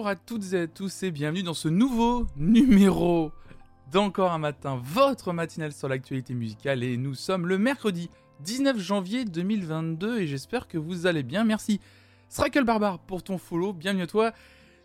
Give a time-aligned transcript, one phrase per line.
[0.00, 3.32] Bonjour à toutes et à tous et bienvenue dans ce nouveau numéro
[3.92, 8.08] d'Encore un matin, votre matinale sur l'actualité musicale et nous sommes le mercredi
[8.42, 11.44] 19 janvier 2022 et j'espère que vous allez bien.
[11.44, 11.80] Merci
[12.30, 14.32] Strackle Barbare pour ton follow, bienvenue à toi.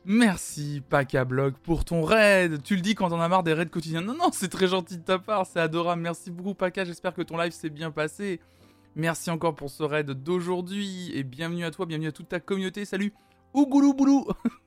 [0.03, 0.83] Merci
[1.25, 2.61] Blog pour ton raid.
[2.61, 4.01] Tu le dis quand on a marre des raids quotidiens.
[4.01, 6.01] Non, non, c'est très gentil de ta part, c'est adorable.
[6.01, 8.41] Merci beaucoup Paka, j'espère que ton live s'est bien passé.
[8.95, 12.83] Merci encore pour ce raid d'aujourd'hui et bienvenue à toi, bienvenue à toute ta communauté.
[12.83, 13.13] Salut
[13.53, 14.27] Ougoulou boulou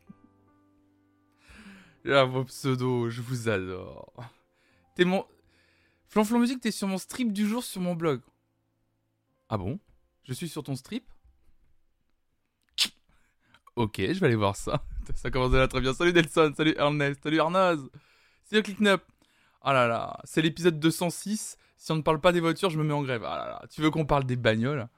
[2.10, 4.12] Ah, vos pseudos, je vous adore.
[4.94, 5.26] T'es mon.
[6.08, 8.22] Flanflon Musique, t'es sur mon strip du jour sur mon blog.
[9.50, 9.78] Ah bon?
[10.24, 11.04] Je suis sur ton strip?
[13.76, 14.82] Ok, je vais aller voir ça.
[15.14, 15.92] Ça commence déjà très bien.
[15.92, 17.90] Salut Delson, salut Ernest, salut Arnoz.
[18.44, 19.02] Salut Clicknup.
[19.60, 21.58] Ah là là, c'est l'épisode 206.
[21.76, 23.22] Si on ne parle pas des voitures, je me mets en grève.
[23.24, 24.88] Ah là là, tu veux qu'on parle des bagnoles?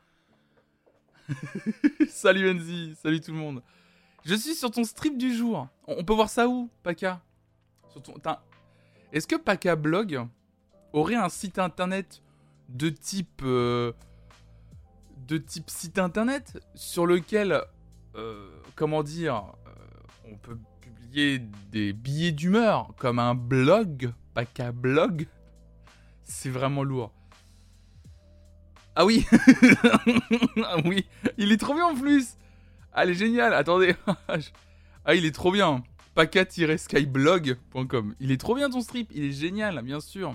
[2.08, 3.62] Salut Enzi, salut tout le monde.
[4.24, 5.68] Je suis sur ton strip du jour.
[5.86, 7.20] On peut voir ça où, Paka?
[9.12, 10.26] Est-ce que Paka Blog
[10.92, 12.22] aurait un site internet
[12.68, 13.92] de type euh,
[15.26, 17.62] de type site internet sur lequel
[18.14, 21.40] euh, comment dire euh, on peut publier
[21.72, 25.26] des billets d'humeur comme un blog, Paka Blog?
[26.22, 27.12] C'est vraiment lourd.
[28.94, 29.26] Ah oui
[30.64, 31.06] Ah oui
[31.38, 32.36] Il est trop bien en plus
[32.92, 33.54] ah, elle est géniale.
[33.54, 33.94] Attendez.
[35.04, 35.82] ah, il est trop bien.
[36.14, 38.14] Paca-skyblog.com.
[38.20, 39.10] Il est trop bien ton strip.
[39.14, 40.34] Il est génial, bien sûr.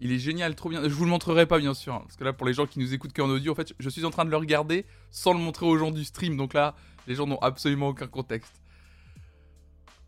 [0.00, 0.82] Il est génial, trop bien.
[0.82, 1.94] Je vous le montrerai pas, bien sûr.
[1.94, 3.88] Hein, parce que là, pour les gens qui nous écoutent qu'en audio, en fait, je
[3.88, 6.36] suis en train de le regarder sans le montrer aux gens du stream.
[6.36, 6.74] Donc là,
[7.06, 8.62] les gens n'ont absolument aucun contexte.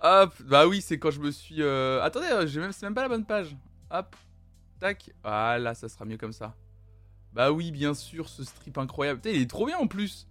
[0.00, 0.34] Hop.
[0.44, 1.60] Bah oui, c'est quand je me suis.
[1.60, 2.72] Euh, attendez, euh, même...
[2.72, 3.56] c'est même pas la bonne page.
[3.90, 4.16] Hop.
[4.78, 5.10] Tac.
[5.22, 6.54] Voilà, ça sera mieux comme ça.
[7.32, 9.20] Bah oui, bien sûr, ce strip incroyable.
[9.24, 10.26] Il est trop bien en plus.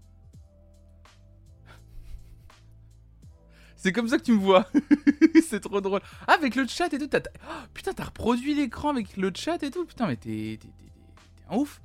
[3.81, 4.65] C'est comme ça que tu me vois.
[5.49, 6.01] c'est trop drôle.
[6.27, 7.09] Ah, avec le chat et tout.
[7.13, 9.85] Oh, putain, t'as reproduit l'écran avec le chat et tout.
[9.85, 10.59] Putain, mais t'es
[11.49, 11.81] un ouf.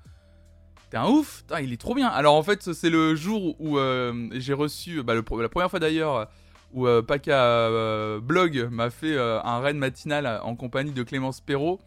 [0.90, 1.44] T'es un ouf.
[1.62, 2.08] Il est trop bien.
[2.08, 6.28] Alors en fait, c'est le jour où euh, j'ai reçu, bah, la première fois d'ailleurs,
[6.72, 11.78] où euh, euh, Blog m'a fait un raid matinal en compagnie de Clémence Perrault.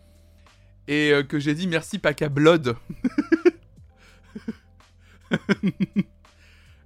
[0.87, 2.77] Et que j'ai dit merci Paka Blood.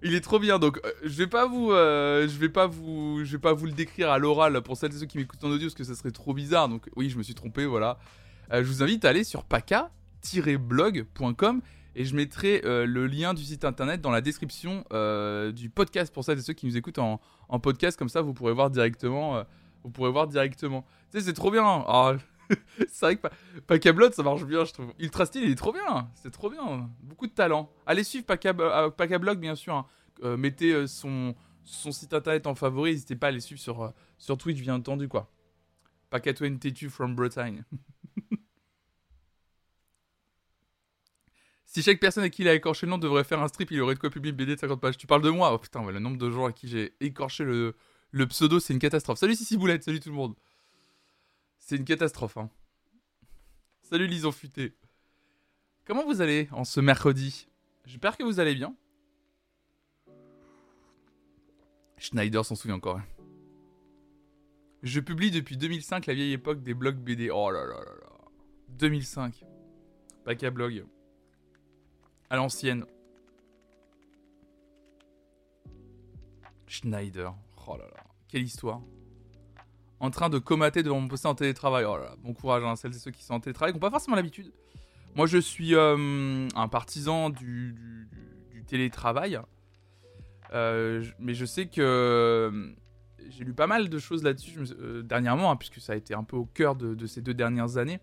[0.04, 3.24] Il est trop bien, donc euh, je vais pas vous, euh, je vais pas vous,
[3.24, 5.50] je vais pas vous le décrire à l'oral pour celles et ceux qui m'écoutent en
[5.50, 6.70] audio parce que ça serait trop bizarre.
[6.70, 8.00] Donc oui, je me suis trompé, voilà.
[8.52, 11.62] Euh, je vous invite à aller sur paca-blog.com
[11.96, 14.86] et je mettrai le lien du site internet dans la description
[15.54, 17.20] du podcast pour celles et ceux qui nous écoutent en,
[17.62, 18.00] podcast.
[18.00, 19.44] Comme ça, vous pourrez voir directement,
[19.84, 20.86] vous pourrez voir directement.
[21.12, 21.66] Tu sais, c'est trop bien.
[21.66, 22.16] Ah,
[22.88, 24.94] c'est vrai que ça marche bien, je trouve.
[25.00, 26.10] Ultra il est trop bien.
[26.16, 26.90] C'est trop bien.
[27.02, 27.72] Beaucoup de talent.
[27.86, 29.76] Allez suivre Pacablog, bien sûr.
[29.76, 29.86] Hein.
[30.24, 31.36] Euh, mettez euh, son,
[31.66, 32.92] site internet en favori.
[32.92, 35.32] N'hésitez pas à aller suivre sur, euh, sur Twitch, bien entendu, quoi.
[36.12, 37.64] Paca22 from Bretagne.
[41.66, 43.82] si chaque personne à qui il a écorché le nom devrait faire un strip, il
[43.82, 44.98] aurait de quoi publier BD de 50 pages.
[44.98, 45.54] Tu parles de moi?
[45.54, 47.76] Oh putain, le nombre de gens à qui j'ai écorché le,
[48.12, 49.20] le pseudo, c'est une catastrophe.
[49.20, 50.36] Salut Sissi Boulette, salut tout le monde.
[51.62, 52.38] C'est une catastrophe.
[52.38, 52.50] Hein.
[53.84, 54.74] Salut Lison Futé.
[55.86, 57.48] Comment vous allez en ce mercredi?
[57.86, 58.76] J'espère que vous allez bien.
[61.98, 62.98] Schneider s'en souvient encore.
[62.98, 63.06] Hein.
[64.82, 67.30] Je publie depuis 2005 la vieille époque des blogs BD.
[67.30, 68.10] Oh là là là là.
[68.70, 69.46] 2005.
[70.26, 70.86] Pas qu'à blog.
[72.32, 72.86] À l'ancienne.
[76.66, 77.36] Schneider.
[77.68, 78.04] Oh là là.
[78.28, 78.82] Quelle histoire
[80.02, 81.86] en train de comater devant mon poste en télétravail.
[81.86, 83.78] Oh là là, bon courage à hein, celles et ceux qui sont en télétravail, qui
[83.78, 84.52] n'ont pas forcément l'habitude.
[85.16, 88.10] Moi, je suis euh, un partisan du,
[88.68, 89.40] télétravail.
[90.54, 92.72] Euh, mais je sais que euh,
[93.30, 94.60] j'ai lu pas mal de choses là-dessus
[95.04, 98.00] dernièrement, hein, puisque ça a été un peu au cœur de ces deux dernières années.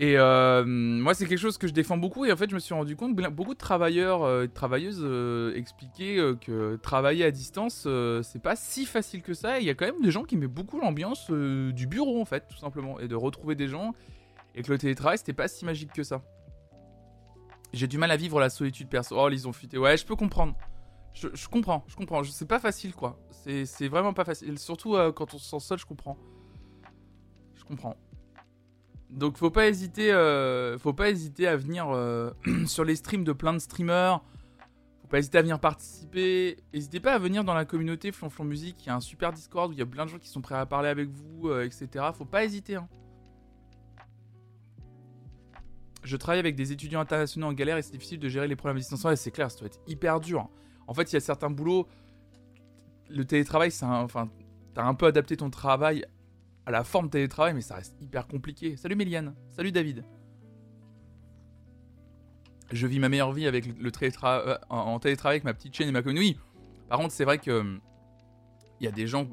[0.00, 2.24] Et euh, moi, c'est quelque chose que je défends beaucoup.
[2.24, 5.00] Et en fait, je me suis rendu compte beaucoup de travailleurs euh, et de travailleuses
[5.02, 7.86] euh, expliquaient que travailler à distance,
[8.22, 9.60] c'est pas si facile que ça.
[9.60, 12.46] Il y a quand même des gens qui mettent beaucoup l'ambiance du bureau, en fait,
[12.48, 12.98] tout simplement.
[12.98, 13.94] Et de retrouver des gens.
[14.56, 16.22] Et que le télétravail, c'était pas si magique que ça.
[17.72, 19.16] J'ai du mal à vivre la solitude perso.
[19.18, 19.78] Oh, ils ont fuité.
[19.78, 20.54] Ouais, je peux comprendre.
[21.12, 22.22] Je, je comprends, je comprends.
[22.24, 23.20] C'est pas facile, quoi.
[23.30, 24.58] C'est vraiment pas facile.
[24.58, 26.18] Surtout quand on se sent seul, je comprends.
[27.54, 27.96] Je comprends.
[29.14, 32.32] Donc faut pas hésiter, euh, faut pas hésiter à venir euh,
[32.66, 34.20] sur les streams de plein de streamers.
[35.02, 36.56] Faut pas hésiter à venir participer.
[36.72, 38.76] N'hésitez pas à venir dans la communauté Flonflon Musique.
[38.84, 40.40] Il y a un super Discord où il y a plein de gens qui sont
[40.40, 42.06] prêts à parler avec vous, euh, etc.
[42.12, 42.74] Faut pas hésiter.
[42.74, 42.88] Hein.
[46.02, 48.78] Je travaille avec des étudiants internationaux en galère et c'est difficile de gérer les problèmes
[48.78, 49.04] à distance.
[49.04, 50.48] Ouais, c'est clair, ça doit être hyper dur.
[50.88, 51.86] En fait, il y a certains boulots.
[53.08, 54.28] le télétravail, c'est enfin,
[54.74, 56.04] t'as un peu adapté ton travail
[56.66, 58.76] à la forme télétravail, mais ça reste hyper compliqué.
[58.76, 60.04] Salut Méliane, salut David.
[62.72, 65.92] Je vis ma meilleure vie avec le télétravail, en télétravail avec ma petite chaîne et
[65.92, 66.18] ma commune.
[66.18, 66.38] Oui,
[66.88, 67.80] par contre, c'est vrai que hum,
[68.80, 69.26] il y a des gens,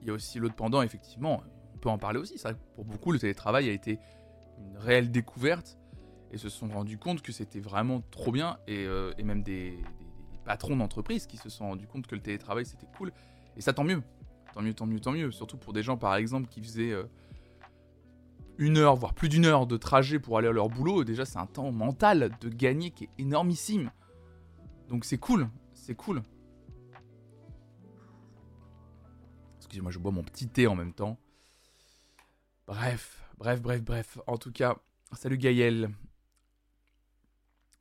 [0.00, 1.42] il y a aussi l'autre pendant, effectivement,
[1.74, 2.42] on peut en parler aussi.
[2.74, 3.98] Pour beaucoup, le télétravail a été
[4.58, 5.78] une réelle découverte
[6.32, 9.78] et se sont rendus compte que c'était vraiment trop bien et, euh, même des,
[10.44, 13.12] patrons d'entreprise qui se sont rendus compte que le télétravail c'était cool
[13.56, 14.02] et ça tant mieux,
[14.54, 15.30] tant mieux, tant mieux, tant mieux.
[15.30, 17.04] Surtout pour des gens par exemple qui faisaient euh,
[18.56, 21.04] une heure, voire plus d'une heure de trajet pour aller à leur boulot.
[21.04, 23.90] Déjà c'est un temps mental de gagner qui est énormissime.
[24.88, 26.22] Donc c'est cool, c'est cool.
[29.58, 31.18] Excusez-moi, je bois mon petit thé en même temps.
[32.66, 34.18] Bref, bref, bref, bref.
[34.26, 34.76] En tout cas,
[35.12, 35.90] salut Gaël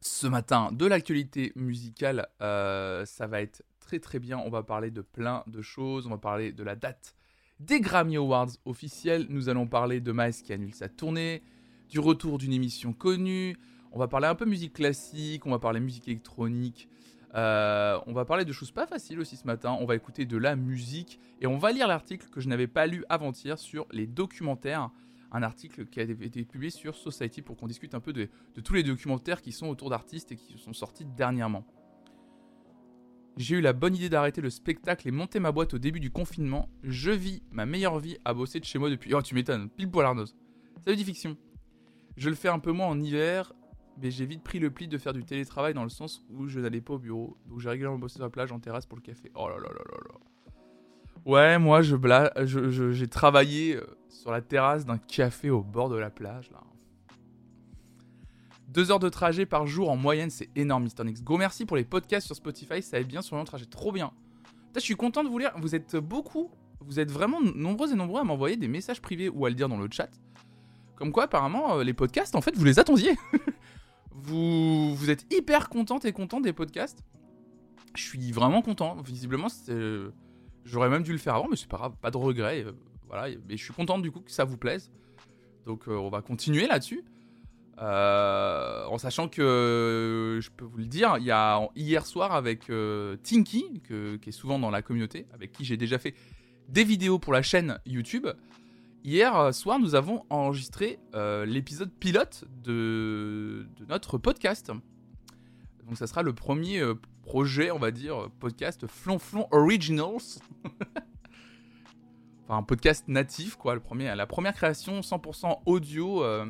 [0.01, 2.27] ce matin de l'actualité musicale.
[2.41, 4.39] Euh, ça va être très très bien.
[4.39, 6.07] On va parler de plein de choses.
[6.07, 7.15] On va parler de la date
[7.59, 9.27] des Grammy Awards officiels.
[9.29, 11.43] Nous allons parler de Miles qui annule sa tournée,
[11.89, 13.57] du retour d'une émission connue.
[13.91, 15.45] On va parler un peu musique classique.
[15.45, 16.89] On va parler musique électronique.
[17.35, 19.77] Euh, on va parler de choses pas faciles aussi ce matin.
[19.79, 22.87] On va écouter de la musique et on va lire l'article que je n'avais pas
[22.87, 24.91] lu avant-hier sur les documentaires
[25.33, 28.29] un article qui a été publié sur Society pour qu'on discute un peu de,
[28.63, 31.65] tous les documentaires qui sont autour d'artistes et qui sont sortis dernièrement.
[33.35, 36.11] J'ai eu la bonne idée d'arrêter le spectacle et monter ma boîte au début du
[36.11, 36.69] confinement.
[36.83, 39.13] Je vis ma meilleure vie à bosser de chez moi depuis.
[39.15, 40.25] Oh, tu m'étonnes, pile poil Arnaud.
[40.85, 41.35] Salut, dit fiction.
[42.15, 43.53] Je le fais un peu moins en hiver,
[44.01, 46.59] mais j'ai vite pris le pli de faire du télétravail dans le sens où je
[46.59, 47.37] n'allais pas au bureau.
[47.47, 49.31] Donc j'ai régulièrement bossé sur la plage en terrasse pour le café.
[49.33, 50.19] Oh là là là là là.
[51.25, 56.09] Ouais, moi, je j'ai travaillé euh, sur la terrasse d'un café au bord de la
[56.09, 56.51] plage.
[56.51, 56.59] Là.
[58.73, 61.21] Deux heures de trajet par jour en moyenne, c'est énorme, Mister Nix.
[61.23, 64.11] Go merci pour les podcasts sur Spotify, ça aide bien sur le trajet, trop bien.
[64.73, 65.51] je suis content de vous lire.
[65.57, 66.49] Vous êtes beaucoup,
[66.79, 69.69] vous êtes vraiment nombreux et nombreux à m'envoyer des messages privés ou à le dire
[69.69, 70.09] dans le chat.
[70.95, 73.15] Comme quoi, apparemment, euh, les podcasts, en fait, vous les attendiez.
[74.11, 77.03] vous, vous êtes hyper contente et content des podcasts.
[77.93, 78.95] Je suis vraiment content.
[79.03, 79.73] Visiblement, c'est
[80.65, 82.63] J'aurais même dû le faire avant, mais c'est pas grave, pas de regret.
[82.65, 82.71] Euh,
[83.07, 84.91] voilà, mais je suis content du coup que ça vous plaise.
[85.65, 87.03] Donc euh, on va continuer là-dessus.
[87.79, 92.71] Euh, en sachant que je peux vous le dire, il y a hier soir avec
[93.23, 93.81] Tinky,
[94.21, 96.13] qui est souvent dans la communauté, avec qui j'ai déjà fait
[96.69, 98.27] des vidéos pour la chaîne YouTube.
[99.03, 100.99] Hier soir, nous avons enregistré
[101.45, 104.71] l'épisode pilote de, notre podcast.
[105.85, 106.81] Donc ça sera le premier
[107.23, 110.39] projet, on va dire, podcast Flonflon Originals.
[112.43, 116.45] enfin, un podcast natif, quoi, le premier, la première création 100% audio, euh,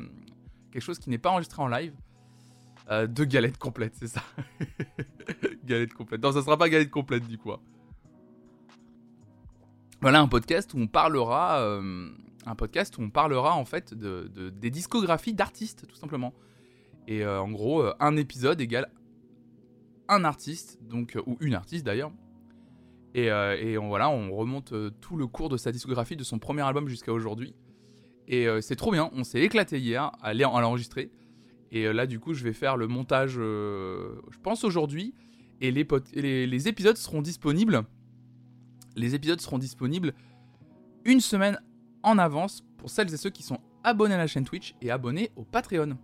[0.74, 1.94] quelque chose qui n'est pas enregistré en live.
[2.90, 4.22] Euh, de galettes complètes, c'est ça.
[5.64, 6.22] galette complète.
[6.22, 7.52] Non, ça sera pas galette complète, du coup.
[10.02, 12.10] Voilà un podcast où on parlera, euh,
[12.44, 16.34] un podcast où on parlera en fait de, des discographies d'artistes, tout simplement.
[17.08, 18.90] Et en gros, un épisode égale
[20.08, 22.12] un artiste, donc, euh, ou une artiste d'ailleurs.
[23.14, 26.38] Et, euh, on, voilà, on remonte euh, tout le cours de sa discographie, de son
[26.38, 27.54] premier album jusqu'à aujourd'hui.
[28.28, 31.10] Et c'est trop bien, on s'est éclaté hier à l'enregistrer.
[31.70, 35.14] Et là, du coup, je vais faire le montage, je pense aujourd'hui.
[35.60, 37.84] Et les, épisodes seront disponibles.
[38.96, 40.14] Les épisodes seront disponibles
[41.04, 41.58] une semaine
[42.02, 45.30] en avance pour celles et ceux qui sont abonnés à la chaîne Twitch et abonnés
[45.36, 45.96] au Patreon.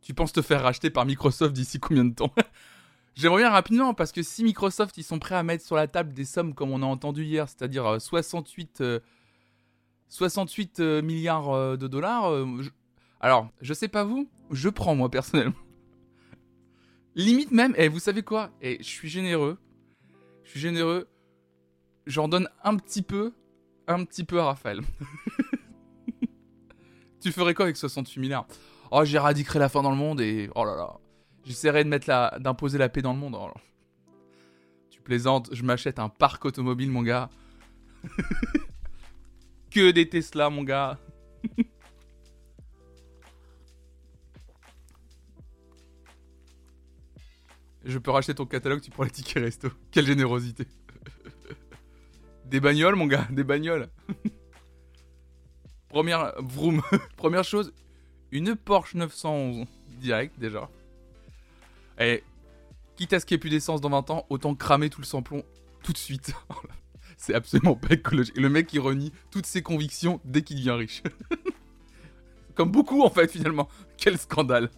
[0.00, 2.32] Tu penses te faire racheter par Microsoft d'ici combien de temps?
[3.14, 6.12] J'aimerais bien rapidement parce que si Microsoft ils sont prêts à mettre sur la table
[6.12, 9.00] des sommes comme on a entendu hier, c'est-à-dire 68, euh,
[10.08, 12.32] 68 euh, euh, milliards de dollars,
[13.20, 15.54] alors je sais pas vous, je prends moi personnellement.
[17.14, 18.50] Limite même, et eh, vous savez quoi?
[18.60, 19.58] Et eh, je suis généreux,
[20.44, 21.08] je suis généreux,
[22.06, 23.32] j'en donne un petit peu,
[23.86, 24.80] un petit peu à Raphaël.
[27.20, 28.46] tu ferais quoi avec 68 milliards?
[28.90, 30.48] Oh, j'éradiquerai la faim dans le monde et.
[30.54, 30.96] Oh là là.
[31.44, 32.38] J'essaierai de mettre la...
[32.40, 33.36] d'imposer la paix dans le monde.
[33.38, 33.50] Oh
[34.90, 37.30] tu plaisantes, je m'achète un parc automobile, mon gars.
[39.70, 40.98] que des Tesla, mon gars.
[47.84, 49.68] je peux racheter ton catalogue, tu prends les tickets resto.
[49.90, 50.66] Quelle générosité.
[52.44, 53.88] des bagnoles, mon gars, des bagnoles.
[55.88, 56.82] Première, vroom.
[57.16, 57.72] Première chose,
[58.30, 59.66] une Porsche 911
[60.00, 60.68] direct déjà.
[61.98, 62.22] Et
[62.96, 65.06] quitte à ce qu'il n'y ait plus d'essence dans 20 ans, autant cramer tout le
[65.06, 65.42] samplon
[65.82, 66.34] tout de suite.
[67.18, 68.36] C'est absolument pas écologique.
[68.36, 71.02] Le mec il renie toutes ses convictions dès qu'il devient riche.
[72.54, 73.68] Comme beaucoup en fait finalement.
[73.98, 74.70] Quel scandale.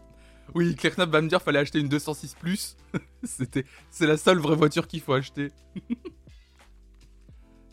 [0.54, 2.76] Oui, Claire Knapp va me dire fallait acheter une 206 plus.
[3.22, 5.52] C'est la seule vraie voiture qu'il faut acheter.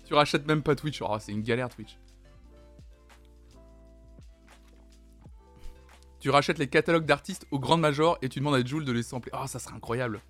[0.05, 1.01] tu rachètes même pas Twitch.
[1.01, 1.97] Oh, c'est une galère Twitch.
[6.19, 9.03] Tu rachètes les catalogues d'artistes au Grand Major et tu demandes à Jules de les
[9.03, 9.31] sampler.
[9.33, 10.21] Oh, ça serait incroyable.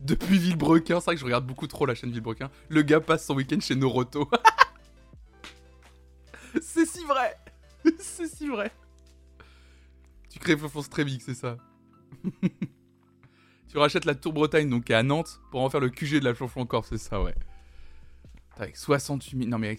[0.00, 2.50] Depuis Villebrequin, c'est vrai que je regarde beaucoup trop la chaîne Villebrequin.
[2.68, 4.30] Le gars passe son week-end chez Noroto.
[6.62, 7.36] c'est si vrai.
[7.98, 8.72] c'est si vrai.
[10.30, 11.58] Tu crées Flonflon Strévic, c'est ça.
[13.68, 16.34] tu rachètes la Tour Bretagne, donc à Nantes, pour en faire le QG de la
[16.34, 17.34] Flonflon Corp, c'est ça, ouais.
[18.56, 19.50] Avec 68 000...
[19.50, 19.76] Non mais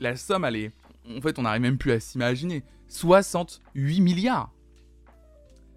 [0.00, 0.72] la somme, elle est...
[1.08, 2.64] En fait, on n'arrive même plus à s'imaginer.
[2.88, 4.52] 68 milliards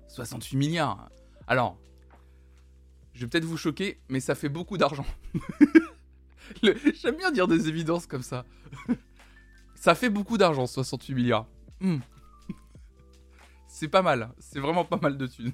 [0.07, 1.09] 68 milliards.
[1.47, 1.77] Alors,
[3.19, 5.05] je vais peut-être vous choquer, mais ça fait beaucoup d'argent.
[6.63, 8.45] J'aime bien dire des évidences comme ça.
[9.75, 11.45] ça fait beaucoup d'argent, 68 milliards.
[11.81, 11.97] Hmm.
[13.67, 14.31] C'est pas mal.
[14.39, 15.51] C'est vraiment pas mal de thunes.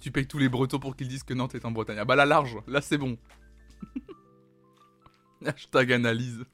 [0.00, 1.98] Tu payes tous les Bretons pour qu'ils disent que Nantes est en Bretagne.
[1.98, 2.56] Ah bah là, large.
[2.68, 3.18] Là, c'est bon.
[5.44, 6.44] Hashtag analyse.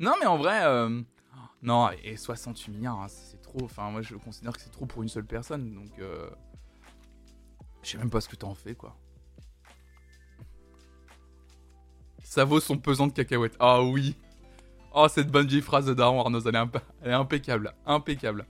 [0.00, 1.02] Non, mais en vrai, euh,
[1.62, 5.08] non, et 68 milliards, hein, c'est Enfin, moi, je considère que c'est trop pour une
[5.08, 5.74] seule personne.
[5.74, 6.28] Donc, euh,
[7.82, 8.96] je sais même pas ce que t'en fais, quoi.
[12.22, 13.56] Ça vaut son pesant de cacahuètes.
[13.58, 14.16] Ah oui.
[14.92, 17.74] Oh, cette bonne vieille phrase de Daron Arnaud, elle est, impeccable.
[17.86, 18.46] Impeccable.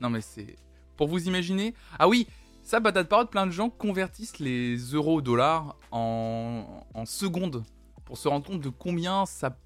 [0.00, 0.56] Non, mais c'est.
[0.96, 1.74] Pour vous imaginer.
[1.98, 2.28] Ah oui,
[2.62, 7.64] ça, t'as parole, plein de gens convertissent les euros dollars en, en secondes
[8.04, 9.56] pour se rendre compte de combien ça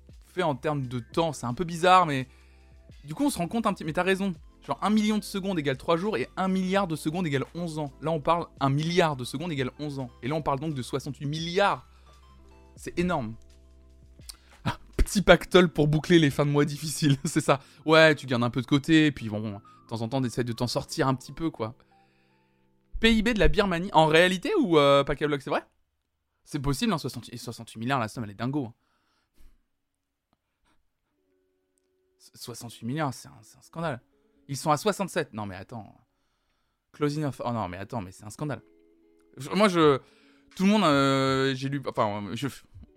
[0.42, 1.32] en termes de temps.
[1.32, 2.28] C'est un peu bizarre, mais
[3.04, 3.84] du coup, on se rend compte un petit.
[3.84, 4.34] Mais t'as raison.
[4.66, 7.78] Genre 1 million de secondes égale 3 jours et 1 milliard de secondes égale 11
[7.78, 7.92] ans.
[8.02, 10.10] Là, on parle 1 milliard de secondes égale 11 ans.
[10.22, 11.86] Et là, on parle donc de 68 milliards.
[12.76, 13.34] C'est énorme.
[14.64, 17.60] Ah, petit pactole pour boucler les fins de mois difficiles, c'est ça.
[17.86, 20.44] Ouais, tu gardes un peu de côté, et puis bon, de temps en temps, t'essayes
[20.44, 21.74] de t'en sortir un petit peu, quoi.
[23.00, 23.90] PIB de la Birmanie.
[23.92, 25.64] En réalité ou euh, c'est vrai?
[26.44, 28.72] C'est possible, hein, 68, 68 milliards, la somme, elle est dingo.
[32.34, 32.86] 68 hein.
[32.86, 34.00] milliards, c'est un, scandale.
[34.48, 35.32] Ils sont à 67.
[35.34, 35.94] Non, mais attends.
[36.92, 37.40] Closing of.
[37.44, 38.62] Oh non, mais attends, mais c'est un scandale.
[39.54, 39.98] moi, je.
[40.56, 40.84] Tout le monde.
[40.84, 41.82] Euh, j'ai lu.
[41.86, 42.24] Enfin,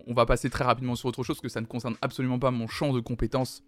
[0.06, 2.66] on va passer très rapidement sur autre chose, que ça ne concerne absolument pas mon
[2.66, 3.62] champ de compétences.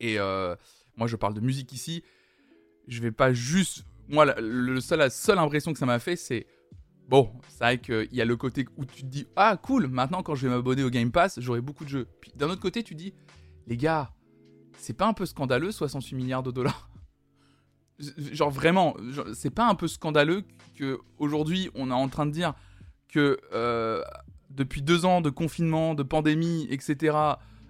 [0.00, 0.54] Et euh,
[0.96, 2.04] moi, je parle de musique ici.
[2.86, 6.46] Je vais pas juste moi, le seul, la seule impression que ça m'a fait, c'est
[7.08, 10.22] bon, c'est vrai qu'il y a le côté où tu te dis ah cool, maintenant
[10.22, 12.08] quand je vais m'abonner au Game Pass, j'aurai beaucoup de jeux.
[12.20, 13.14] Puis d'un autre côté, tu dis
[13.66, 14.12] les gars,
[14.76, 16.88] c'est pas un peu scandaleux 68 milliards de dollars?
[17.98, 18.94] Genre vraiment,
[19.34, 22.54] c'est pas un peu scandaleux que aujourd'hui on est en train de dire
[23.08, 24.02] que euh,
[24.50, 27.16] depuis deux ans de confinement, de pandémie, etc.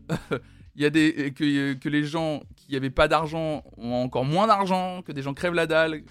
[0.75, 4.47] il y a des que, que les gens qui n'avaient pas d'argent ont encore moins
[4.47, 6.03] d'argent, que des gens crèvent la dalle,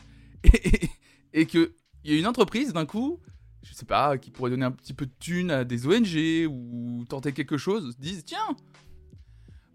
[1.33, 1.69] et, qu'il
[2.03, 3.19] y a une entreprise d'un coup,
[3.63, 7.05] je sais pas, qui pourrait donner un petit peu de thunes à des ONG ou
[7.09, 8.55] tenter quelque chose, disent tiens,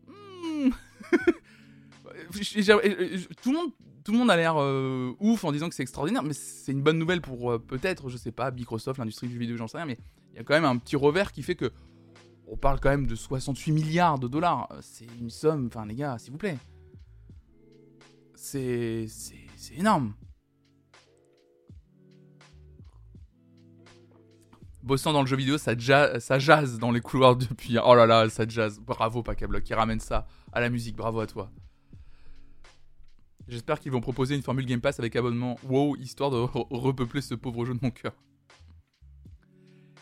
[0.07, 0.71] hmm,
[3.43, 3.73] tout le monde
[4.05, 6.83] tout le monde a l'air euh, ouf en disant que c'est extraordinaire, mais c'est une
[6.83, 9.87] bonne nouvelle pour euh, peut-être, je sais pas, Microsoft, l'industrie du vidéo, j'en sais rien,
[9.87, 9.99] mais
[10.33, 11.71] il y a quand même un petit revers qui fait que
[12.47, 14.69] on parle quand même de 68 milliards de dollars.
[14.81, 16.59] C'est une somme, enfin les gars, s'il vous plaît.
[18.35, 19.07] C'est
[19.77, 20.15] énorme.
[24.83, 25.75] bossant dans le jeu vidéo, ça,
[26.21, 27.79] ça jazz dans les couloirs depuis.
[27.79, 28.81] Oh là là, ça jazz.
[28.81, 30.97] Bravo, Pacablock, qui ramène ça à la musique.
[30.97, 31.51] Bravo à toi.
[33.49, 37.35] J'espère qu'ils vont proposer une formule Game Pass avec abonnement WoW, histoire de repeupler ce
[37.35, 38.13] pauvre jeu de mon cœur.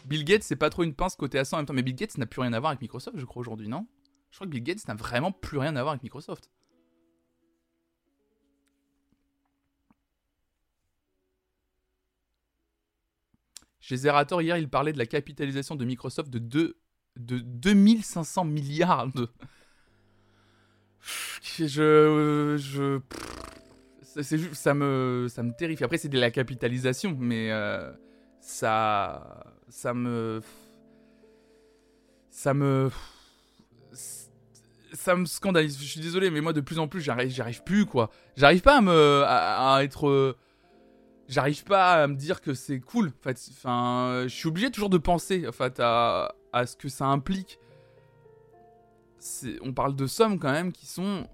[0.04, 2.18] Bill Gates, c'est pas trop une pince côté A100 en même temps, mais Bill Gates
[2.18, 3.86] n'a plus rien à voir avec Microsoft, je crois, aujourd'hui, non?
[4.30, 6.50] Je crois que Bill Gates n'a vraiment plus rien à voir avec Microsoft.
[13.80, 16.78] Chez Zerator, hier, il parlait de la capitalisation de Microsoft de, 2,
[17.16, 19.28] de 2500 milliards de...
[21.42, 22.56] Je...
[22.58, 23.00] je
[24.20, 25.84] c'est ça me ça me terrifie.
[25.84, 27.92] Après c'est de la capitalisation, mais euh,
[28.40, 30.40] ça ça me
[32.30, 32.90] ça me
[34.92, 35.78] ça me scandalise.
[35.78, 38.10] Je suis désolé, mais moi de plus en plus j'arrive j'arrive plus quoi.
[38.36, 40.36] J'arrive pas à me à être
[41.28, 43.08] j'arrive pas à me dire que c'est cool.
[43.08, 46.88] En fait, enfin, je suis obligé toujours de penser en fait, à, à ce que
[46.88, 47.58] ça implique.
[49.62, 51.26] On parle de sommes quand même qui sont.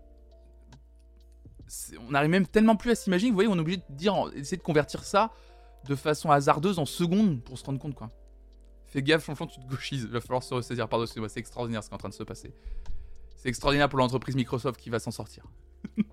[2.07, 3.31] On n'arrive même tellement plus à s'imaginer.
[3.31, 5.33] Vous voyez, on est obligé de dire, essayer de convertir ça
[5.89, 8.11] de façon hasardeuse en secondes pour se rendre compte quoi.
[8.87, 10.03] Fais gaffe, franchement, tu te gauchises.
[10.03, 10.89] Il va falloir se ressaisir.
[10.89, 12.55] Pardon, c'est extraordinaire ce qui est en train de se passer.
[13.37, 15.45] C'est extraordinaire pour l'entreprise Microsoft qui va s'en sortir.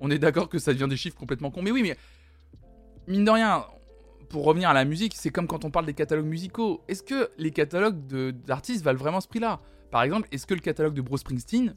[0.00, 1.62] on est d'accord que ça devient des chiffres complètement cons.
[1.62, 1.96] Mais oui, mais
[3.06, 3.64] mine de rien,
[4.32, 6.82] pour revenir à la musique, c'est comme quand on parle des catalogues musicaux.
[6.88, 9.60] Est-ce que les catalogues d'artistes valent vraiment ce prix-là?
[9.90, 11.76] Par exemple, est-ce que le catalogue de Bruce Springsteen,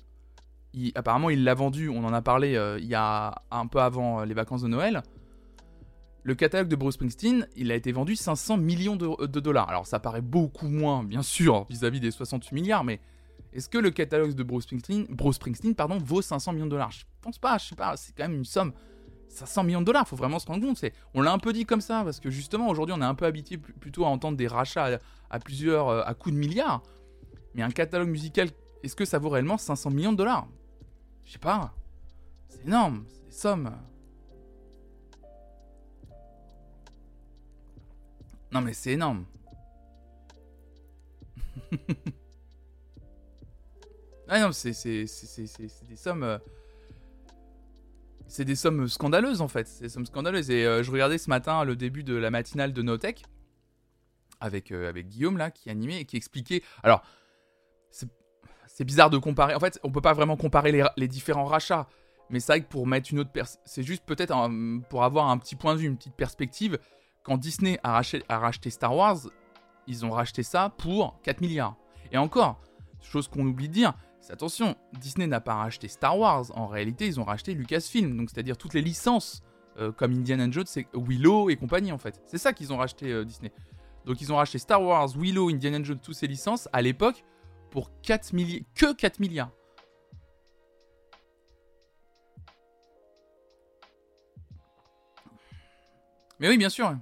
[0.95, 4.21] apparemment il l'a vendu, on en a parlé euh, il y a un peu avant
[4.21, 5.03] euh, les vacances de Noël,
[6.23, 9.69] le catalogue de Bruce Springsteen, il a été vendu 500 millions de, dollars.
[9.69, 13.01] Alors ça paraît beaucoup moins, bien sûr, vis-à-vis des 68 milliards, mais
[13.51, 16.91] est-ce que le catalogue de Bruce Springsteen, Bruce Springsteen pardon, vaut 500 millions de dollars?
[16.91, 18.71] Je pense pas, je sais pas, c'est quand même une somme
[19.29, 20.83] 500 millions de dollars, faut vraiment se rendre compte.
[21.13, 23.25] On l'a un peu dit comme ça, parce que justement, aujourd'hui, on est un peu
[23.25, 26.81] habitué plutôt à entendre des rachats à, plusieurs, euh, à coups de milliards.
[27.53, 28.49] Mais un catalogue musical,
[28.83, 30.47] est-ce que ça vaut réellement 500 millions de dollars?
[31.25, 31.73] Je sais pas.
[32.49, 33.71] C'est énorme, c'est des sommes.
[38.51, 39.25] Non, mais c'est énorme.
[44.27, 45.07] ah non, c'est des
[45.97, 46.39] sommes.
[48.27, 49.67] C'est des sommes scandaleuses en fait.
[49.67, 50.49] C'est des sommes scandaleuses.
[50.49, 53.23] Et euh, je regardais ce matin le début de la matinale de Notech
[54.39, 56.63] avec, euh, avec Guillaume là qui animait et qui expliquait.
[56.83, 57.03] Alors,
[58.67, 59.55] c'est bizarre de comparer.
[59.55, 61.87] En fait, on peut pas vraiment comparer les, différents rachats.
[62.29, 63.29] Mais c'est vrai que pour mettre une autre
[63.63, 64.35] c'est juste peut-être
[64.89, 66.77] pour avoir un petit point de vue, une petite perspective.
[67.23, 69.17] Quand Disney a a racheté Star Wars,
[69.87, 71.77] ils ont racheté ça pour 4 milliards.
[72.11, 72.61] Et encore,
[73.01, 73.93] chose qu'on oublie de dire,
[74.31, 78.57] attention, Disney n'a pas racheté Star Wars, en réalité ils ont racheté Lucasfilm, donc c'est-à-dire
[78.57, 79.41] toutes les licences
[79.77, 82.21] euh, comme Indiana Jones, Willow et compagnie en fait.
[82.25, 83.51] C'est ça qu'ils ont racheté euh, Disney.
[84.05, 87.23] Donc ils ont racheté Star Wars, Willow, Indiana Jones, toutes ces licences à l'époque
[87.71, 89.51] pour 4 milliards, que 4 milliards.
[96.39, 96.95] Mais oui, bien sûr.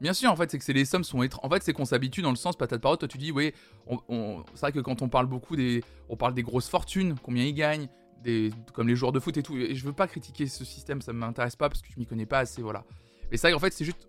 [0.00, 1.44] Bien sûr, en fait, c'est que les sommes sont étranges.
[1.44, 2.98] En fait, c'est qu'on s'habitue dans le sens patate parole.
[2.98, 3.52] Toi, tu dis, oui,
[3.88, 7.54] c'est vrai que quand on parle beaucoup des, on parle des grosses fortunes, combien ils
[7.54, 7.88] gagnent,
[8.22, 9.56] des, comme les joueurs de foot et tout.
[9.56, 12.26] Et je veux pas critiquer ce système, ça m'intéresse pas parce que je m'y connais
[12.26, 12.84] pas assez, voilà.
[13.30, 14.06] Mais c'est vrai qu'en fait, c'est juste,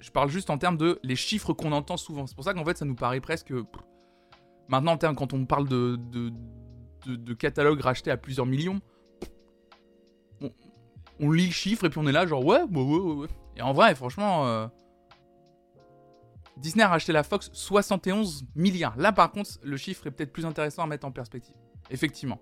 [0.00, 2.26] je parle juste en termes de les chiffres qu'on entend souvent.
[2.26, 3.52] C'est pour ça qu'en fait, ça nous paraît presque.
[4.68, 6.32] Maintenant, en termes, quand on parle de, de,
[7.06, 8.80] de, catalogues rachetés à plusieurs millions,
[11.20, 13.28] on, lit le chiffre et puis on est là, genre, ouais, ouais, ouais, ouais.
[13.56, 14.46] Et en vrai, franchement.
[14.48, 14.66] Euh,
[16.58, 18.96] Disney a racheté la Fox 71 milliards.
[18.96, 21.54] Là, par contre, le chiffre est peut-être plus intéressant à mettre en perspective.
[21.90, 22.40] Effectivement.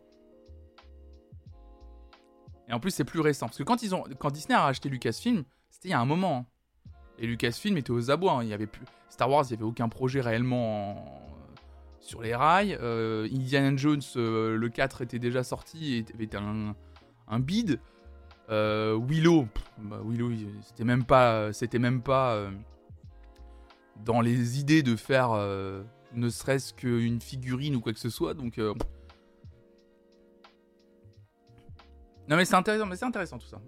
[2.68, 3.46] Et en plus, c'est plus récent.
[3.46, 6.38] Parce que quand, Disney a racheté Lucasfilm, c'était il y a un moment.
[6.38, 6.90] Hein.
[7.18, 8.32] Et Lucasfilm était aux abois.
[8.32, 8.42] Hein.
[8.42, 8.84] Il y avait plus...
[9.08, 11.04] Star Wars, il n'y avait aucun projet réellement
[12.00, 12.76] sur les rails.
[12.80, 16.74] Euh, Indiana Jones, euh, le 4 était déjà sorti et était un,
[17.28, 17.78] un bid.
[18.48, 19.48] Euh, Willow,
[19.78, 20.30] bah, Willow,
[20.62, 22.48] c'était même pas, c'était même pas
[24.04, 25.82] dans les idées de faire euh,
[26.14, 28.34] ne serait-ce qu'une figurine ou quoi que ce soit.
[28.34, 28.58] Donc.
[28.58, 28.74] Euh,
[32.28, 33.60] non mais c'est intéressant, mais c'est intéressant tout ça.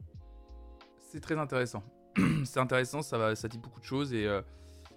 [1.10, 1.82] C'est très intéressant.
[2.44, 4.26] c'est intéressant, ça, va, ça dit beaucoup de choses et.
[4.26, 4.42] Euh,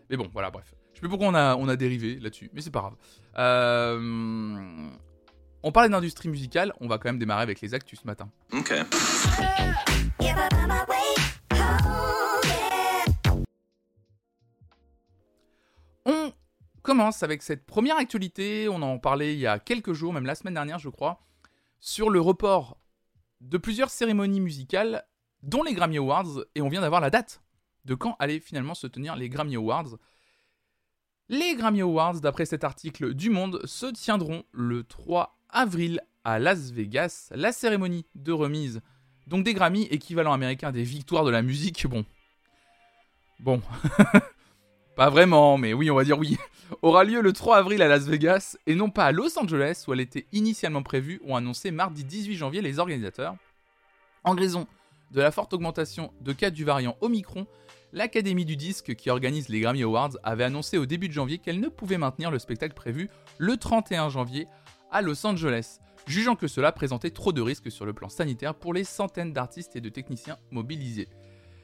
[0.09, 0.73] mais bon, voilà, bref.
[0.91, 2.95] Je sais plus pourquoi on a, on a dérivé là-dessus, mais c'est pas grave.
[5.63, 8.29] On parlait d'industrie musicale, on va quand même démarrer avec les actus ce matin.
[8.51, 8.73] Ok.
[16.91, 20.35] Commence avec cette première actualité, on en parlait il y a quelques jours, même la
[20.35, 21.21] semaine dernière je crois,
[21.79, 22.77] sur le report
[23.39, 25.05] de plusieurs cérémonies musicales,
[25.41, 27.41] dont les Grammy Awards, et on vient d'avoir la date
[27.85, 29.95] de quand allaient finalement se tenir les Grammy Awards.
[31.29, 36.71] Les Grammy Awards, d'après cet article du Monde, se tiendront le 3 avril à Las
[36.71, 38.81] Vegas, la cérémonie de remise
[39.27, 42.03] donc des Grammy, équivalent américain des victoires de la musique, bon.
[43.39, 43.61] Bon.
[44.95, 46.37] Pas vraiment, mais oui, on va dire oui.
[46.81, 49.93] Aura lieu le 3 avril à Las Vegas et non pas à Los Angeles où
[49.93, 53.35] elle était initialement prévue, ont annoncé mardi 18 janvier les organisateurs.
[54.23, 54.67] En raison
[55.11, 57.47] de la forte augmentation de cas du variant Omicron,
[57.93, 61.59] l'Académie du disque qui organise les Grammy Awards avait annoncé au début de janvier qu'elle
[61.59, 64.47] ne pouvait maintenir le spectacle prévu le 31 janvier
[64.91, 68.73] à Los Angeles, jugeant que cela présentait trop de risques sur le plan sanitaire pour
[68.73, 71.07] les centaines d'artistes et de techniciens mobilisés.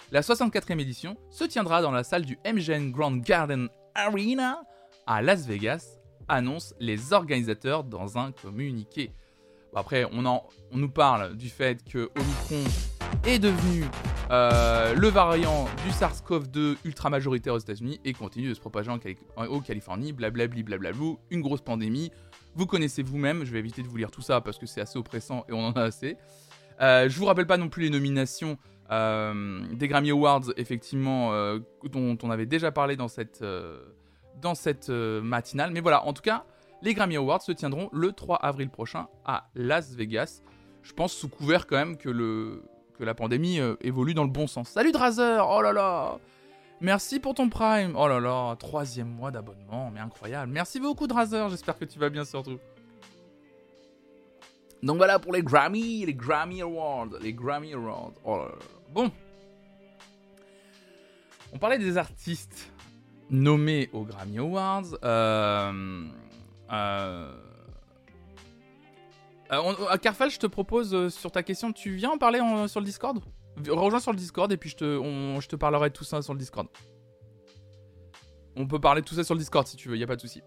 [0.10, 4.64] La 64e édition se tiendra dans la salle du MGM Grand Garden Arena
[5.06, 9.12] à Las Vegas, annoncent les organisateurs dans un communiqué.
[9.76, 10.42] après, on,
[10.72, 12.64] nous parle du fait que Omicron
[13.26, 13.84] est devenu
[14.32, 19.00] euh, le variant du SARS-CoV-2 ultra majoritaire aux États-Unis et continue de se propager en,
[19.36, 22.12] en Californie, blablabli, blablablou, une grosse pandémie.
[22.56, 24.98] Vous connaissez vous-même, je vais éviter de vous lire tout ça parce que c'est assez
[24.98, 26.16] oppressant et on en a assez.
[26.82, 28.58] Euh, je vous rappelle pas non plus les nominations
[28.92, 33.42] euh, des Grammy Awards, effectivement, euh, dont on avait déjà parlé dans cette,
[34.90, 35.72] matinale.
[35.72, 36.46] Mais voilà, en tout cas,
[36.82, 40.42] les Grammy Awards se tiendront le 3 avril prochain à Las Vegas.
[40.84, 42.64] je pense sous couvert quand même que, le,
[42.98, 44.70] que la pandémie évolue dans le bon sens.
[44.70, 46.20] Salut Drazer Oh là là
[46.80, 50.52] Merci pour ton Prime Oh là là, troisième mois d'abonnement, mais incroyable.
[50.52, 52.60] Merci beaucoup Drazer, j'espère que tu vas bien surtout.
[54.84, 58.14] Donc voilà pour les Grammy, les Grammy Awards, les Grammy Awards.
[58.26, 58.46] Oh.
[58.94, 59.12] Bon.
[61.54, 62.72] On parlait des artistes
[63.30, 64.98] nommés aux Grammy Awards.
[65.04, 66.06] Euh,
[66.72, 67.32] euh,
[69.52, 72.86] euh, à Carfal, je te propose sur ta question, tu viens en parler sur le
[72.86, 73.20] Discord?
[73.68, 74.86] Rejoins sur le Discord et puis je te,
[75.42, 76.68] je te parlerai de tout ça sur le Discord.
[78.56, 80.16] On peut parler de tout ça sur le Discord si tu veux, y a pas
[80.16, 80.42] de souci.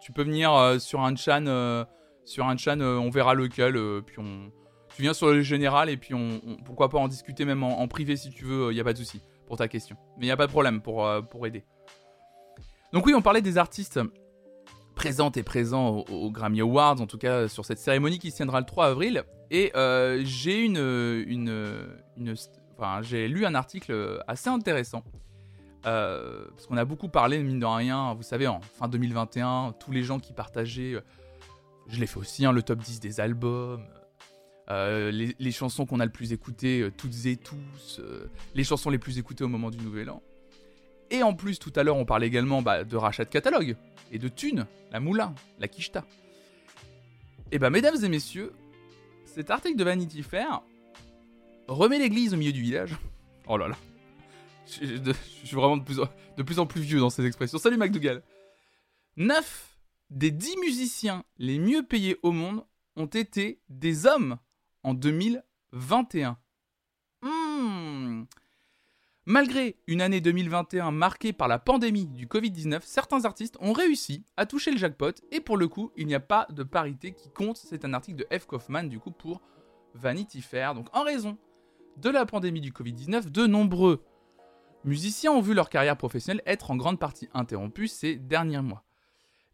[0.00, 1.86] Tu peux venir sur un chan,
[2.26, 4.50] sur un chan, on verra lequel, puis on,
[4.94, 8.16] tu viens sur le général et puis on, pourquoi pas en discuter même en, privé
[8.16, 9.96] si tu veux, il y a pas de souci pour ta question.
[10.18, 11.06] Mais il y a pas de problème pour,
[11.46, 11.64] aider.
[12.92, 14.00] Donc oui, on parlait des artistes
[14.94, 18.60] présentes et présents aux, Grammy Awards, en tout cas sur cette cérémonie qui se tiendra
[18.60, 19.24] le 3 avril.
[19.50, 20.78] Et euh, j'ai une,
[22.16, 25.04] lu un article assez intéressant.
[25.86, 29.92] Euh, parce qu'on a beaucoup parlé, mine de rien, vous savez, en fin 2021, tous
[29.92, 31.00] les gens qui partageaient, euh,
[31.88, 33.84] je l'ai fait aussi, hein, le top 10 des albums,
[34.68, 38.00] les, les, chansons qu'on a le plus écoutées, toutes et tous,
[38.54, 40.22] les chansons les plus écoutées au moment du Nouvel An.
[41.10, 43.76] Et en plus, tout à l'heure, on parlait également bah, de rachat de catalogue
[44.12, 46.04] et de thunes, la moula, la quicheta.
[47.52, 48.52] Et bah, mesdames et messieurs,
[49.24, 50.62] cet article de Vanity Fair
[51.68, 52.96] remet l'église au milieu du village.
[53.48, 53.76] Oh là là.
[54.66, 55.12] Je,
[55.44, 57.58] suis vraiment de plus, en, de plus, en, plus vieux dans ces expressions.
[57.58, 58.24] Salut McDougall.
[59.16, 59.75] 9
[60.10, 62.64] des 10 musiciens les mieux payés au monde
[62.96, 64.38] ont été des hommes
[64.82, 66.38] en 2021.
[67.22, 68.24] Hmm.
[69.28, 74.46] Malgré une année 2021 marquée par la pandémie du Covid-19, certains artistes ont réussi à
[74.46, 77.56] toucher le jackpot et pour le coup, il n'y a pas de parité qui compte.
[77.56, 78.46] C'est un article de F.
[78.46, 79.40] Kaufman du coup pour
[79.94, 80.74] Vanity Fair.
[80.74, 81.36] Donc en raison
[81.96, 84.04] de la pandémie du Covid-19, de nombreux
[84.84, 88.85] musiciens ont vu leur carrière professionnelle être en grande partie interrompue ces derniers mois.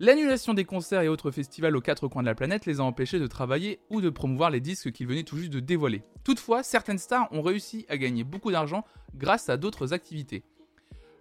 [0.03, 3.21] L'annulation des concerts et autres festivals aux quatre coins de la planète les a empêchés
[3.21, 6.03] de travailler ou de promouvoir les disques qu'ils venaient tout juste de dévoiler.
[6.25, 8.85] Toutefois, certaines stars ont réussi à gagner beaucoup d'argent
[9.15, 10.43] grâce à d'autres activités.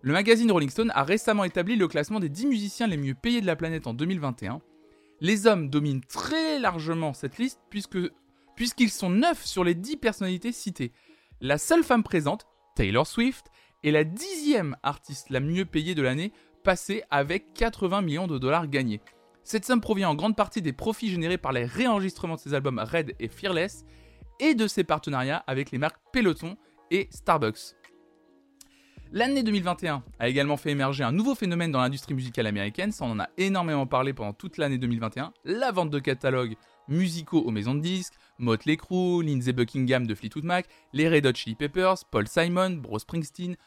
[0.01, 3.39] Le magazine Rolling Stone a récemment établi le classement des 10 musiciens les mieux payés
[3.39, 4.61] de la planète en 2021.
[5.19, 10.91] Les hommes dominent très largement cette liste puisqu'ils sont 9 sur les 10 personnalités citées.
[11.39, 13.45] La seule femme présente, Taylor Swift,
[13.83, 16.33] est la dixième artiste la mieux payée de l'année
[16.63, 19.01] passé avec 80 millions de dollars gagnés.
[19.43, 22.79] Cette somme provient en grande partie des profits générés par les réenregistrements de ses albums
[22.79, 23.85] Red et Fearless
[24.39, 26.57] et de ses partenariats avec les marques Peloton
[26.91, 27.75] et Starbucks.
[29.13, 33.19] L'année 2021 a également fait émerger un nouveau phénomène dans l'industrie musicale américaine, ça en
[33.19, 36.55] a énormément parlé pendant toute l'année 2021, la vente de catalogues
[36.87, 41.33] musicaux aux maisons de disques, Motley Crue, Lindsey Buckingham de Fleetwood Mac, les Red Hot
[41.33, 43.57] Chili Peppers, Paul Simon, Bruce Springsteen,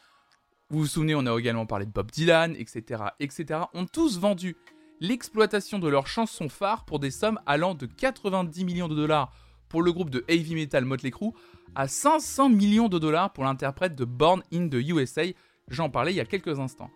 [0.69, 4.55] vous vous souvenez, on a également parlé de Bob Dylan, etc., etc., ont tous vendu
[4.99, 9.31] l'exploitation de leurs chansons phares pour des sommes allant de 90 millions de dollars
[9.69, 11.31] pour le groupe de heavy metal Motley Crue
[11.75, 15.23] à 500 millions de dollars pour l'interprète de Born in the USA,
[15.67, 16.89] j'en parlais il y a quelques instants.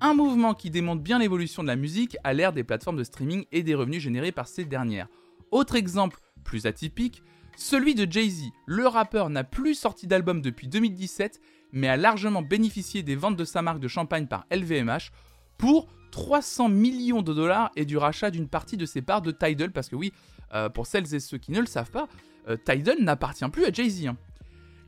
[0.00, 3.44] Un mouvement qui démontre bien l'évolution de la musique à l'ère des plateformes de streaming
[3.52, 5.08] et des revenus générés par ces dernières.
[5.50, 7.22] Autre exemple plus atypique,
[7.56, 8.50] celui de Jay-Z.
[8.66, 11.40] Le rappeur n'a plus sorti d'album depuis 2017
[11.74, 15.10] mais a largement bénéficié des ventes de sa marque de champagne par LVMH
[15.58, 19.72] pour 300 millions de dollars et du rachat d'une partie de ses parts de Tidal,
[19.72, 20.12] parce que oui,
[20.54, 22.08] euh, pour celles et ceux qui ne le savent pas,
[22.48, 24.06] euh, Tidal n'appartient plus à Jay-Z.
[24.06, 24.16] Hein.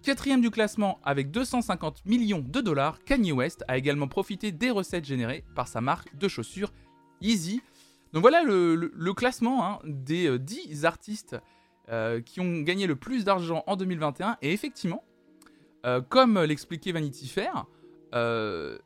[0.03, 5.05] Quatrième du classement avec 250 millions de dollars, Kanye West a également profité des recettes
[5.05, 6.73] générées par sa marque de chaussures
[7.21, 7.61] Yeezy.
[8.13, 11.37] Donc voilà le, classement hein, des 10 euh, artistes
[12.25, 14.39] qui ont gagné le plus d'argent en 2021.
[14.43, 15.05] Et effectivement,
[15.87, 17.67] euh, comme l'expliquait Vanity Fair,
[18.15, 18.79] euh,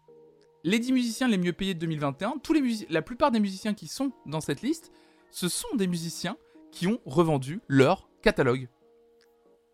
[0.64, 3.88] les 10 musiciens les mieux payés de 2021, tous les la plupart des musiciens qui
[3.88, 4.92] sont dans cette liste,
[5.30, 6.36] ce sont des musiciens
[6.72, 8.68] qui ont revendu leur catalogue.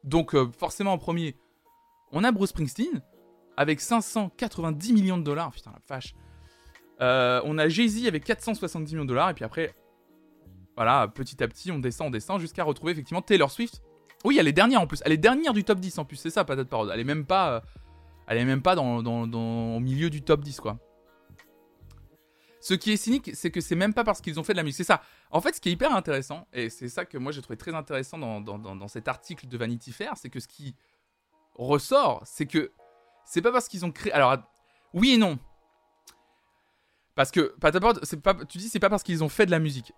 [0.04, 1.36] Donc euh, forcément en premier,
[2.12, 3.02] on a Bruce Springsteen
[3.56, 5.50] avec 590 millions de dollars.
[5.50, 6.14] Putain la vache.
[7.44, 9.30] on a Jay-Z avec 470 millions de dollars.
[9.30, 9.74] Et puis après,
[10.76, 13.82] voilà, petit à petit, on descend, on descend jusqu'à retrouver effectivement Taylor Swift
[14.24, 15.02] oui, elle est dernière en plus.
[15.05, 16.90] Elle est dernière du top 10 en plus, c'est ça, patate parole.
[16.92, 17.61] Elle est même pas, euh,
[18.26, 20.79] elle est même pas dans, au milieu du top 10, quoi.
[22.61, 24.64] Ce qui est cynique, c'est que c'est même pas parce qu'ils ont fait de la
[24.64, 24.79] musique.
[24.79, 25.00] C'est ça.
[25.31, 27.72] En fait, ce qui est hyper intéressant, et c'est ça que moi j'ai trouvé très
[27.72, 30.74] intéressant dans, dans, cet article de Vanity Fair, c'est que ce qui
[31.55, 32.72] ressort, c'est que
[33.24, 34.12] c'est pas parce qu'ils ont créé.
[34.12, 34.37] Alors,
[34.94, 35.38] oui et non.
[37.14, 37.55] Parce que,
[38.02, 39.92] c'est pas, tu dis, c'est pas parce qu'ils ont fait de la musique.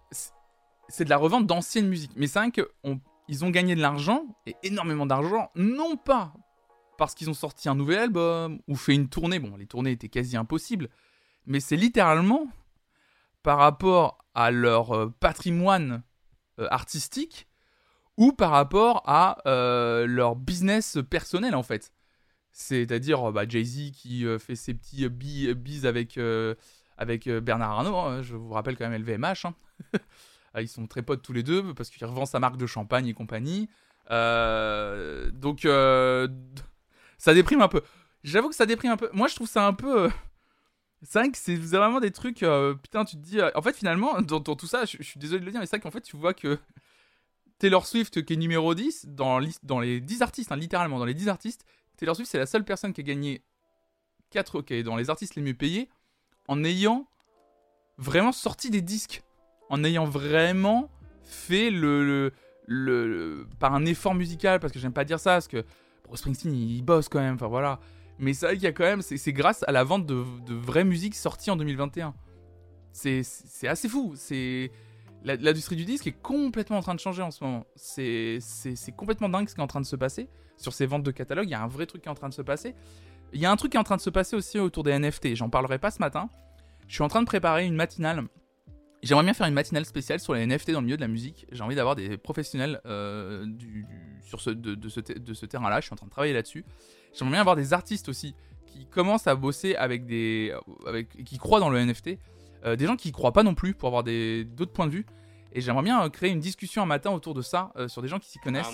[0.88, 2.12] C'est de la revente d'anciennes musiques.
[2.16, 6.32] Mais c'est vrai qu'on ils ont gagné de l'argent, et énormément d'argent, non pas
[6.98, 9.38] parce qu'ils ont sorti un nouvel album ou fait une tournée.
[9.38, 10.90] Bon, les tournées étaient quasi impossibles,
[11.46, 12.48] mais c'est littéralement
[13.42, 16.02] par rapport à leur euh, patrimoine
[16.58, 17.46] euh, artistique
[18.16, 21.92] ou par rapport à euh, leur business personnel en fait.
[22.50, 26.18] C'est-à-dire bah, Jay-Z qui fait ses petits bis avec,
[26.96, 28.22] avec Bernard Arnault, hein.
[28.22, 29.44] je vous rappelle quand même LVMH.
[29.44, 29.54] Hein.
[30.54, 33.06] Ah, ils sont très potes tous les deux parce qu'il revend sa marque de champagne
[33.06, 33.68] et compagnie.
[34.08, 35.60] donc
[37.18, 37.82] ça déprime un peu.
[38.24, 39.10] J'avoue que ça déprime un peu.
[39.12, 40.04] Moi, je trouve ça un peu.
[40.04, 40.10] Euh,
[41.02, 42.42] c'est vrai que c'est vraiment des trucs.
[42.42, 43.40] Euh, putain, tu te dis.
[43.40, 45.76] Euh, en fait, finalement, dans, tout ça, je, suis désolé de le dire, mais c'est
[45.76, 46.58] vrai qu'en fait, tu vois que
[47.58, 51.14] Taylor Swift, qui est numéro 10, dans, dans les 10 artistes, hein, littéralement, dans les
[51.14, 51.64] 10 artistes,
[51.96, 53.42] Taylor Swift, c'est la seule personne qui a gagné
[54.30, 54.58] 4.
[54.60, 55.88] Ok, dans les artistes les mieux payés,
[56.48, 57.08] en ayant
[57.98, 59.22] vraiment sorti des disques.
[59.70, 60.90] En ayant vraiment
[61.24, 62.32] fait le,
[62.66, 65.64] le par un effort musical, parce que j'aime pas dire ça, parce que
[66.14, 67.80] Springsteen, il bosse quand même, enfin voilà.
[68.18, 70.54] Mais c'est vrai qu'il y a quand même, c'est grâce à la vente de, de
[70.54, 72.14] vraie musique sortie en 2021.
[72.92, 74.14] C'est assez fou.
[74.16, 74.72] C'est
[75.24, 77.66] L'industrie du disque est complètement en train de changer en ce moment.
[77.74, 78.40] C'est
[78.96, 80.28] complètement dingue ce qui est en train de se passer.
[80.56, 82.28] Sur ces ventes de catalogue, il y a un vrai truc qui est en train
[82.28, 82.74] de se passer.
[83.32, 84.96] Il y a un truc qui est en train de se passer aussi autour des
[84.96, 85.34] NFT.
[85.34, 86.30] J'en parlerai pas ce matin.
[86.86, 88.24] Je suis en train de préparer une matinale
[89.02, 91.46] J'aimerais bien faire une matinale spéciale sur les NFT dans le milieu de la musique.
[91.52, 93.86] J'ai envie d'avoir des professionnels euh, du,
[94.22, 95.80] sur ce, de, ce, de ce terrain-là.
[95.80, 96.64] Je suis en train de travailler là-dessus.
[97.14, 98.34] J'aimerais bien avoir des artistes aussi
[98.66, 100.52] qui commencent à bosser avec des.
[100.86, 102.18] Avec, qui croient dans le NFT.
[102.64, 105.06] Euh, des gens qui y croient pas non plus pour avoir d'autres points de vue.
[105.52, 108.18] Et j'aimerais bien euh, créer une discussion un matin autour de ça, sur des gens
[108.18, 108.66] qui s'y connaissent.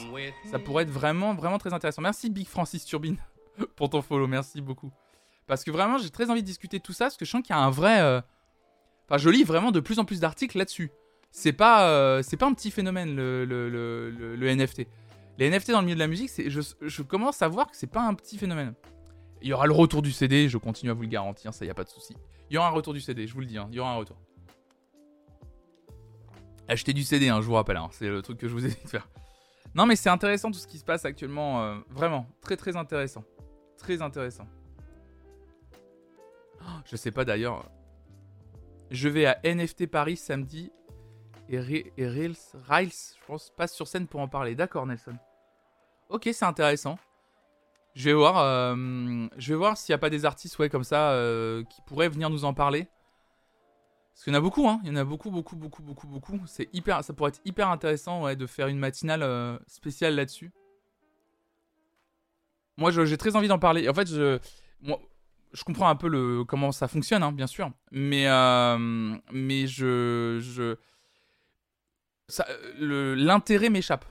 [0.50, 2.00] Ça pourrait être vraiment, vraiment très intéressant.
[2.00, 3.18] Merci Big Francis Turbine
[3.76, 4.26] pour ton follow.
[4.26, 4.90] Merci beaucoup.
[5.46, 7.42] Parce que vraiment, j'ai très envie de discuter de tout ça, parce que je sens
[7.42, 8.22] qu'il y a un vrai
[9.08, 10.90] Enfin, je lis vraiment de plus en plus d'articles là-dessus.
[11.30, 13.68] C'est pas, euh, c'est un petit phénomène le, le,
[14.10, 14.86] le, NFT.
[15.36, 17.88] Les NFT dans le milieu de la musique, je, je, commence à voir que c'est
[17.88, 18.74] pas un petit phénomène.
[19.42, 21.70] Il y aura le retour du CD, je continue à vous le garantir, ça y
[21.70, 22.14] a pas de souci.
[22.48, 23.90] Il y aura un retour du CD, je vous le dis, hein, il y aura
[23.90, 24.16] un retour.
[26.68, 28.68] Achetez du CD, hein, je vous rappelle, hein, c'est le truc que je vous ai
[28.68, 29.08] dit de faire.
[29.74, 33.24] Non mais c'est intéressant tout ce qui se passe actuellement, euh, vraiment, très très intéressant.
[33.76, 34.46] Très intéressant.
[36.86, 37.68] Je sais pas d'ailleurs,
[38.94, 40.72] je vais à NFT Paris samedi
[41.48, 44.54] et, Riles, je pense, passe sur scène pour en parler.
[44.54, 45.16] D'accord, Nelson.
[46.08, 46.98] Ok, c'est intéressant.
[47.94, 50.84] Je vais voir, euh, je vais voir s'il n'y a pas des artistes ouais, comme
[50.84, 52.88] ça euh, qui pourraient venir nous en parler.
[54.12, 54.80] Parce qu'il y en a beaucoup, hein.
[54.84, 56.40] Il y en a beaucoup, beaucoup, beaucoup, beaucoup, beaucoup.
[56.72, 60.52] Hyper, ça pourrait être hyper intéressant ouais, de faire une matinale euh, spéciale là-dessus.
[62.76, 63.88] Moi, j'ai très envie d'en parler.
[63.88, 64.38] En fait, je,
[65.54, 67.70] je comprends un peu le, comment ça fonctionne, hein, bien sûr.
[67.92, 70.38] Mais, euh, mais je.
[70.40, 70.76] je
[72.78, 74.04] l'intérêt m'échappe.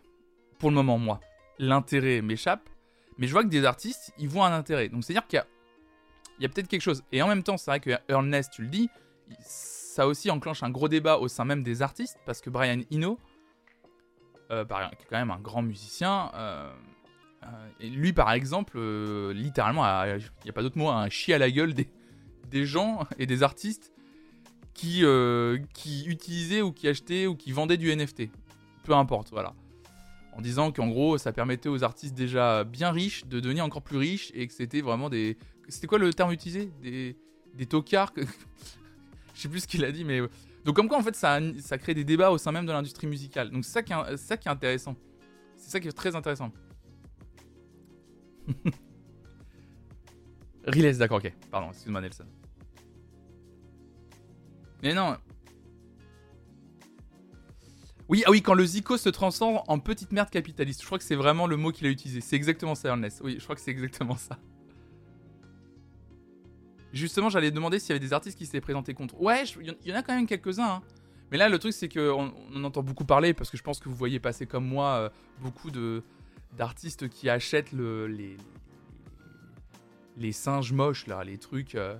[0.57, 1.19] Pour le moment, moi.
[1.59, 2.69] L'intérêt m'échappe.
[3.17, 4.87] Mais je vois que des artistes, ils voient un intérêt.
[4.89, 5.45] Donc, c'est-à-dire qu'il y a,
[6.39, 7.03] il y a peut-être quelque chose.
[7.11, 8.89] Et en même temps, c'est vrai que Ernest, tu le dis,
[9.39, 12.17] ça aussi enclenche un gros débat au sein même des artistes.
[12.25, 13.19] Parce que Brian Eno,
[14.51, 16.73] euh, qui est quand même un grand musicien, euh,
[17.79, 21.37] et lui, par exemple, euh, littéralement, il n'y a pas d'autre mot, un chier à
[21.37, 23.91] la gueule des, gens et des artistes
[24.73, 28.29] qui, euh, qui utilisaient ou qui achetaient ou qui vendaient du NFT.
[28.83, 29.53] Peu importe, voilà.
[30.33, 33.97] En disant qu'en gros, ça permettait aux artistes déjà bien riches de devenir encore plus
[33.97, 35.37] riches et que c'était vraiment des.
[35.67, 36.71] C'était quoi le terme utilisé?
[36.81, 37.17] Des,
[37.53, 38.13] des tocards?
[39.35, 40.21] Je sais plus ce qu'il a dit, mais.
[40.63, 43.07] Donc, comme quoi, en fait, ça, ça crée des débats au sein même de l'industrie
[43.07, 43.49] musicale.
[43.49, 44.95] Donc, c'est ça, ça qui est intéressant.
[45.57, 46.51] C'est ça qui est très intéressant.
[50.65, 51.33] Riles, d'accord, ok.
[51.51, 52.25] Pardon, excuse-moi Nelson.
[54.81, 55.17] Mais non.
[58.09, 60.81] Oui, ah oui, quand le Zico se transforme en petite merde capitaliste.
[60.81, 62.21] Je crois que c'est vraiment le mot qu'il a utilisé.
[62.21, 63.21] C'est exactement ça, Ernest.
[63.23, 64.37] Oui, je crois que c'est exactement ça.
[66.91, 69.19] Justement, j'allais demander s'il y avait des artistes qui s'étaient présentés contre.
[69.19, 70.75] Ouais, il y en a quand même quelques-uns.
[70.75, 70.81] Hein.
[71.31, 73.89] Mais là, le truc, c'est qu'on on entend beaucoup parler parce que je pense que
[73.89, 75.09] vous voyez passer comme moi euh,
[75.41, 76.03] beaucoup de,
[76.57, 78.37] d'artistes qui achètent le, les,
[80.17, 81.75] les singes moches, là, les trucs.
[81.75, 81.95] Euh,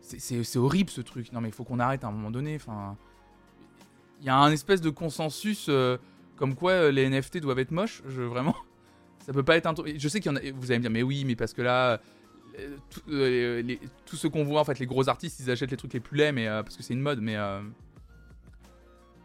[0.00, 1.32] c'est horrible ce truc.
[1.32, 2.56] Non, mais il faut qu'on arrête à un moment donné.
[2.56, 2.96] Enfin,
[4.20, 5.98] il y a un espèce de consensus euh,
[6.36, 8.02] comme quoi euh, les NFT doivent être moches.
[8.08, 8.56] Je, vraiment,
[9.26, 10.40] ça peut pas être un Je sais qu'il y en a.
[10.54, 12.00] Vous allez me dire, mais oui, mais parce que là,
[12.94, 16.16] tout, ce qu'on voit, en fait, les gros artistes, ils achètent les trucs les plus
[16.16, 17.36] laids, mais parce que c'est une mode, mais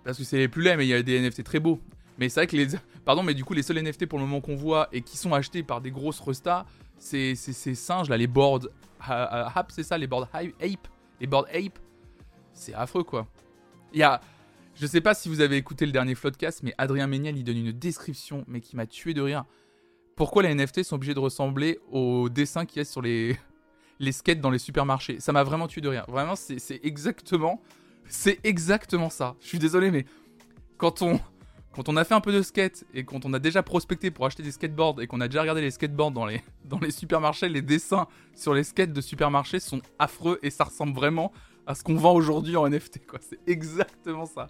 [0.04, 1.80] parce que c'est les plus laids, mais il y a des NFT très beaux.
[2.18, 2.68] Mais c'est vrai que les.
[3.06, 5.34] Pardon, mais du coup, les seuls NFT pour le moment qu'on voit et qui sont
[5.34, 6.66] achetés par des grosses restas,
[6.98, 8.68] c'est ces singes là, les boards.
[9.00, 10.88] Ape, c'est ça, les boards Ape.
[11.20, 11.80] Les boards Ape.
[12.54, 13.28] C'est affreux quoi.
[13.94, 14.22] Il y a.
[14.76, 17.58] Je sais pas si vous avez écouté le dernier Floodcast, mais Adrien Méniel, il donne
[17.58, 19.44] une description, mais qui m'a tué de rire.
[20.16, 23.38] Pourquoi les NFT sont obligés de ressembler aux dessins qu'il y a sur les,
[24.00, 25.20] les skates dans les supermarchés?
[25.20, 26.06] Ça m'a vraiment tué de rire.
[26.08, 27.62] Vraiment, c'est exactement...
[28.08, 29.36] C'est exactement ça.
[29.40, 30.06] Je suis désolé, mais
[30.78, 31.20] quand on,
[31.74, 34.26] quand on a fait un peu de skate et quand on a déjà prospecté pour
[34.26, 36.42] acheter des skateboards et qu'on a déjà regardé les skateboards dans les,
[36.92, 41.32] supermarchés, les dessins sur les skates de supermarchés sont affreux et ça ressemble vraiment
[41.66, 43.08] à ce qu'on vend aujourd'hui en NFT.
[43.08, 43.20] quoi.
[43.22, 44.48] C'est exactement ça.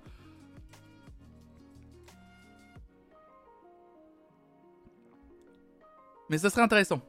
[6.30, 7.02] Mais ça serait intéressant.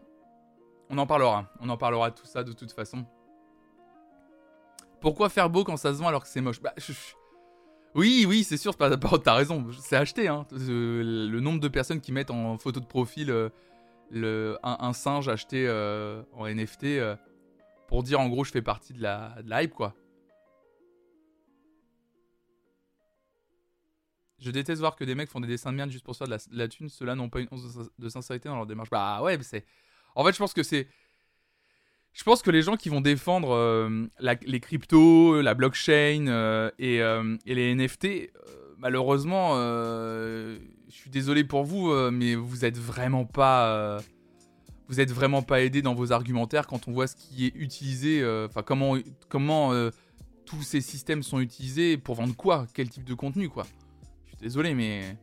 [0.90, 1.50] On en parlera.
[1.60, 3.06] On en parlera tout ça de toute façon.
[5.00, 6.60] Pourquoi faire beau quand ça se vend alors que c'est moche?
[6.60, 6.74] Bah,
[7.94, 10.28] oui, oui, c'est sûr, t'as raison, c'est acheté.
[10.28, 10.46] Hein.
[10.52, 13.50] Le nombre de personnes qui mettent en photo de profil
[14.14, 17.16] euh, un, singe acheté euh, en NFT euh,
[17.88, 19.94] pour dire en gros je fais partie de la, hype, quoi.
[24.38, 26.36] Je déteste voir que des mecs font des dessins de merde juste pour faire de
[26.50, 26.88] la, thune.
[26.88, 28.90] Ceux-là n'ont pas une once de sincérité dans leur démarche.
[28.90, 29.64] Bah ouais, c'est.
[30.16, 30.88] En fait, je pense que c'est.
[32.12, 37.38] Je pense que les gens qui vont défendre euh, les cryptos, la blockchain euh, euh,
[37.46, 38.30] et, les NFT,
[38.78, 43.98] malheureusement, je suis désolé pour vous, mais vous êtes vraiment pas,
[44.88, 48.22] vous êtes vraiment pas aidé dans vos argumentaires quand on voit ce qui est utilisé,
[48.46, 48.96] enfin comment
[49.28, 49.72] comment
[50.44, 53.64] tous ces systèmes sont utilisés pour vendre quoi, quel type de contenu quoi.
[54.24, 55.16] Je suis désolé, mais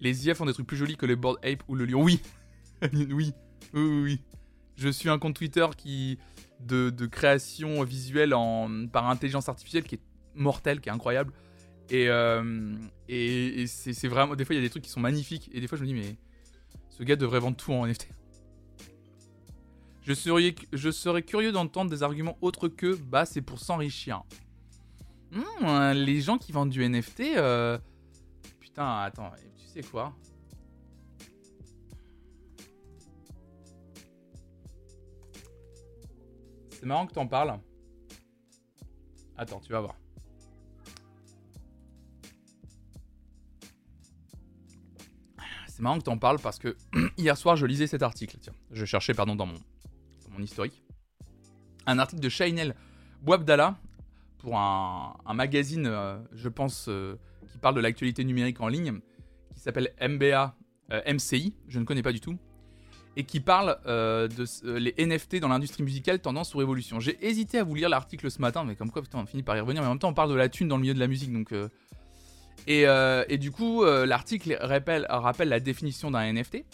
[0.00, 2.02] les IA font des trucs plus jolis que les board ape ou le lion.
[2.02, 2.20] Oui,
[3.10, 3.32] oui.
[3.74, 4.20] Oui, oui,
[4.76, 6.18] Je suis un compte Twitter qui
[6.60, 8.34] de, création visuelle
[8.92, 10.00] par intelligence artificielle qui est
[10.34, 11.32] mortel, qui est incroyable.
[11.90, 12.74] Et, euh,
[13.66, 14.34] c'est vraiment.
[14.34, 15.50] Des fois, il y a des trucs qui sont magnifiques.
[15.52, 16.16] Et des fois, je me dis, mais
[16.88, 18.08] ce gars devrait vendre tout en NFT.
[20.02, 24.22] Je serais, je serais curieux d'entendre des arguments autres que bah, c'est pour s'enrichir.
[25.30, 27.36] Hmm, les gens qui vendent du NFT.
[27.36, 27.78] Euh,
[28.60, 30.14] putain, attends, tu sais quoi?
[36.82, 37.60] C'est marrant que t'en parles.
[39.36, 39.94] Attends, tu vas voir.
[45.68, 46.76] C'est marrant que t'en parles parce que
[47.16, 48.36] hier soir je lisais cet article.
[48.40, 50.82] Tiens, je cherchais pardon dans mon, historique.
[51.86, 52.74] Un article de Shainel
[53.20, 53.78] Bouabdallah
[54.38, 57.14] pour un, magazine, euh, je pense, euh,
[57.48, 58.98] qui parle de l'actualité numérique en ligne,
[59.54, 60.56] qui s'appelle MBA
[60.90, 61.54] euh, MCI.
[61.68, 62.36] Je ne connais pas du tout
[63.16, 64.28] et qui parle euh,
[64.64, 67.00] euh, NFT dans l'industrie musicale, tendance ou révolution.
[67.00, 69.60] J'ai hésité à vous lire l'article ce matin, mais comme quoi, on finit par y
[69.60, 69.82] revenir.
[69.82, 71.32] Mais en même temps, on parle de la thune dans le milieu de la musique,
[71.32, 71.52] donc.
[71.52, 71.68] Euh,
[72.66, 72.84] et,
[73.28, 76.64] et, du coup, l'article rappelle, la définition d'un NFT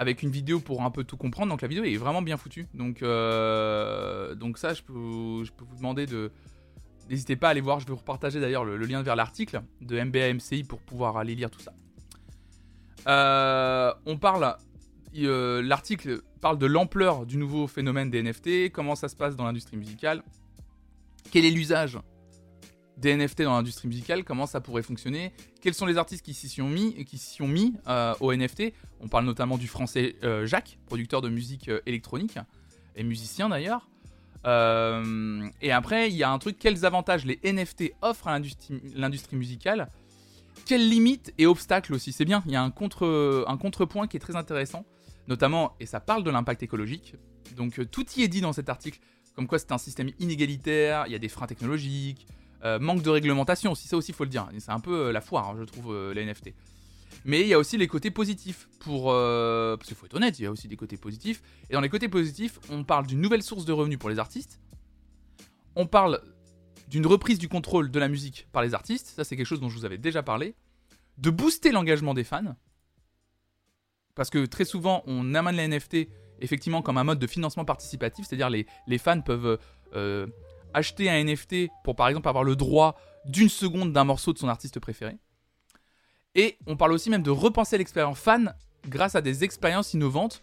[0.00, 1.48] avec une vidéo pour un peu tout comprendre.
[1.48, 2.68] Donc la vidéo est vraiment bien foutue.
[2.74, 6.30] Donc, donc ça, je peux, je peux vous demander de.
[7.08, 7.80] N'hésitez pas à aller voir.
[7.80, 11.34] Je vais vous repartager d'ailleurs le, lien vers l'article de MBA MCI pour pouvoir aller
[11.34, 11.72] lire tout ça.
[14.04, 14.56] on parle
[15.16, 19.44] euh, l'article parle de l'ampleur du nouveau phénomène des NFT, comment ça se passe dans
[19.44, 20.22] l'industrie musicale,
[21.30, 21.98] quel est l'usage
[22.96, 26.48] des NFT dans l'industrie musicale, comment ça pourrait fonctionner, quels sont les artistes qui s'y
[26.48, 28.72] sont mis, qui mis euh, au NFT.
[29.00, 32.38] On parle notamment du français euh, Jacques, producteur de musique électronique
[32.96, 33.88] et musicien d'ailleurs.
[34.44, 39.88] et après, il y a un truc, quels avantages les NFT offrent à l'industrie musicale
[40.66, 44.36] quelles limites et obstacles aussi C'est bien, il y a un contrepoint qui est très
[44.36, 44.84] intéressant
[45.28, 47.14] notamment, et ça parle de l'impact écologique.
[47.56, 48.98] Donc euh, tout y est dit dans cet article,
[49.34, 52.26] comme quoi c'est un système inégalitaire, il y a des freins technologiques,
[52.64, 54.48] euh, manque de réglementation aussi, ça aussi faut le dire.
[54.58, 56.54] C'est un peu euh, la foire, hein, je trouve, les NFT.
[57.24, 58.68] Mais il y a aussi les côtés positifs.
[58.80, 61.42] Pour, parce qu'il faut être honnête, il y a aussi des côtés positifs.
[61.68, 64.60] Et dans les côtés positifs, on parle d'une nouvelle source de revenus pour les artistes.
[65.74, 66.22] On parle
[66.88, 69.08] d'une reprise du contrôle de la musique par les artistes.
[69.08, 70.54] Ça, c'est quelque chose dont je vous avais déjà parlé.
[71.18, 72.54] De booster l'engagement des fans.
[74.18, 76.08] Parce que très souvent, on amène les NFT
[76.40, 79.60] effectivement comme un mode de financement participatif, c'est-à-dire les, les fans peuvent
[79.94, 80.26] euh,
[80.74, 82.96] acheter un NFT pour par exemple avoir le droit
[83.26, 85.18] d'une seconde d'un morceau de son artiste préféré.
[86.34, 88.56] Et on parle aussi même de repenser l'expérience fan
[88.88, 90.42] grâce à des expériences innovantes,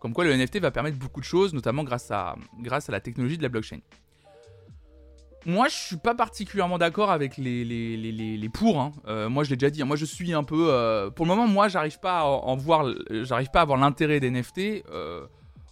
[0.00, 3.00] comme quoi le NFT va permettre beaucoup de choses, notamment grâce à, grâce à la
[3.00, 3.80] technologie de la blockchain.
[5.48, 8.80] Moi, je suis pas particulièrement d'accord avec les, les, les, les pour.
[8.80, 8.90] Hein.
[9.06, 9.80] Euh, moi, je l'ai déjà dit.
[9.80, 9.84] Hein.
[9.84, 10.70] Moi, je suis un peu.
[10.70, 12.92] Euh, pour le moment, moi, j'arrive pas à en voir.
[13.10, 14.84] J'arrive pas à avoir l'intérêt des NFT.
[14.90, 15.24] Euh,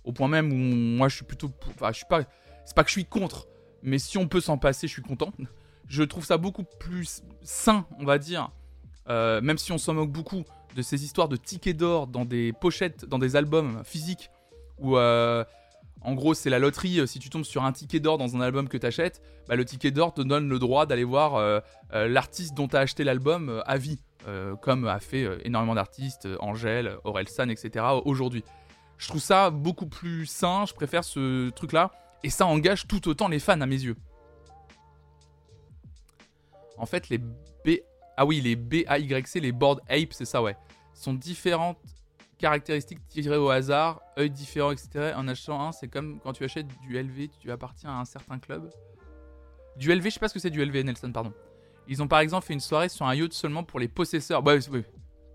[0.04, 1.50] au point même où moi, je suis plutôt.
[1.70, 2.22] Enfin, je suis pas.
[2.64, 3.48] C'est pas que je suis contre,
[3.82, 5.32] mais si on peut s'en passer, je suis content.
[5.88, 8.52] Je trouve ça beaucoup plus sain, on va dire.
[9.08, 10.44] même si on s'en moque beaucoup
[10.76, 14.30] de ces histoires de tickets d'or dans des pochettes, dans des albums physiques,
[14.78, 14.96] où
[16.04, 17.00] En gros, c'est la loterie.
[17.00, 19.64] euh, Si tu tombes sur un ticket d'or dans un album que t'achètes, bah, le
[19.64, 21.60] ticket d'or te donne le droit d'aller voir euh,
[21.94, 24.00] euh, l'artiste dont t'as acheté l'album à vie,
[24.62, 27.84] comme a fait énormément d'artistes, Angèle, Orelsan, etc.
[28.06, 28.42] aujourd'hui.
[28.96, 30.64] Je trouve ça beaucoup plus sain.
[30.66, 31.90] Je préfère ce truc-là,
[32.22, 33.96] et ça engage tout autant les fans à mes yeux.
[36.78, 37.80] En fait, les B,
[38.16, 40.56] ah oui, les BAYC, les Board Ape, c'est ça, ouais,
[40.94, 41.76] sont différentes
[42.44, 45.14] caractéristiques tirées au hasard, œil différent, etc.
[45.16, 48.38] En achetant un, c'est comme quand tu achètes du LV, tu appartiens à un certain
[48.38, 48.70] club.
[49.78, 51.32] Du LV, je sais pas ce que c'est du LV, Nelson, pardon.
[51.88, 54.44] Ils ont par exemple fait une soirée sur un yacht seulement pour les possesseurs.
[54.44, 54.84] Ouais, oui.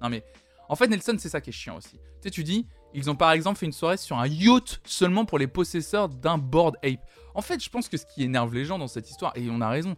[0.03, 0.23] Non mais,
[0.67, 1.99] en fait, Nelson, c'est ça qui est chiant aussi.
[2.31, 5.47] Tu dis, ils ont par exemple fait une soirée sur un yacht seulement pour les
[5.47, 7.01] possesseurs d'un board ape.
[7.33, 9.61] En fait, je pense que ce qui énerve les gens dans cette histoire, et on
[9.61, 9.95] a raison,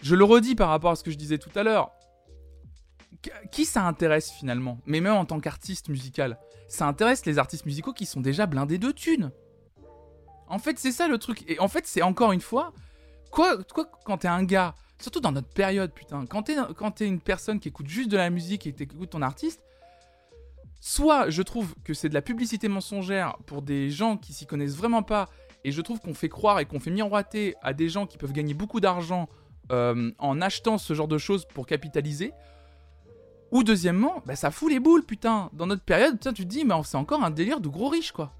[0.00, 1.90] je le redis par rapport à ce que je disais tout à l'heure,
[3.50, 4.78] qui ça intéresse finalement?
[4.86, 6.38] Mais même en tant qu'artiste musical,
[6.68, 9.30] ça intéresse les artistes musicaux qui sont déjà blindés de thunes.
[10.48, 11.44] En fait, c'est ça le truc.
[11.48, 12.72] Et en fait, c'est encore une fois,
[13.30, 17.60] quoi, quoi quand t'es un gars, surtout dans notre période, putain, quand t'es, une personne
[17.60, 19.62] qui écoute juste de la musique et t'écoutes ton artiste,
[20.80, 24.76] soit je trouve que c'est de la publicité mensongère pour des gens qui s'y connaissent
[24.76, 25.28] vraiment pas,
[25.64, 28.32] et je trouve qu'on fait croire et qu'on fait miroiter à des gens qui peuvent
[28.32, 29.28] gagner beaucoup d'argent
[29.72, 32.32] euh, en achetant ce genre de choses pour capitaliser.
[33.54, 35.48] Ou deuxièmement, bah, ça fout les boules, putain.
[35.52, 38.10] Dans notre période, putain, tu te dis, mais c'est encore un délire de gros riches,
[38.12, 38.32] quoi.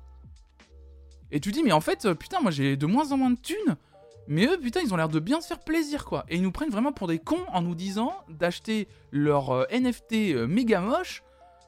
[1.30, 3.30] Et tu te dis, mais en fait, euh, putain, moi j'ai de moins en moins
[3.30, 3.76] de thunes.
[4.26, 6.24] Mais eux, putain, ils ont l'air de bien se faire plaisir, quoi.
[6.28, 10.12] Et ils nous prennent vraiment pour des cons en nous disant d'acheter leur euh, NFT
[10.34, 11.22] euh, méga moche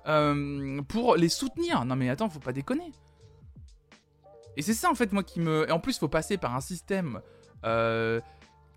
[0.09, 1.85] euh, pour les soutenir.
[1.85, 2.91] Non, mais attends, faut pas déconner.
[4.57, 5.69] Et c'est ça, en fait, moi qui me.
[5.69, 7.21] Et en plus, faut passer par un système.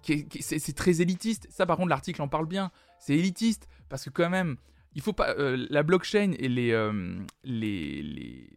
[0.04, 1.48] qui est- très élitiste.
[1.50, 2.72] Ça, par contre, l'article en parle bien.
[3.00, 4.58] C'est élitiste parce que, quand même,
[4.94, 5.32] il faut pas.
[5.32, 6.72] euh, la blockchain et les.
[6.72, 8.50] euh, les, les,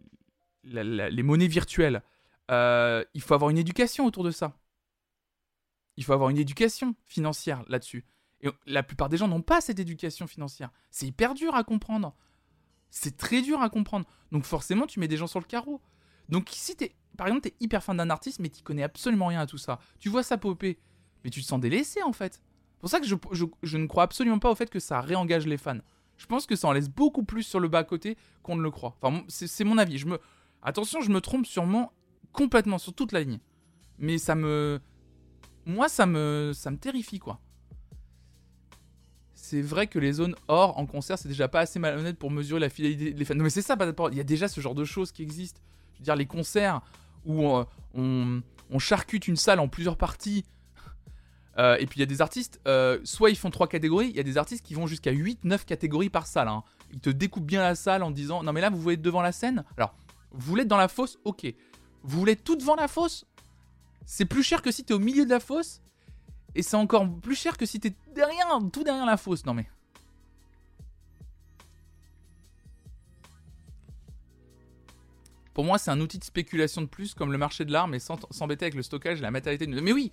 [0.65, 2.03] les monnaies virtuelles,
[2.51, 4.57] euh, il faut avoir une éducation autour de ça.
[5.97, 8.05] Il faut avoir une éducation financière là-dessus.
[8.41, 10.71] Et la plupart des gens n'ont pas cette éducation financière.
[10.91, 12.17] C'est hyper dur à comprendre.
[12.91, 14.07] C'est très dur à comprendre.
[14.33, 15.81] Donc forcément, tu mets des gens sur le carreau.
[16.29, 19.41] Donc si t'es, par exemple, t'es hyper fan d'un artiste, mais tu connais absolument rien
[19.41, 20.79] à tout ça, tu vois ça popper,
[21.25, 22.41] mais tu te sens délaissé en fait.
[22.83, 25.57] C'est pour ça que je, ne crois absolument pas au fait que ça réengage les
[25.57, 25.79] fans.
[26.17, 28.97] Je pense que ça en laisse beaucoup plus sur le bas-côté qu'on ne le croit.
[29.01, 30.05] Enfin, c'est mon avis.
[30.63, 31.93] Attention, je me trompe sûrement
[32.33, 33.39] complètement sur toute la ligne.
[33.99, 34.81] Mais ça me...
[35.65, 37.39] Moi, ça me, ça me terrifie, quoi.
[39.33, 42.59] C'est vrai que les zones hors en concert, c'est déjà pas assez malhonnête pour mesurer
[42.59, 43.37] la fidélité des fans.
[43.37, 43.77] Non, mais c'est ça.
[44.11, 45.61] Il y a déjà ce genre de choses qui existent.
[45.95, 46.81] Je veux dire, les concerts
[47.25, 47.65] où euh,
[47.95, 50.45] on charcute une salle en plusieurs parties.
[51.59, 54.17] Euh, et puis il y a des artistes, euh, soit ils font trois catégories, il
[54.17, 56.49] y a des artistes qui vont jusqu'à 8-9 catégories par salle.
[56.49, 56.65] hein.
[56.93, 59.23] Ils te découpent bien la salle en disant Non, mais là, vous voulez être devant
[59.23, 59.65] la scène?
[59.77, 59.95] Alors,
[60.33, 61.19] vous voulez être dans la fosse?
[61.25, 61.47] Ok.
[62.03, 63.27] Vous voulez être tout devant la fosse?
[64.07, 65.81] C'est plus cher que si t'es au milieu de la fosse.
[66.55, 69.45] Et c'est encore plus cher que si t'es derrière, tout derrière la fosse.
[69.47, 69.67] Non mais.
[75.55, 77.99] Pour moi, c'est un outil de spéculation de plus, comme le marché de l'art, mais
[77.99, 79.67] sans s'embêter avec le stockage et la matérialité.
[79.67, 80.11] Mais oui,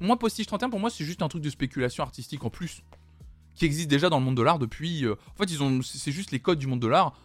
[0.00, 2.82] moi, Postige 31, pour moi, c'est juste un truc de spéculation artistique en plus,
[3.54, 5.04] qui existe déjà dans le monde de l'art depuis.
[5.04, 7.18] euh, En fait, ils ont, c'est juste les codes du monde de l'art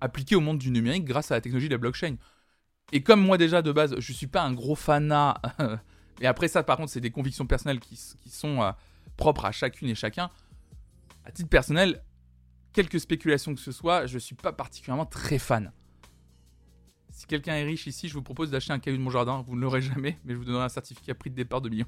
[0.00, 2.16] appliqués au monde du numérique grâce à la technologie de la blockchain.
[2.92, 5.40] Et comme moi déjà de base, je suis pas un gros fanat.
[6.20, 8.72] et après ça, par contre, c'est des convictions personnelles qui, qui sont euh,
[9.16, 10.30] propres à chacune et chacun.
[11.24, 12.02] À titre personnel,
[12.72, 15.72] quelques spéculations que ce soit, je suis pas particulièrement très fan.
[17.10, 19.42] Si quelqu'un est riche ici, je vous propose d'acheter un caillou de mon jardin.
[19.46, 21.86] Vous ne l'aurez jamais, mais je vous donnerai un certificat prix de départ de millions.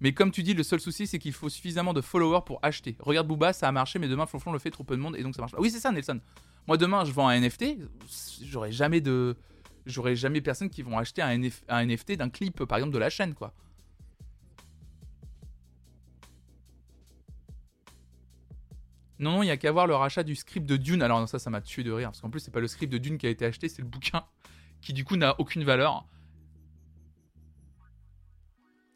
[0.00, 2.96] Mais comme tu dis, le seul souci, c'est qu'il faut suffisamment de followers pour acheter.
[3.00, 5.22] Regarde Booba, ça a marché, mais demain, Flonflon le fait trop peu de monde, et
[5.22, 5.54] donc ça marche.
[5.58, 6.20] Oui, c'est ça, Nelson.
[6.66, 7.76] Moi, demain, je vends un NFT,
[8.42, 9.36] j'aurai jamais de...
[9.86, 12.98] J'aurai jamais personne qui vont acheter un, NF un NFT d'un clip, par exemple, de
[12.98, 13.54] la chaîne, quoi.
[19.18, 21.02] Non, non, il y a qu'à voir le rachat du script de Dune.
[21.02, 22.08] Alors, non, ça, ça m'a tué de rire.
[22.08, 23.88] Parce qu'en plus, c'est pas le script de Dune qui a été acheté, c'est le
[23.88, 24.24] bouquin.
[24.82, 26.06] Qui, du coup, n'a aucune valeur.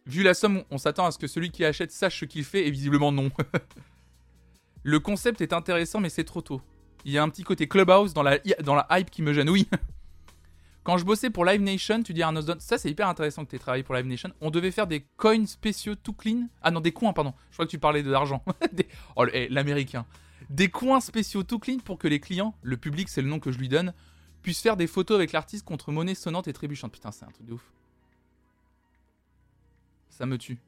[0.07, 2.67] Vu la somme, on s'attend à ce que celui qui achète sache ce qu'il fait,
[2.67, 3.31] et visiblement, non.
[4.83, 6.63] le concept est intéressant, mais c'est trop tôt.
[7.05, 9.49] Il y a un petit côté clubhouse dans la, dans la hype qui me gêne.
[9.51, 9.69] Oui.
[10.83, 13.57] Quand je bossais pour Live Nation, tu dis Don- ça c'est hyper intéressant que tu
[13.57, 14.31] aies travaillé pour Live Nation.
[14.41, 16.49] On devait faire des coins spéciaux tout clean.
[16.63, 17.35] Ah non, des coins, pardon.
[17.51, 18.43] Je crois que tu parlais de l'argent.
[18.73, 20.07] Des- Oh, eh, l'américain.
[20.49, 23.53] Des coins spéciaux tout clean pour que les clients, le public c'est le nom que
[23.53, 23.93] je lui donne,
[24.43, 26.93] puissent faire des photos avec l'artiste contre monnaie sonnante et trébuchante.
[26.93, 27.73] Putain, c'est un truc de ouf.
[30.11, 30.59] Ça me tue.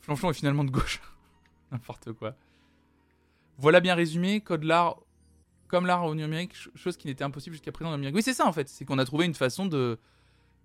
[0.00, 1.00] Flonflon est finalement de gauche.
[1.70, 2.34] N'importe quoi.
[3.58, 4.98] Voilà bien résumé, code l'art
[5.68, 8.16] comme l'art au numérique, chose qui n'était impossible jusqu'à présent au numérique.
[8.16, 8.68] Oui, c'est ça en fait.
[8.68, 9.98] C'est qu'on a trouvé une façon de,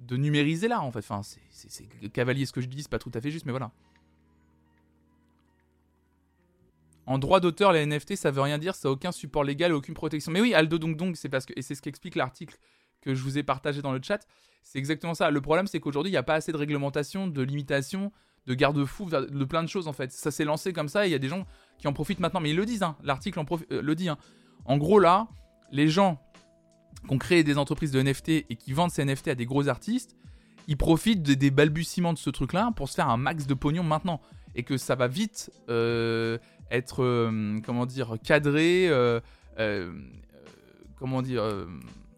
[0.10, 1.00] numériser l'art en fait.
[1.00, 3.72] Enfin, c'est cavalier ce que je dis, c'est pas tout à fait juste, mais voilà.
[7.06, 9.74] En droit d'auteur, les NFT, ça veut rien dire, ça n'a aucun support légal et
[9.74, 10.32] aucune protection.
[10.32, 12.58] Mais oui, Aldo donc donc, c'est parce que c'est ce qu'explique l'article
[13.04, 14.26] que je vous ai partagé dans le chat.
[14.64, 15.30] C'est exactement ça.
[15.30, 18.12] Le problème, c'est qu'aujourd'hui, il n'y a pas assez de réglementation, de limitation,
[18.48, 20.12] de garde-fou, de plein de choses en fait.
[20.12, 21.46] Ça s'est lancé comme ça et il y a des gens
[21.78, 22.40] qui en profitent maintenant.
[22.40, 22.96] Mais ils le disent, hein.
[23.04, 23.40] l'article
[23.72, 24.10] euh, le dit.
[24.10, 24.18] Hein.
[24.66, 25.28] En gros, là,
[25.72, 26.22] les gens
[27.08, 29.68] qui ont créé des entreprises de NFT et qui vendent ces NFT à des gros
[29.68, 30.16] artistes,
[30.68, 34.22] ils profitent des balbutiements de ce truc-là pour se faire un max de pognon maintenant.
[34.56, 36.38] Et que ça va vite euh,
[36.70, 38.90] être, euh, comment dire, cadré.
[40.98, 41.44] Comment dire.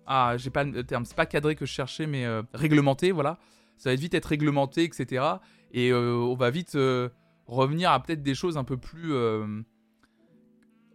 [0.06, 3.40] Ah, j'ai pas le terme, c'est pas cadré que je cherchais, mais réglementé, voilà.
[3.78, 5.24] Ça va vite être réglementé, etc.
[5.72, 6.78] Et on va vite
[7.48, 9.14] revenir à peut-être des choses un peu plus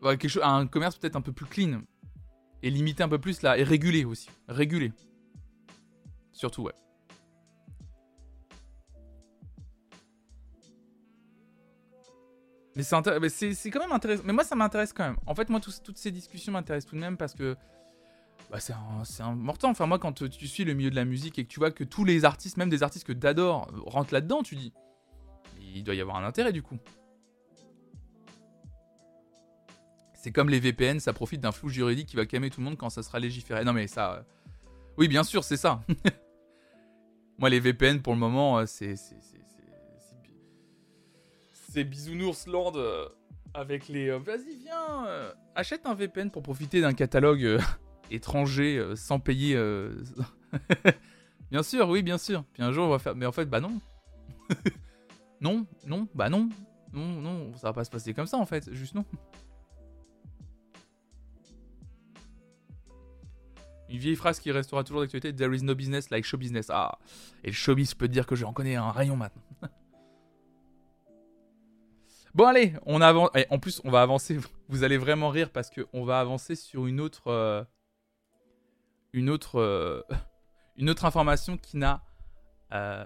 [0.02, 1.82] quelque chose, un commerce peut-être un peu plus clean.
[2.62, 3.56] Et limiter un peu plus là.
[3.56, 4.28] Et réguler aussi.
[4.46, 4.92] Réguler.
[6.32, 6.74] Surtout, ouais.
[12.76, 14.22] Mais c'est quand même intéressant.
[14.26, 15.16] Mais moi, ça m'intéresse quand même.
[15.26, 17.56] En fait, moi, toutes ces discussions m'intéressent tout de même parce que
[18.50, 19.70] bah, c'est important.
[19.70, 21.84] Enfin, moi, quand tu suis le milieu de la musique et que tu vois que
[21.84, 24.72] tous les artistes, même des artistes que t'adores, rentrent là-dedans, tu dis
[25.74, 26.78] il doit y avoir un intérêt du coup.
[30.14, 32.76] C'est comme les VPN, ça profite d'un flou juridique qui va calmer tout le monde
[32.76, 33.64] quand ça sera légiféré.
[33.64, 34.14] Non mais ça...
[34.14, 34.22] Euh,
[34.98, 35.82] oui, bien sûr, c'est ça.
[37.38, 38.96] Moi, les VPN, pour le moment, euh, c'est...
[41.52, 43.08] C'est Bisounours Land euh,
[43.54, 44.10] avec les...
[44.10, 45.06] Vas-y, viens
[45.54, 47.60] Achète un VPN pour profiter d'un catalogue
[48.10, 49.56] étranger sans payer...
[51.50, 52.44] bien sûr, oui, bien sûr.
[52.52, 53.14] Puis un jour, on va faire...
[53.14, 53.80] Mais en fait, bah non.
[55.40, 56.48] non, non, bah non.
[56.92, 58.72] Non, non, ça va pas se passer comme ça, en fait.
[58.72, 59.04] Juste non.
[63.90, 66.70] Une vieille phrase qui restera toujours d'actualité There is no business like show business.
[66.70, 66.98] Ah,
[67.42, 69.42] et le showbiz, je peux te dire que j'en connais un rayon maintenant.
[72.34, 73.30] bon, allez, on avance.
[73.50, 74.38] en plus, on va avancer.
[74.68, 77.66] Vous allez vraiment rire parce qu'on va avancer sur une autre.
[79.14, 79.60] Euh, une autre.
[79.60, 80.02] Euh,
[80.76, 82.02] une autre information qui n'a
[82.72, 83.04] euh,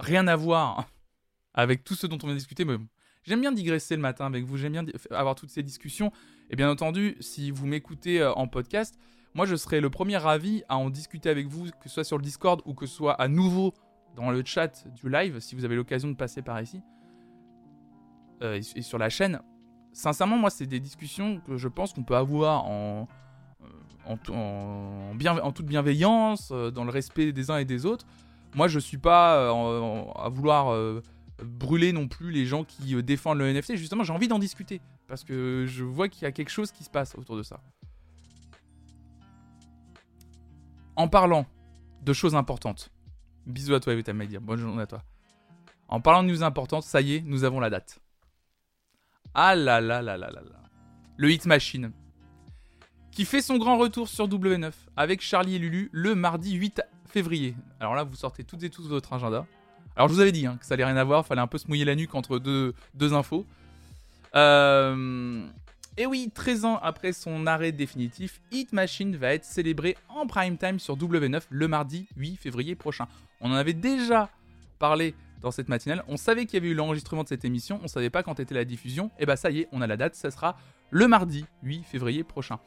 [0.00, 0.88] rien à voir
[1.54, 2.64] avec tout ce dont on vient de discuter.
[2.64, 2.76] Mais
[3.22, 4.56] j'aime bien digresser le matin avec vous.
[4.56, 6.12] J'aime bien avoir toutes ces discussions.
[6.50, 8.98] Et bien entendu, si vous m'écoutez en podcast,
[9.34, 12.16] moi, je serais le premier ravi à en discuter avec vous, que ce soit sur
[12.16, 13.74] le Discord ou que ce soit à nouveau
[14.16, 16.82] dans le chat du live, si vous avez l'occasion de passer par ici,
[18.42, 19.40] euh, et, sur la chaîne.
[19.92, 23.06] Sincèrement, moi, c'est des discussions que je pense qu'on peut avoir en,
[23.62, 28.06] euh, en, toute bienveillance, euh, dans le respect des uns et des autres.
[28.54, 30.74] Moi, je suis pas à vouloir
[31.42, 33.76] brûler non plus les gens qui défendent le NFT.
[33.76, 36.82] Justement, j'ai envie d'en discuter parce que je vois qu'il y a quelque chose qui
[36.82, 37.60] se passe autour de ça.
[40.96, 41.46] En parlant
[42.02, 42.90] de choses importantes,
[43.46, 45.02] bisous à toi, Evita Media, bonne journée à toi.
[45.88, 48.00] En parlant de news importantes, ça y est, nous avons la date.
[49.34, 50.62] Ah là là là là là là.
[51.16, 51.92] Le Hit Machine,
[53.18, 57.56] qui fait son grand retour sur W9 avec Charlie et Lulu le mardi 8 février.
[57.80, 59.44] Alors là, vous sortez toutes et tous votre agenda.
[59.96, 61.58] Alors je vous avais dit hein, que ça allait rien à voir, fallait un peu
[61.58, 63.44] se mouiller la nuque entre deux, deux infos.
[64.36, 65.44] Euh,
[65.96, 70.56] et oui, 13 ans après son arrêt définitif, Hit Machine va être célébré en prime
[70.56, 73.08] time sur W9 le mardi 8 février prochain.
[73.40, 74.30] On en avait déjà
[74.78, 76.04] parlé dans cette matinale.
[76.06, 78.54] On savait qu'il y avait eu l'enregistrement de cette émission, on savait pas quand était
[78.54, 79.10] la diffusion.
[79.18, 80.56] Et bah ça y est, on a la date, ça sera
[80.90, 82.60] le mardi 8 février prochain.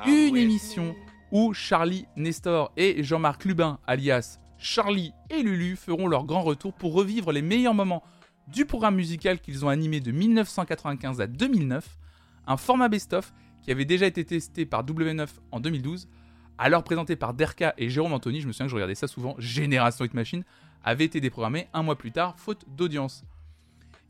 [0.00, 0.94] Ah Une émission
[1.32, 6.92] où Charlie Nestor et Jean-Marc Lubin, alias Charlie et Lulu, feront leur grand retour pour
[6.92, 8.02] revivre les meilleurs moments
[8.46, 11.98] du programme musical qu'ils ont animé de 1995 à 2009
[12.46, 13.32] un format best-of
[13.62, 16.08] qui avait déjà été testé par W9 en 2012,
[16.56, 19.34] alors présenté par Derka et Jérôme Anthony, je me souviens que je regardais ça souvent,
[19.38, 20.44] Génération Hit Machine,
[20.82, 23.24] avait été déprogrammé un mois plus tard, faute d'audience.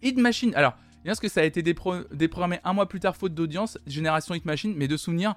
[0.03, 3.35] Hit Machine, alors, bien ce que ça a été déprogrammé un mois plus tard, faute
[3.35, 5.35] d'audience, Génération Hit Machine, mais de souvenir,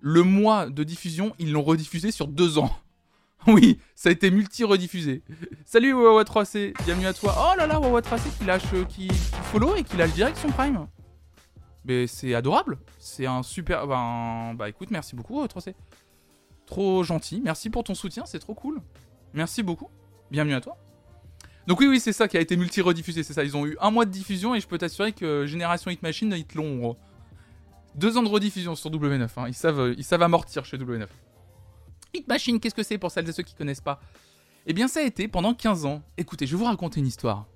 [0.00, 2.70] le mois de diffusion, ils l'ont rediffusé sur deux ans.
[3.46, 5.22] oui, ça a été multi-rediffusé.
[5.64, 7.34] Salut Wawa3C, bienvenue à toi.
[7.38, 9.14] Oh là là, Wawa3C qui lâche, euh, qui, qui
[9.52, 10.86] follow et qui lâche direct son prime.
[11.84, 12.78] Mais c'est adorable.
[12.98, 13.86] C'est un super.
[13.86, 15.68] Ben, bah écoute, merci beaucoup, 3C.
[15.68, 15.72] Euh,
[16.66, 17.40] trop gentil.
[17.44, 18.80] Merci pour ton soutien, c'est trop cool.
[19.32, 19.88] Merci beaucoup.
[20.30, 20.76] Bienvenue à toi.
[21.68, 23.44] Donc oui, oui, c'est ça qui a été multi-rediffusé, c'est ça.
[23.44, 26.32] Ils ont eu un mois de diffusion et je peux t'assurer que Génération Hit Machine,
[26.36, 26.96] ils te l'ont...
[27.96, 29.28] Deux ans de rediffusion sur W9.
[29.36, 29.44] Hein.
[29.48, 31.06] Ils, savent, euh, ils amortir chez W9.
[32.12, 34.00] Hit Machine, qu'est-ce que c'est pour celles et ceux qui connaissent pas?
[34.66, 36.02] Eh bien, ça a été pendant 15 ans.
[36.18, 37.46] Écoutez, je vais vous raconter une histoire.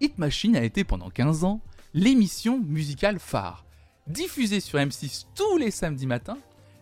[0.00, 1.60] Hit Machine a été pendant 15 ans
[1.92, 3.66] l'émission musicale phare.
[4.06, 6.38] Diffusée sur M6 tous les samedis matins,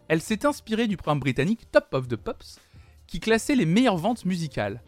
[0.09, 2.61] elle s'est inspirée du programme britannique Top of the Pops,
[3.07, 4.81] qui classait les meilleures ventes musicales.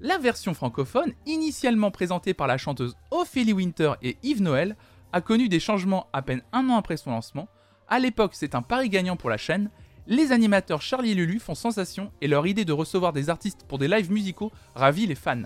[0.00, 4.76] La version francophone, initialement présentée par la chanteuse Ophélie Winter et Yves Noël,
[5.12, 7.48] a connu des changements à peine un an après son lancement.
[7.88, 9.70] À l'époque, c'est un pari gagnant pour la chaîne.
[10.06, 13.78] Les animateurs Charlie et Lulu font sensation et leur idée de recevoir des artistes pour
[13.78, 15.42] des lives musicaux ravit les fans.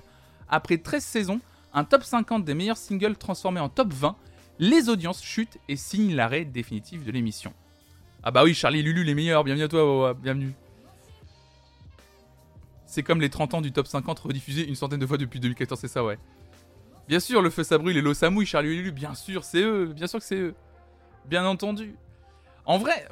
[0.48, 1.40] Après 13 saisons,
[1.72, 4.16] un top 50 des meilleurs singles transformé en top 20,
[4.58, 7.52] les audiences chutent et signent l'arrêt définitif de l'émission.
[8.22, 10.52] Ah bah oui, Charlie et Lulu les meilleurs, bienvenue à toi, bienvenue.
[12.86, 15.80] C'est comme les 30 ans du top 50 rediffusés une centaine de fois depuis 2014,
[15.80, 16.18] c'est ça, ouais.
[17.06, 19.60] Bien sûr, le feu ça brûle et l'eau ça mouille, Charlie Lulu, bien sûr, c'est
[19.60, 20.54] eux, bien sûr que c'est eux.
[21.26, 21.96] Bien entendu.
[22.66, 23.06] En vrai,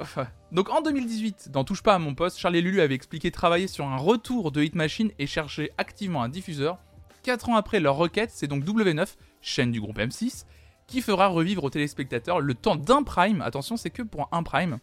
[0.51, 3.85] donc en 2018, dans Touche pas à mon poste, Charlie Lulu avaient expliqué travailler sur
[3.85, 6.79] un retour de Hit Machine et chercher activement un diffuseur.
[7.21, 10.45] 4 ans après leur requête, c'est donc W9, chaîne du groupe M6,
[10.87, 14.79] qui fera revivre aux téléspectateurs le temps d'un prime, attention c'est que pour un prime,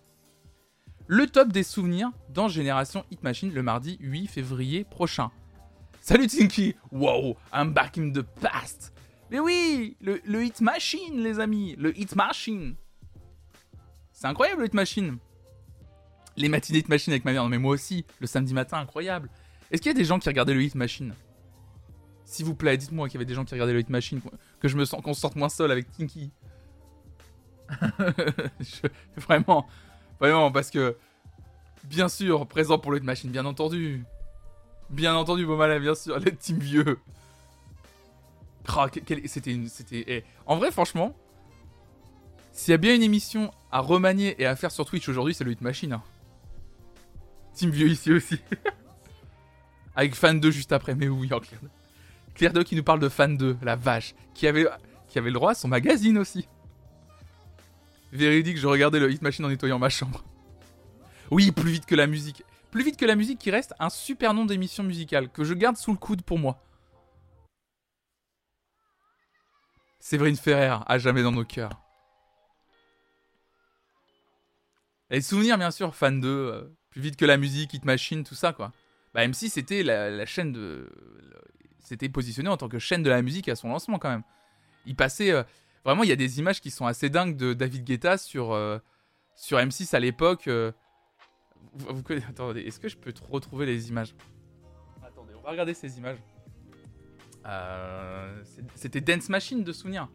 [1.08, 5.32] le top des souvenirs dans Génération Hit Machine le mardi 8 février prochain.
[6.00, 8.92] Salut Tinky Wow, I'm back in the past
[9.31, 12.74] Mais oui, le, Hit Machine les amis, le Hit Machine
[14.12, 15.18] C'est incroyable le Hit Machine
[16.37, 19.31] Les matinées Hit Machine avec ma mère, mais moi aussi, le samedi matin, incroyable
[19.70, 21.14] Est-ce qu'il y a des gens qui regardaient le Hit Machine?
[22.24, 24.20] S'il vous plaît, dites-moi qu'il y avait des gens qui regardaient le Hit Machine,
[24.61, 26.31] que je me sens qu'on sorte moins seul avec Tinky.
[29.16, 29.68] Vraiment,
[30.20, 30.97] Vraiment, parce que.
[31.85, 34.05] Bien sûr, présent pour le Machine, bien entendu.
[34.91, 36.20] Bien entendu, malin, bien sûr.
[36.20, 36.99] Le team vieux.
[39.27, 40.05] C'était.
[40.07, 41.14] Eh, en vrai, franchement.
[42.53, 45.45] S'il y a bien une émission à remanier et à faire sur Twitch aujourd'hui, c'est
[45.45, 45.93] le Hit Machine.
[45.93, 46.03] Hein.
[47.55, 48.39] Team vieux ici aussi.
[49.97, 51.68] Avec Fan 2 juste après, mais oui, en Claire 2.
[52.35, 54.14] Claire 2 qui nous parle de Fan 2, la vache.
[54.35, 54.66] Qui avait,
[55.09, 56.49] qui avait le droit à son magazine aussi.
[58.12, 60.25] Véridique, je regardais le Hit Machine en nettoyant ma chambre.
[61.31, 62.45] Oui, plus vite que la musique.
[62.71, 65.77] Plus vite que la musique qui reste un super nom d'émission musicale que je garde
[65.77, 66.61] sous le coude pour moi.
[70.01, 71.70] Séverine Ferrer, à jamais dans nos cœurs.
[75.11, 78.34] Et souvenirs, bien sûr, fan de euh, Plus vite que la musique, Hit Machine, tout
[78.34, 78.72] ça, quoi.
[79.14, 80.90] Bah, M6, c'était la, chaîne de.
[81.78, 84.22] C'était positionné en tant que chaîne de la musique à son lancement, quand même.
[84.86, 85.30] Il passait.
[85.30, 85.42] Euh,
[85.84, 88.78] Vraiment, il y a des images qui sont assez dingues de David Guetta sur, euh,
[89.34, 90.46] sur M6 à l'époque.
[90.46, 90.72] Euh.
[92.28, 94.14] attendez, est-ce que je peux retrouver les images?
[95.03, 96.18] Attendez, on va regarder ces images.
[97.47, 98.43] Euh,
[98.74, 100.09] c'était Dance Machine de souvenir.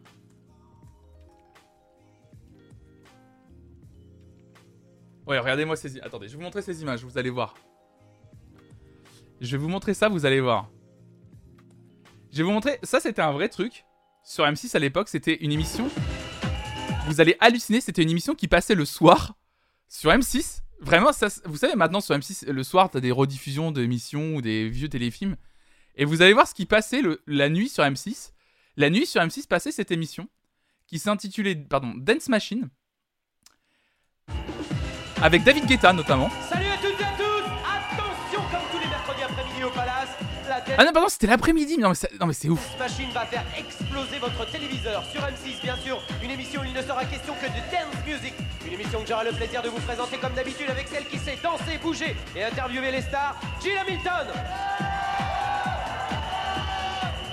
[5.26, 6.00] Ouais, regardez-moi ces.
[6.00, 7.54] Attendez, je vais vous montrer ces images, vous allez voir.
[9.40, 10.70] Je vais vous montrer ça, vous allez voir.
[12.30, 12.78] Je vais vous montrer.
[12.82, 13.84] Ça, c'était un vrai truc
[14.22, 15.88] sur M6 à l'époque, c'était une émission.
[17.06, 19.34] Vous allez halluciner, c'était une émission qui passait le soir
[19.88, 20.62] sur M6.
[20.80, 24.68] Vraiment, ça, vous savez, maintenant sur M6, le soir, t'as des rediffusions d'émissions ou des
[24.68, 25.36] vieux téléfilms.
[25.96, 28.32] Et vous allez voir ce qui passait la nuit sur M6.
[28.76, 30.28] La nuit sur M6 passait cette émission
[30.86, 32.68] qui s'intitulait pardon, Dance Machine.
[35.22, 36.28] Avec David Guetta notamment.
[36.50, 40.10] Salut à toutes et à tous Attention, comme tous les mercredis après-midi au Palace,
[40.78, 41.76] ah non, pardon, c'était l'après-midi.
[41.76, 42.68] Non, mais c'est ouf.
[42.70, 46.00] Cette machine va faire exploser votre téléviseur sur M6, bien sûr.
[46.22, 48.34] Une émission où il ne sera question que de dance music.
[48.66, 51.38] Une émission que j'aurai le plaisir de vous présenter comme d'habitude avec celle qui sait
[51.42, 54.28] danser, bouger et interviewer les stars, Jill Hamilton.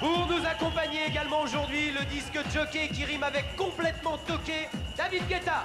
[0.03, 5.63] Pour nous accompagner également aujourd'hui, le disque jockey qui rime avec complètement toqué, David Guetta.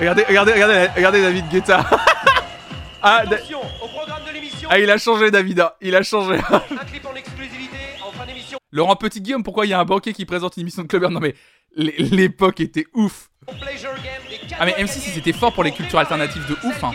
[0.00, 1.86] Regardez, regardez, regardez, regardez David Guetta.
[3.02, 4.68] Ah, Attention au programme de l'émission.
[4.72, 5.76] Ah, il a changé, Davida.
[5.80, 6.40] Il a changé.
[6.50, 8.58] un clip en exclusivité en fin d'émission.
[8.72, 11.10] Laurent Petit Guillaume, pourquoi il y a un banquet qui présente une émission de Clubber
[11.10, 11.36] Non, mais
[11.76, 13.28] l'époque était ouf.
[14.58, 16.82] Ah, mais M6, ils étaient forts pour les cultures alternatives de ouf.
[16.82, 16.92] Hein.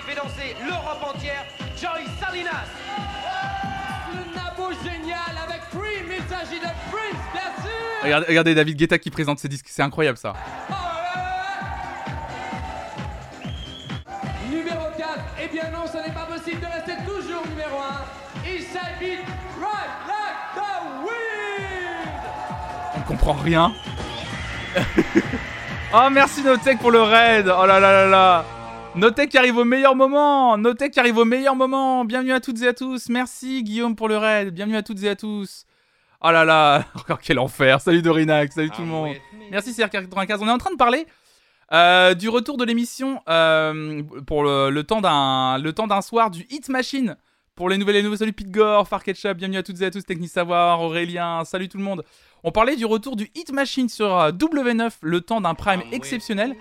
[8.04, 10.34] Regardez, regardez David Guetta qui présente ses disques, c'est incroyable ça.
[10.70, 10.74] Oh,
[15.44, 18.48] Eh bien non, ce n'est pas possible de rester toujours numéro 1.
[18.48, 19.20] Il s'habille
[19.60, 22.12] Right Like the Wind
[22.96, 23.74] On comprend rien.
[25.94, 27.48] oh merci Notech pour le raid.
[27.48, 28.46] Oh là là là là.
[28.96, 30.58] Notech qui arrive au meilleur moment.
[30.58, 32.06] Notech qui arrive au meilleur moment.
[32.06, 33.10] Bienvenue à toutes et à tous.
[33.10, 34.54] Merci Guillaume pour le raid.
[34.54, 35.66] Bienvenue à toutes et à tous.
[36.24, 37.82] Oh là là, encore quel enfer.
[37.82, 39.16] Salut Dorinac, salut tout le ah monde.
[39.50, 40.38] Merci CR95.
[40.42, 41.08] On est en train de parler
[41.74, 46.46] euh, du retour de l'émission euh, pour le, temps d'un le temps d'un soir du
[46.52, 47.18] Hit Machine
[47.56, 48.18] pour les nouvelles et nouveaux.
[48.18, 51.70] Salut Pete Gore, Far Ketchup, bienvenue à toutes et à tous, Technique Savoir, Aurélien, salut
[51.70, 52.04] tout le monde.
[52.44, 55.96] On parlait du retour du Hit Machine sur euh, W9, le temps d'un prime ah
[55.96, 56.56] exceptionnel.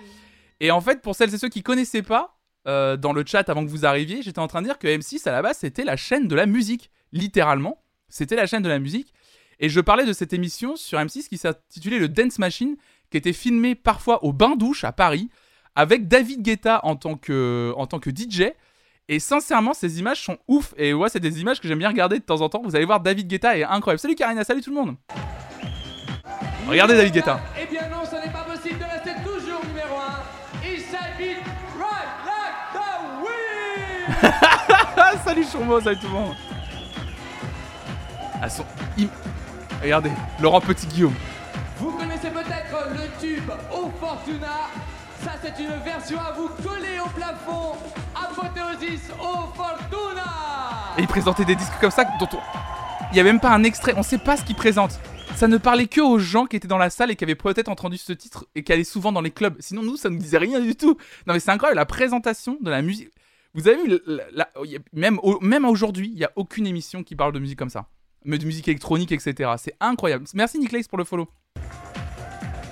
[0.59, 2.37] Et en fait, pour celles et ceux qui connaissaient pas,
[2.67, 5.27] euh, dans le chat avant que vous arriviez, j'étais en train de dire que M6
[5.27, 7.81] à la base c'était la chaîne de la musique, littéralement.
[8.09, 9.13] C'était la chaîne de la musique.
[9.61, 12.77] Et je parlais de cette émission sur M6 qui s'intitulait le Dance Machine,
[13.11, 15.29] qui était filmée parfois au bain-douche à Paris,
[15.75, 18.53] avec David Guetta en tant que, en tant que DJ.
[19.07, 20.73] Et sincèrement, ces images sont ouf.
[20.77, 22.63] Et ouais, c'est des images que j'aime bien regarder de temps en temps.
[22.63, 23.99] Vous allez voir, David Guetta est incroyable.
[23.99, 24.95] Salut Karina, salut tout le monde.
[26.67, 27.39] Regardez David Guetta.
[27.61, 30.73] Eh bien non, ce n'est pas possible de rester toujours numéro 1.
[30.73, 31.37] Inside Beat,
[31.77, 32.87] right like the
[34.23, 36.35] wind salut Chourmo, salut tout le monde.
[38.43, 38.65] Elles sont
[39.81, 41.13] Regardez, Laurent Petit-Guillaume.
[41.77, 44.69] Vous connaissez peut-être le tube au Fortuna.
[45.23, 47.73] Ça, c'est une version à vous coller au plafond.
[48.15, 50.23] Apothéosis au Fortuna.
[50.97, 52.37] Et il présentait des disques comme ça dont on...
[53.11, 54.99] Il n'y a même pas un extrait, on sait pas ce qu'il présente.
[55.35, 57.67] Ça ne parlait que aux gens qui étaient dans la salle et qui avaient peut-être
[57.69, 59.55] entendu ce titre et qui allaient souvent dans les clubs.
[59.59, 60.97] Sinon, nous, ça ne nous disait rien du tout.
[61.27, 63.09] Non, mais c'est incroyable, la présentation de la musique.
[63.53, 64.49] Vous avez vu, la- la-
[64.93, 67.85] même, même aujourd'hui, il n'y a aucune émission qui parle de musique comme ça.
[68.23, 69.51] Mais de musique électronique, etc.
[69.57, 70.25] C'est incroyable.
[70.33, 71.27] Merci Niklaus pour le follow.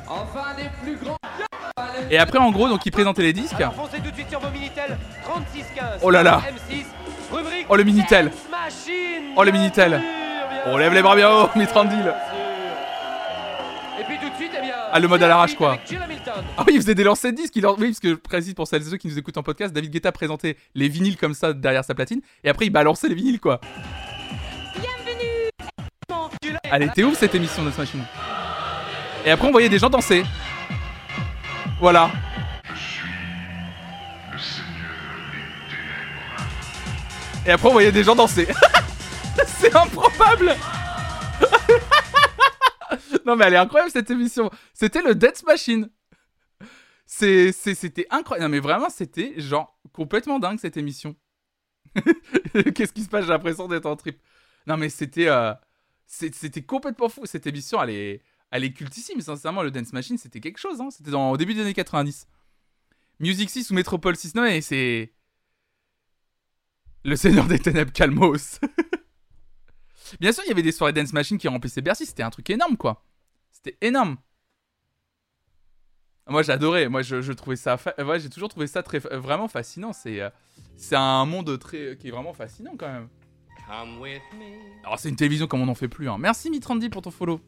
[0.08, 1.18] Enfin, des plus grands.
[2.10, 3.56] Et après, en gros, donc, il présentait les disques.
[3.56, 6.00] Alors foncez tout de suite sur vos Minitel 3615.
[6.04, 6.42] Oh là là.
[6.72, 6.84] M6,
[7.36, 8.32] rubrique Oh, le Minitel.
[9.36, 10.02] Oh, le Minitel.
[10.66, 12.14] On lève les bras bien haut, Mitrandil.
[14.00, 14.76] Et puis tout de suite, eh bien.
[14.92, 15.78] Ah, le mode à l'arrache, quoi.
[16.58, 17.56] Ah oui, il faisait des lancers de disques.
[17.56, 19.74] Il Oui, parce que je précise pour celles et ceux qui nous écoutent en podcast,
[19.74, 22.22] David Guetta présentait les vinyles comme ça derrière sa platine.
[22.44, 23.60] Et après, il balançait les vinyles, quoi.
[26.72, 28.04] Elle était ouf cette émission de Machine.
[29.26, 30.24] Et après, on voyait des gens danser.
[31.80, 32.12] Voilà.
[37.46, 38.48] Et après, on voyait des gens danser.
[39.48, 40.56] C'est improbable.
[43.26, 44.50] non, mais elle est incroyable cette émission.
[44.74, 45.90] C'était le Dance Machine.
[47.06, 48.44] C'était incroyable.
[48.44, 51.16] Non, mais vraiment, c'était genre complètement dingue cette émission.
[52.76, 53.26] Qu'est-ce qui se passe?
[53.26, 54.22] J'ai l'impression d'être en trip.
[54.68, 55.54] Non, mais c'était, euh,
[56.10, 57.26] c'était complètement fou.
[57.26, 59.22] Cette émission, elle est, elle est cultissime.
[59.22, 60.82] Sincèrement, le Dance Machine, c'était quelque chose.
[60.82, 60.90] hein.
[60.90, 62.28] C'était au début des années 90.
[63.20, 65.14] Music 6 ou Métropole 6, non, mais c'est.
[67.04, 68.60] Le Seigneur des Ténèbres, Calmos.
[70.20, 72.08] Bien sûr, il y avait des soirées Dance Machine qui remplissaient Bercy.
[72.08, 73.06] C'était un truc énorme, quoi.
[73.52, 74.18] C'était énorme.
[76.28, 76.90] Moi, j'adorais.
[76.90, 77.78] Moi, je, je trouvais ça.
[78.18, 79.94] j'ai toujours trouvé ça très, vraiment fascinant.
[79.94, 80.30] C'est, euh,
[80.76, 83.10] c'est un monde très, qui est vraiment fascinant, quand même.
[84.84, 86.10] Alors, c'est une télévision comme on n'en fait plus.
[86.10, 86.18] hein.
[86.20, 87.40] Merci, Mitrandi, pour ton follow.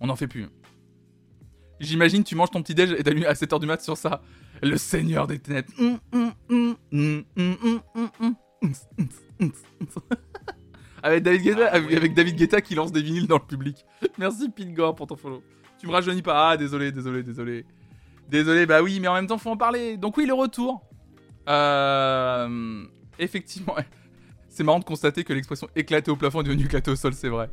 [0.00, 0.46] On n'en fait plus.
[1.80, 4.22] J'imagine, tu manges ton petit déj et t'allumes à 7h du mat sur ça.
[4.62, 5.68] Le Seigneur des Ténèbres.
[11.02, 13.84] Avec, David Guetta, avec, avec David Guetta qui lance des vinyles dans le public.
[14.18, 15.42] Merci Pete Gore pour ton follow.
[15.80, 16.50] Tu me rajeunis pas.
[16.50, 17.66] Ah, désolé, désolé, désolé.
[18.28, 19.96] Désolé, bah oui, mais en même temps, faut en parler.
[19.96, 20.84] Donc oui, le retour.
[21.48, 22.84] Euh,
[23.18, 23.74] effectivement,
[24.52, 27.28] c'est marrant de constater que l'expression éclater au plafond est devenue éclater au sol, c'est
[27.28, 27.50] vrai.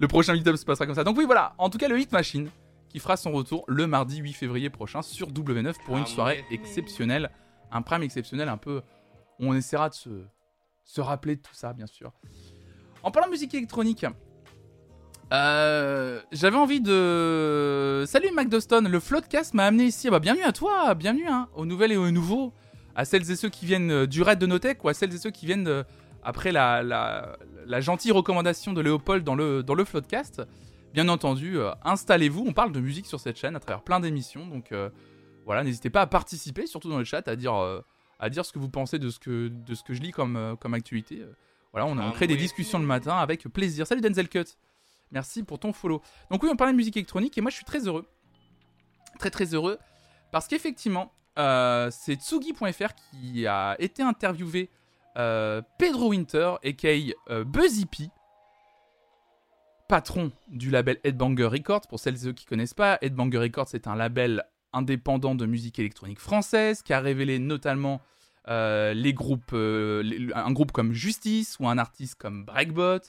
[0.00, 1.04] Le prochain meetup se passera comme ça.
[1.04, 1.54] Donc oui, voilà.
[1.58, 2.50] En tout cas, le Hit Machine
[2.88, 7.30] qui fera son retour le mardi 8 février prochain sur W9 pour une soirée exceptionnelle,
[7.72, 8.82] un prime exceptionnel un peu.
[9.38, 10.10] On essaiera de se,
[10.84, 12.12] se rappeler de tout ça, bien sûr.
[13.02, 14.06] En parlant de musique électronique,
[15.32, 18.04] euh, j'avais envie de.
[18.06, 20.08] Salut McDoston, le Floodcast m'a amené ici.
[20.08, 22.52] Ah Bah, bienvenue à toi, bienvenue hein, aux nouvelles et aux nouveaux,
[22.94, 25.18] à celles et ceux qui viennent euh, du raid de Notech ou à celles et
[25.18, 25.82] ceux qui viennent euh,
[26.24, 30.42] après la, la, la gentille recommandation de Léopold dans le, dans le Floodcast.
[30.92, 34.46] Bien entendu, euh, installez-vous, on parle de musique sur cette chaîne à travers plein d'émissions,
[34.46, 34.90] donc euh,
[35.44, 37.80] voilà, n'hésitez pas à participer, surtout dans le chat, à dire, euh,
[38.20, 40.56] à dire ce que vous pensez de ce que, de ce que je lis comme,
[40.60, 41.24] comme actualité.
[41.72, 43.86] Voilà, on, on crée des discussions le matin avec plaisir.
[43.86, 44.44] Salut Denzel Cut
[45.10, 46.00] Merci pour ton follow.
[46.30, 48.06] Donc oui, on parlait de musique électronique et moi je suis très heureux.
[49.18, 49.78] Très très heureux.
[50.30, 54.70] Parce qu'effectivement, c'est Tsugi.fr qui a été interviewé
[55.14, 56.88] Pedro Winter, aka
[57.30, 58.08] euh, Buzzy P,
[59.88, 61.82] patron du label Headbanger Records.
[61.88, 65.78] Pour celles et ceux qui connaissent pas, Headbanger Records c'est un label indépendant de musique
[65.78, 68.00] électronique française qui a révélé notamment
[68.48, 73.00] euh, les groupes, euh, un groupe comme Justice ou un artiste comme Breakbot.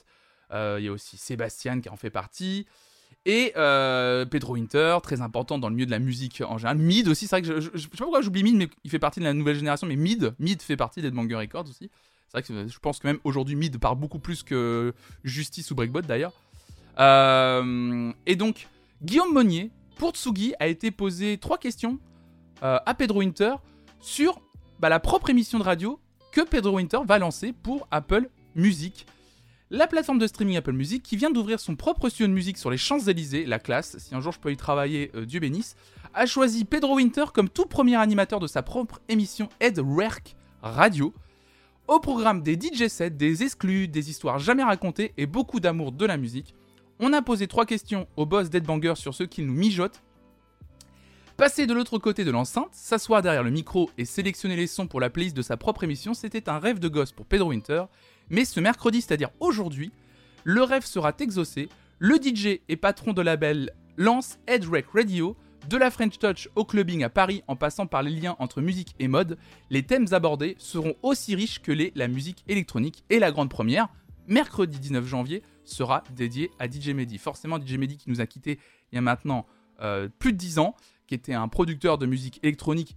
[0.52, 2.66] Euh, Il y a aussi Sébastien qui en fait partie.
[3.28, 6.78] Et euh, Pedro Winter, très important dans le milieu de la musique en général.
[6.78, 8.90] Mid aussi, c'est vrai que je, je, je sais pas pourquoi j'oublie Mid, mais il
[8.90, 9.88] fait partie de la nouvelle génération.
[9.88, 11.90] Mais Mid, fait partie d'Headbanger Records aussi.
[12.28, 15.74] C'est vrai que je pense que même aujourd'hui Mid part beaucoup plus que Justice ou
[15.74, 16.32] Breakbot d'ailleurs.
[17.00, 18.68] Euh, et donc,
[19.02, 21.98] Guillaume Monnier, pour Tsugi, a été posé trois questions
[22.62, 23.54] euh, à Pedro Winter
[24.00, 24.40] sur
[24.78, 25.98] bah, la propre émission de radio
[26.30, 29.04] que Pedro Winter va lancer pour Apple Music.
[29.70, 32.70] La plateforme de streaming Apple Music qui vient d'ouvrir son propre studio de musique sur
[32.70, 33.98] les Champs-Élysées, la classe.
[33.98, 35.74] Si un jour je peux y travailler, euh, Dieu bénisse.
[36.14, 41.12] a choisi Pedro Winter comme tout premier animateur de sa propre émission Ed Rerk Radio.
[41.88, 46.06] Au programme des DJ sets, des exclus, des histoires jamais racontées et beaucoup d'amour de
[46.06, 46.54] la musique.
[47.00, 50.00] On a posé trois questions au boss d'Ed Banger sur ce qu'il nous mijote.
[51.36, 55.00] Passer de l'autre côté de l'enceinte, s'asseoir derrière le micro et sélectionner les sons pour
[55.00, 57.82] la playlist de sa propre émission, c'était un rêve de gosse pour Pedro Winter.
[58.30, 59.92] Mais ce mercredi, c'est-à-dire aujourd'hui,
[60.44, 61.68] le rêve sera exaucé.
[61.98, 65.36] Le DJ et patron de label lance Headwreck Radio,
[65.68, 68.94] de la French Touch au clubbing à Paris en passant par les liens entre musique
[69.00, 69.36] et mode,
[69.70, 73.88] les thèmes abordés seront aussi riches que les la musique électronique et la grande première,
[74.28, 77.18] mercredi 19 janvier, sera dédiée à DJ Mehdi.
[77.18, 78.60] Forcément DJ Mehdi qui nous a quitté
[78.92, 79.46] il y a maintenant
[79.80, 82.96] euh, plus de 10 ans, qui était un producteur de musique électronique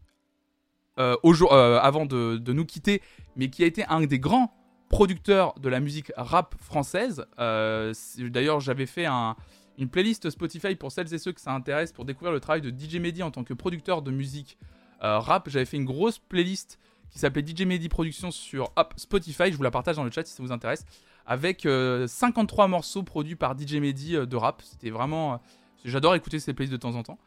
[1.00, 3.02] euh, euh, avant de, nous quitter,
[3.36, 4.54] mais qui a été un des grands
[4.90, 7.26] producteurs de la musique rap française.
[7.38, 9.36] D'ailleurs j'avais fait un
[9.80, 12.70] une playlist Spotify pour celles et ceux que ça intéresse pour découvrir le travail de
[12.70, 14.58] DJ Mehdi en tant que producteur de musique
[15.04, 15.50] euh, rap.
[15.50, 16.80] J'avais fait une grosse playlist
[17.10, 19.52] qui s'appelait DJ Mehdi Productions sur Spotify.
[19.52, 20.86] Je vous la partage dans le chat si ça vous intéresse.
[21.26, 24.62] Avec 53 euh, morceaux produits par DJ Mehdi euh, de rap.
[24.64, 25.42] C'était vraiment.
[25.86, 27.18] J'adore écouter ces playlists de temps en temps.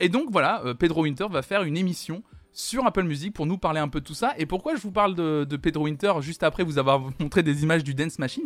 [0.00, 2.22] et donc voilà, Pedro Winter va faire une émission
[2.58, 4.34] sur Apple Music pour nous parler un peu de tout ça.
[4.36, 7.84] Et pourquoi je vous parle de, Pedro Winter juste après vous avoir montré des images
[7.84, 8.44] du Dance Machine?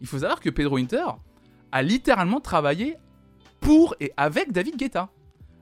[0.00, 1.04] Il faut savoir que Pedro Winter,
[1.70, 2.96] a littéralement travaillé
[3.60, 5.10] pour et avec David Guetta.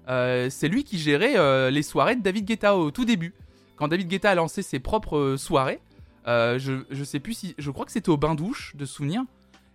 [0.09, 3.35] Euh, c'est lui qui gérait euh, les soirées de David Guetta au tout début.
[3.75, 5.81] Quand David Guetta a lancé ses propres euh, soirées,
[6.25, 7.55] je, je sais plus si.
[7.59, 9.23] Je crois que c'était au bain-douche, de souvenir.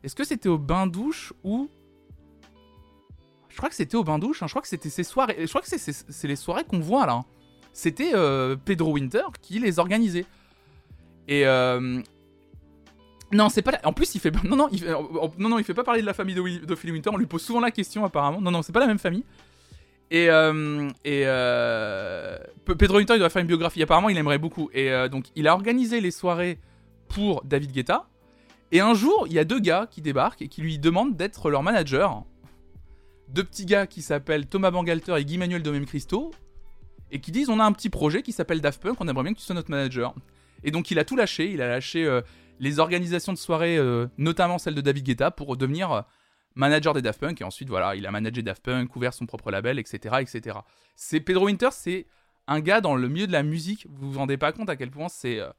[0.04, 1.70] Est-ce que c'était au bain-douche ou.
[3.50, 4.48] Je crois que c'était au bain-douche, hein.
[4.48, 5.36] je crois que c'était ces soirées.
[5.40, 7.14] Je crois que c'est les soirées qu'on voit là.
[7.14, 7.26] Hein.
[7.74, 8.14] C'était
[8.66, 10.26] Pedro Winter qui les organisait.
[11.28, 11.46] Et,
[13.34, 13.80] non, c'est pas.
[13.84, 14.32] En plus, il fait.
[14.44, 14.88] Non, non, fait...
[15.38, 17.10] non, non, il fait pas parler de la famille de, de Philly Winter.
[17.12, 18.42] On lui pose souvent la question, apparemment.
[18.42, 19.24] Non, non, c'est pas la même famille.
[20.12, 20.90] Et, euh...
[21.04, 22.38] et euh...
[22.66, 23.82] Pedro Winter, il doit faire une biographie.
[23.82, 24.70] Apparemment, il aimerait beaucoup.
[24.74, 26.60] Et euh, donc, il a organisé les soirées
[27.10, 28.08] pour David Guetta.
[28.72, 31.50] Et un jour, il y a deux gars qui débarquent et qui lui demandent d'être
[31.50, 32.24] leur manager.
[33.30, 36.32] Deux petits gars qui s'appellent Thomas Bangalter et Guy Manuel Domem Christo.
[37.14, 39.34] Et qui disent On a un petit projet qui s'appelle Daft Punk, on aimerait bien
[39.34, 40.14] que tu sois notre manager.
[40.64, 41.50] Et donc, il a tout lâché.
[41.52, 42.22] Il a lâché euh,
[42.60, 46.02] les organisations de soirée, euh, notamment celle de David Guetta, pour devenir euh,
[46.56, 47.40] manager des Daft Punk.
[47.40, 50.18] Et ensuite, voilà, il a managé Daft Punk, ouvert son propre label, etc.
[50.20, 50.58] etc.
[50.96, 52.08] C'est Pedro Winter, c'est
[52.48, 53.88] un gars dans le milieu de la musique.
[53.90, 55.50] Vous vous rendez pas compte à quel point c'est euh,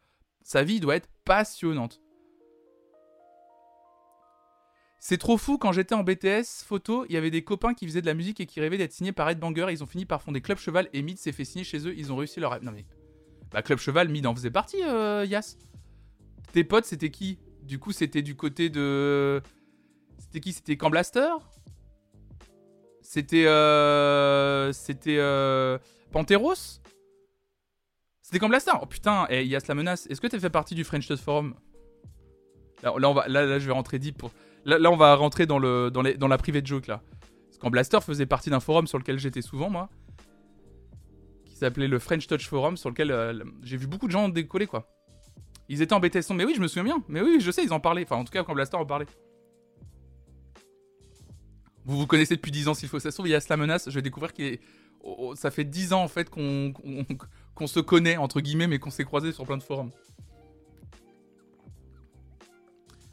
[0.43, 2.01] sa vie doit être passionnante.
[5.07, 8.01] C'est trop fou, quand j'étais en BTS photo, il y avait des copains qui faisaient
[8.01, 9.67] de la musique et qui rêvaient d'être signés par Ed Banger.
[9.71, 11.95] Ils ont fini par fonder Club Cheval et Mid s'est fait signer chez eux.
[11.95, 12.63] Ils ont réussi leur rêve.
[12.63, 12.87] Non mais.
[13.53, 15.59] Bah, Club Cheval, Mid en faisait partie, Yas.
[16.55, 17.39] Tes potes, c'était qui?
[17.65, 19.43] Du coup, c'était du côté de.
[20.17, 20.55] C'était qui?
[20.55, 21.35] C'était Camp Blaster?
[23.03, 23.45] C'était.
[23.45, 24.73] Euh...
[24.73, 25.19] C'était.
[25.19, 25.77] Euh...
[26.13, 26.81] Panteros?
[28.23, 28.73] C'était Camp Blaster?
[28.81, 30.07] Oh putain, et eh, il y a la menace.
[30.07, 31.57] Est-ce que tu fait partie du French Touch Forum?
[32.83, 33.29] Là, on va...
[33.29, 34.33] là, je vais rentrer deep pour.
[34.65, 37.03] Là, on va rentrer dans, la private joke là.
[37.61, 39.89] Parce Blaster faisait partie d'un forum sur lequel j'étais souvent, moi.
[41.45, 44.67] Qui s'appelait le French Touch Forum, sur lequel euh, j'ai vu beaucoup de gens décoller,
[44.67, 44.89] quoi.
[45.69, 47.03] Ils étaient en BTS Mais oui, je me souviens bien.
[47.09, 48.03] Mais oui, je sais, ils en parlaient.
[48.03, 49.07] Enfin, en tout cas, quand Blaster en parlait.
[51.87, 52.99] Vous vous connaissez depuis 10 ans, s'il faut.
[52.99, 53.89] Ça se trouve, il y a la menace.
[53.89, 54.59] Je vais découvrir que
[55.01, 56.73] oh, oh, ça fait 10 ans, en fait, qu'on
[57.67, 59.91] se connaît, entre guillemets, mais qu'on s'est croisés sur plein de forums.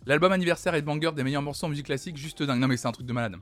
[0.05, 2.59] L'album anniversaire est de banger des meilleurs morceaux en musique classique, juste dingue.
[2.59, 3.35] Non, mais c'est un truc de malade.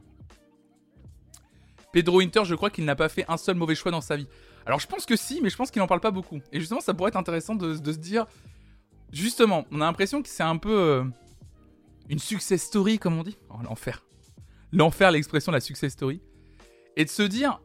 [1.91, 4.28] Pedro Winter, je crois qu'il n'a pas fait un seul mauvais choix dans sa vie.
[4.66, 6.39] Alors je pense que si, mais je pense qu'il n'en parle pas beaucoup.
[6.51, 8.26] Et justement, ça pourrait être intéressant de se dire,
[9.12, 11.03] justement, on a l'impression que c'est un peu euh,
[12.10, 13.38] une success story, comme on dit.
[13.49, 14.03] Oh, l'enfer.
[14.72, 16.22] L'enfer, l'expression, la success story.
[16.95, 17.62] Et de se dire.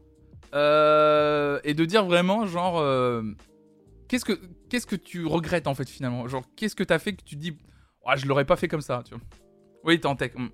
[0.55, 2.79] Euh, et de dire vraiment, genre.
[2.79, 3.23] Euh,
[4.09, 4.39] qu'est-ce, que,
[4.69, 6.29] qu'est-ce que tu regrettes, en fait, finalement?
[6.29, 7.57] Genre, qu'est-ce que t'as fait que tu dis.
[8.07, 9.23] Oh, je l'aurais pas fait comme ça, tu vois.
[9.85, 10.33] Oui, t'es en tech.
[10.35, 10.49] Hmm.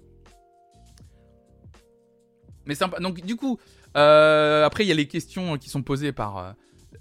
[2.67, 3.01] Mais sympa.
[3.01, 3.59] Donc, du coup.
[3.95, 6.55] après, il y a les questions qui sont posées par.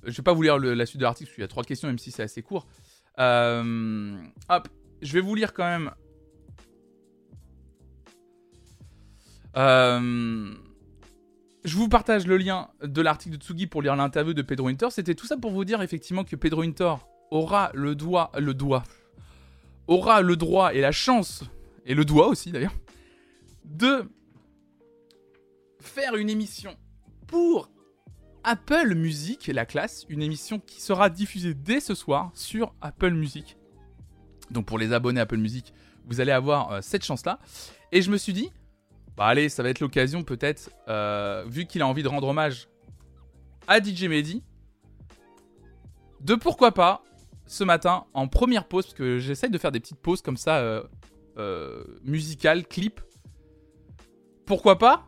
[0.04, 1.88] je vais pas vous lire la suite de l'article, parce qu'il y a trois questions,
[1.88, 2.68] même si c'est assez court.
[3.20, 4.68] Euh, hop,
[5.02, 5.91] je vais vous lire quand même.
[9.58, 10.54] Euh,
[11.66, 14.88] je vous partage le lien de l'article de Tsugi pour lire l'interview de Pedro Winter.
[14.89, 16.93] C'était tout ça pour vous dire effectivement que Pedro Winter
[17.32, 18.84] aura le doigt, le doigt,
[19.90, 21.44] aura le droit et la chance,
[21.86, 22.76] et le doigt aussi d'ailleurs,
[23.66, 24.10] de
[25.80, 26.76] faire une émission
[27.28, 27.70] pour
[28.44, 33.58] Apple Music, la classe, une émission qui sera diffusée dès ce soir sur Apple Music.
[34.52, 35.74] Donc pour les abonnés Apple Music,
[36.06, 37.40] vous allez avoir euh, cette chance-là.
[37.92, 38.52] Et je me suis dit,
[39.18, 42.70] Bah allez, ça va être l'occasion peut-être, euh, vu qu'il a envie de rendre hommage
[43.68, 44.44] à DJ Mehdi,
[46.22, 47.04] de pourquoi pas,
[47.50, 50.60] ce matin, en première pause, parce que j'essaye de faire des petites pauses comme ça,
[50.60, 50.84] euh,
[51.38, 53.02] euh, musicales, clips.
[54.45, 55.08] Pourquoi pas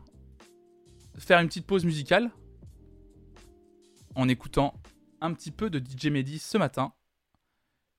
[1.16, 2.32] faire une petite pause musicale
[4.16, 4.74] en écoutant
[5.20, 6.92] un petit peu de DJ Mehdi ce matin.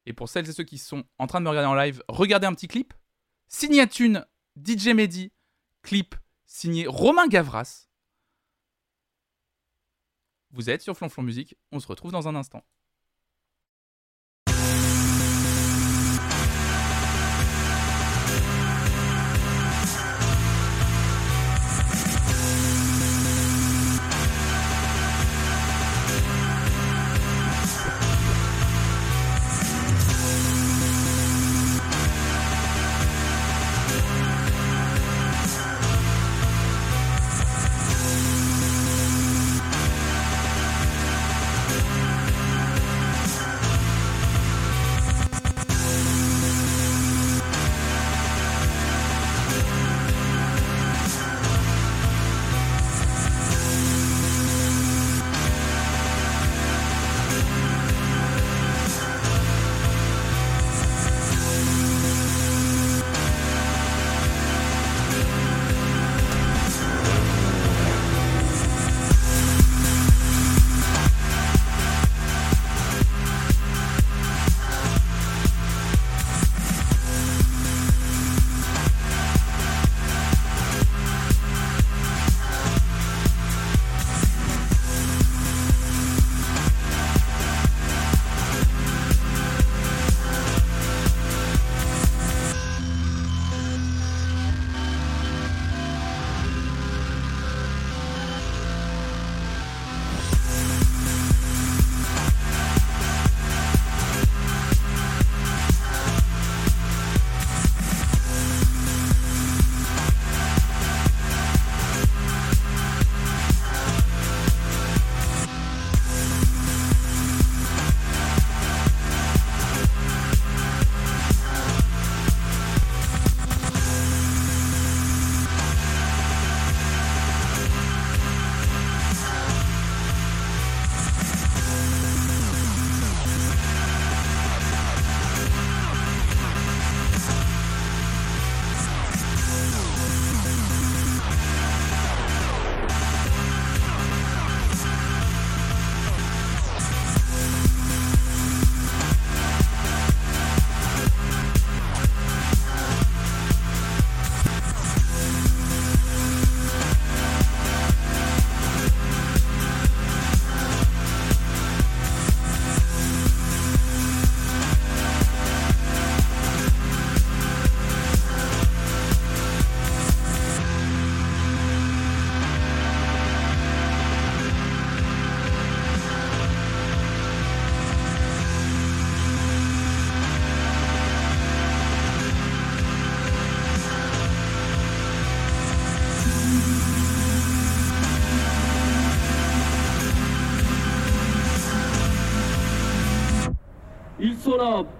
[0.05, 2.45] Et pour celles et ceux qui sont en train de me regarder en live, regardez
[2.45, 2.93] un petit clip.
[3.47, 4.25] Signature
[4.61, 5.31] DJ Mehdi,
[5.83, 6.15] clip
[6.45, 7.87] signé Romain Gavras.
[10.51, 12.65] Vous êtes sur Flonflon Musique, on se retrouve dans un instant.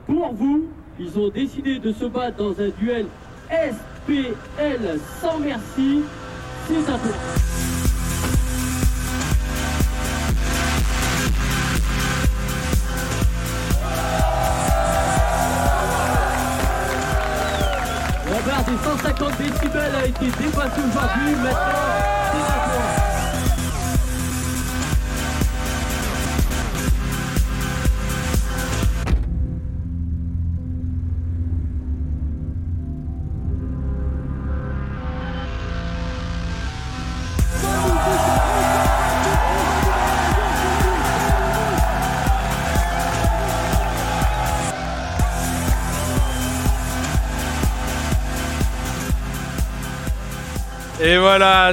[0.07, 0.67] Pour vous.
[0.99, 3.05] Ils ont décidé de se battre dans un duel
[3.49, 6.01] SPL sans merci.
[6.67, 7.42] C'est à toi.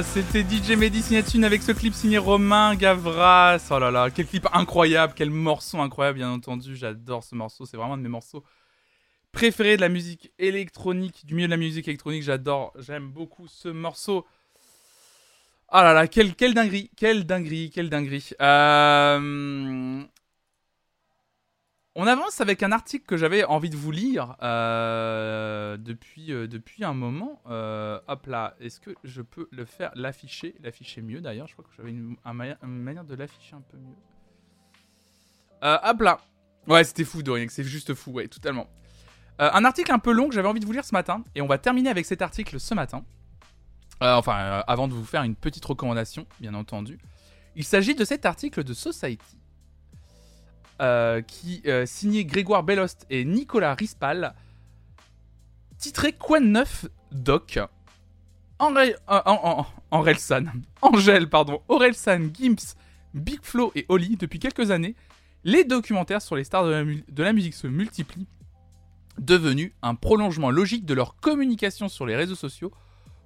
[0.03, 3.67] C'était DJ Mehdi Signatune avec ce clip signé Romain Gavras.
[3.69, 6.75] Oh là là, quel clip incroyable, quel morceau incroyable, bien entendu.
[6.75, 8.43] J'adore ce morceau, c'est vraiment un de mes morceaux
[9.31, 12.23] préférés de la musique électronique, du milieu de la musique électronique.
[12.23, 14.25] J'adore, j'aime beaucoup ce morceau.
[15.69, 18.29] Ah là là, quelle, quelle dinguerie, quelle dinguerie, quelle dinguerie.
[18.41, 20.03] Euh...
[21.95, 26.85] On avance avec un article que j'avais envie de vous lire euh, depuis, euh, depuis
[26.85, 27.41] un moment.
[27.49, 31.65] Euh, hop là, est-ce que je peux le faire, l'afficher, l'afficher mieux d'ailleurs Je crois
[31.65, 33.95] que j'avais une, un mani- une manière de l'afficher un peu mieux.
[35.63, 36.19] Hop là.
[36.67, 38.67] Ouais, c'était fou, Dorian, c'est juste fou, ouais, totalement.
[39.37, 41.47] Un article un peu long que j'avais envie de vous lire ce matin, et on
[41.47, 43.03] va terminer avec cet article ce matin.
[43.99, 46.99] Enfin, avant de vous faire une petite recommandation, bien entendu.
[47.55, 49.37] Il s'agit de cet article de Society,
[51.21, 54.33] qui euh, signé Grégoire Bellost et Nicolas Rispal,
[55.77, 57.59] titré Quoi de neuf Doc.
[58.59, 60.03] Enre- en- en- en-
[60.81, 62.75] Angèle, pardon, Orelsan, Gimps,
[63.13, 64.95] Big Flo et Oli, depuis quelques années,
[65.43, 68.27] les documentaires sur les stars de la, de la musique se multiplient,
[69.17, 72.71] devenus un prolongement logique de leur communication sur les réseaux sociaux,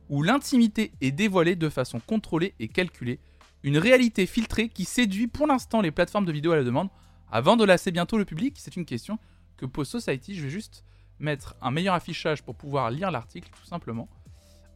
[0.10, 3.20] où l'intimité est dévoilée de façon contrôlée et calculée,
[3.64, 6.90] une réalité filtrée qui séduit pour l'instant les plateformes de vidéo à la demande,
[7.32, 9.20] avant de lasser bientôt le public C'est une question
[9.58, 10.36] que pose Society.
[10.36, 10.84] Je vais juste
[11.20, 14.10] mettre un meilleur affichage pour pouvoir lire l'article, tout simplement.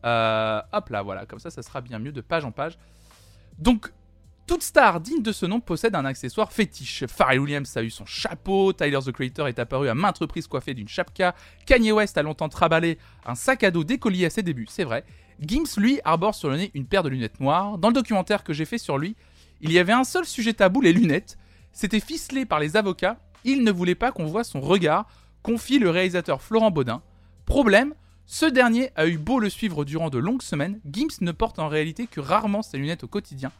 [0.06, 2.78] Euh, hop là, voilà, comme ça, ça sera bien mieux de page en page.
[3.58, 3.92] Donc,
[4.48, 7.06] toute star digne de ce nom possède un accessoire fétiche.
[7.06, 10.74] Pharrell Williams a eu son chapeau, Tyler the Creator est apparu à maintes reprises coiffé
[10.74, 11.36] d'une chapka,
[11.66, 15.04] Kanye West a longtemps traballé un sac à dos décollié à ses débuts, c'est vrai.
[15.40, 17.78] Gims, lui, arbore sur le nez une paire de lunettes noires.
[17.78, 19.16] Dans le documentaire que j'ai fait sur lui,
[19.62, 21.38] il y avait un seul sujet tabou, les lunettes.
[21.72, 25.08] C'était ficelé par les avocats, il ne voulait pas qu'on voit son regard,
[25.44, 27.02] confie le réalisateur Florent Baudin.
[27.46, 27.94] Problème,
[28.26, 31.68] ce dernier a eu beau le suivre durant de longues semaines, Gims ne porte en
[31.68, 33.52] réalité que rarement ses lunettes au quotidien.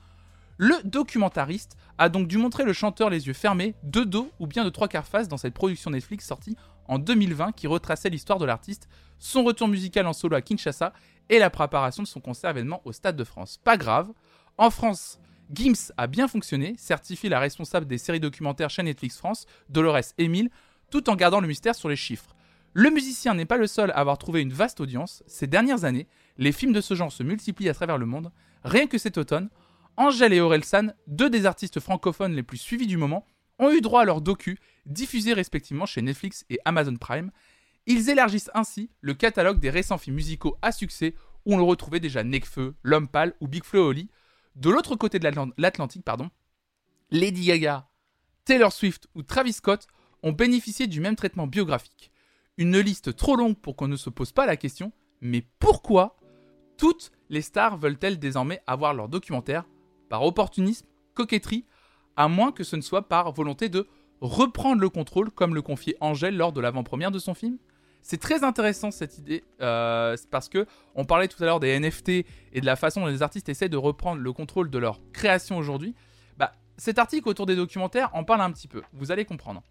[0.58, 4.66] Le documentariste a donc dû montrer le chanteur les yeux fermés, de dos ou bien
[4.66, 6.58] de trois quarts face dans cette production Netflix sortie
[6.90, 8.90] en 2020 qui retraçait l'histoire de l'artiste,
[9.20, 10.92] son retour musical en solo à Kinshasa
[11.30, 13.58] et la préparation de son concert événement au Stade de France.
[13.64, 14.10] Pas grave,
[14.58, 15.20] en France,
[15.52, 20.50] Gims a bien fonctionné, certifie la responsable des séries documentaires chez Netflix France, Dolores Emile,
[20.92, 22.36] tout en gardant le mystère sur les chiffres.
[22.74, 25.24] Le musicien n'est pas le seul à avoir trouvé une vaste audience.
[25.26, 28.32] Ces dernières années, les films de ce genre se multiplient à travers le monde.
[28.64, 29.50] Rien que cet automne,
[29.98, 33.26] Angèle et Orelsan, deux des artistes francophones les plus suivis du moment,
[33.58, 37.32] ont eu droit à leur docu, diffusés respectivement chez Netflix et Amazon Prime.
[37.88, 42.00] Ils élargissent ainsi le catalogue des récents films musicaux à succès où on le retrouvait
[42.00, 44.10] déjà Nekfeu, L'Homme Pâle ou Big Flo Oli.
[44.60, 46.30] De l'autre côté de l'Atlant- l'Atlantique, pardon,
[47.12, 47.88] Lady Gaga,
[48.44, 49.88] Taylor Swift ou Travis Scott
[50.22, 52.12] ont bénéficié du même traitement biographique.
[52.58, 54.92] Une liste trop longue pour qu'on ne se pose pas la question,
[55.22, 56.18] mais pourquoi
[56.78, 59.64] toutes les stars veulent-elles désormais avoir leur documentaire
[60.10, 61.66] Par opportunisme, coquetterie,
[62.18, 63.88] à moins que ce ne soit par volonté de
[64.20, 67.58] reprendre le contrôle, comme le confiait Angèle lors de l'avant-première de son film?
[68.02, 72.10] C'est très intéressant cette idée, euh, parce que on parlait tout à l'heure des NFT
[72.54, 75.58] et de la façon dont les artistes essaient de reprendre le contrôle de leur création
[75.58, 75.96] aujourd'hui.
[76.38, 79.62] Bah, cet article autour des documentaires en parle un petit peu, vous allez comprendre.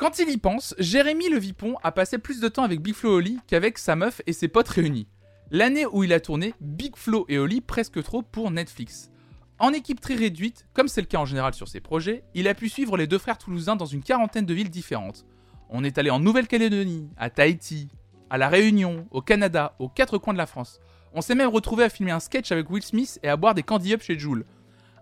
[0.00, 3.10] Quand il y pense, Jérémy Le Vipon a passé plus de temps avec Big Flo
[3.10, 5.08] et Oli qu'avec sa meuf et ses potes réunis.
[5.50, 9.10] L'année où il a tourné Big Flo et Oli presque trop pour Netflix.
[9.58, 12.54] En équipe très réduite, comme c'est le cas en général sur ses projets, il a
[12.54, 15.26] pu suivre les deux frères toulousains dans une quarantaine de villes différentes.
[15.72, 17.88] On est allé en Nouvelle-Calédonie, à Tahiti,
[18.28, 20.80] à La Réunion, au Canada, aux quatre coins de la France.
[21.14, 23.62] On s'est même retrouvé à filmer un sketch avec Will Smith et à boire des
[23.62, 24.44] candy up chez Jules.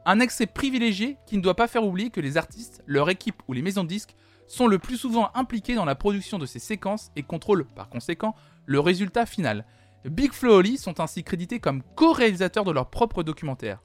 [0.05, 3.55] Un accès privilégié qui ne doit pas faire oublier que les artistes, leur équipe ou
[3.55, 4.15] les maisons de disques
[4.47, 8.35] sont le plus souvent impliqués dans la production de ces séquences et contrôlent par conséquent
[8.67, 9.65] le résultat final.
[10.05, 13.83] Big Flo Oli sont ainsi crédités comme co-réalisateurs de leur propre documentaire.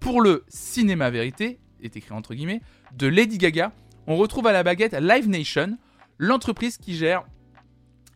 [0.00, 2.62] Pour le cinéma vérité, est écrit entre guillemets,
[2.96, 3.72] de Lady Gaga,
[4.06, 5.78] on retrouve à la baguette Live Nation,
[6.18, 7.24] l'entreprise qui gère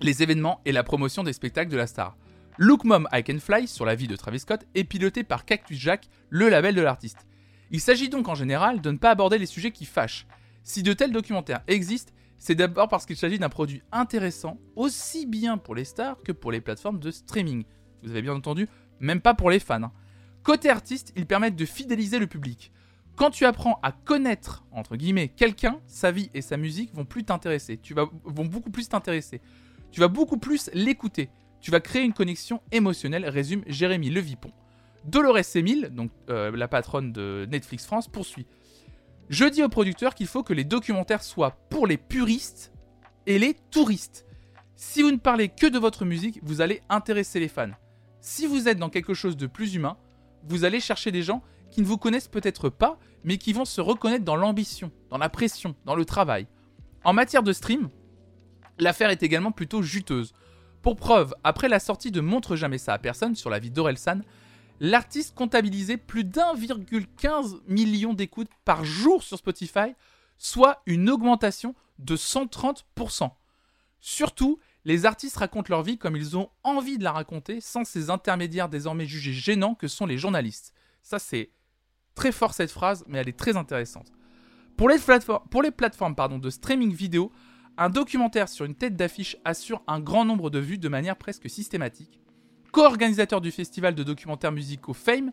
[0.01, 2.16] les événements et la promotion des spectacles de la star.
[2.59, 5.78] Look Mom I Can Fly sur la vie de Travis Scott est piloté par Cactus
[5.78, 7.27] Jack, le label de l'artiste.
[7.70, 10.27] Il s'agit donc en général de ne pas aborder les sujets qui fâchent.
[10.62, 15.59] Si de tels documentaires existent, c'est d'abord parce qu'il s'agit d'un produit intéressant, aussi bien
[15.59, 17.64] pour les stars que pour les plateformes de streaming.
[18.02, 18.66] Vous avez bien entendu,
[18.98, 19.82] même pas pour les fans.
[19.82, 19.93] hein.
[20.43, 22.72] Côté artiste, ils permettent de fidéliser le public.
[23.20, 27.22] Quand tu apprends à connaître, entre guillemets, quelqu'un, sa vie et sa musique vont plus
[27.22, 27.76] t'intéresser.
[27.76, 29.42] Tu vas, vont beaucoup plus t'intéresser.
[29.92, 31.28] Tu vas beaucoup plus l'écouter.
[31.60, 34.52] Tu vas créer une connexion émotionnelle, résume Jérémy Levipon.
[35.05, 38.47] Dolores Emile, donc euh, la patronne de Netflix France, poursuit.
[39.28, 42.72] Je dis aux producteurs qu'il faut que les documentaires soient pour les puristes
[43.26, 44.24] et les touristes.
[44.76, 47.72] Si vous ne parlez que de votre musique, vous allez intéresser les fans.
[48.22, 49.98] Si vous êtes dans quelque chose de plus humain,
[50.48, 53.80] vous allez chercher des gens qui ne vous connaissent peut-être pas, mais qui vont se
[53.80, 56.47] reconnaître dans l'ambition, dans la pression, dans le travail.
[57.05, 57.88] En matière de stream,
[58.78, 60.32] l'affaire est également plutôt juteuse.
[60.82, 64.20] Pour preuve, après la sortie de Montre jamais ça à personne sur la vie d'Orelsan,
[64.80, 69.94] l'artiste comptabilisait plus d'1,15 million d'écoutes par jour sur Spotify,
[70.38, 73.30] soit une augmentation de 130%.
[74.01, 78.09] Surtout, les artistes racontent leur vie comme ils ont envie de la raconter, sans ces
[78.09, 80.72] intermédiaires désormais jugés gênants que sont les journalistes.
[81.02, 81.51] Ça, c'est
[82.15, 84.12] très fort cette phrase, mais elle est très intéressante.
[84.77, 84.99] Pour les,
[85.70, 87.32] plateformes, de streaming vidéo,
[87.77, 91.51] un documentaire sur une tête d'affiche assure un grand nombre de vues de manière presque
[91.51, 92.20] systématique.
[92.73, 95.32] Co-organisateur du festival de documentaires musicaux Fame,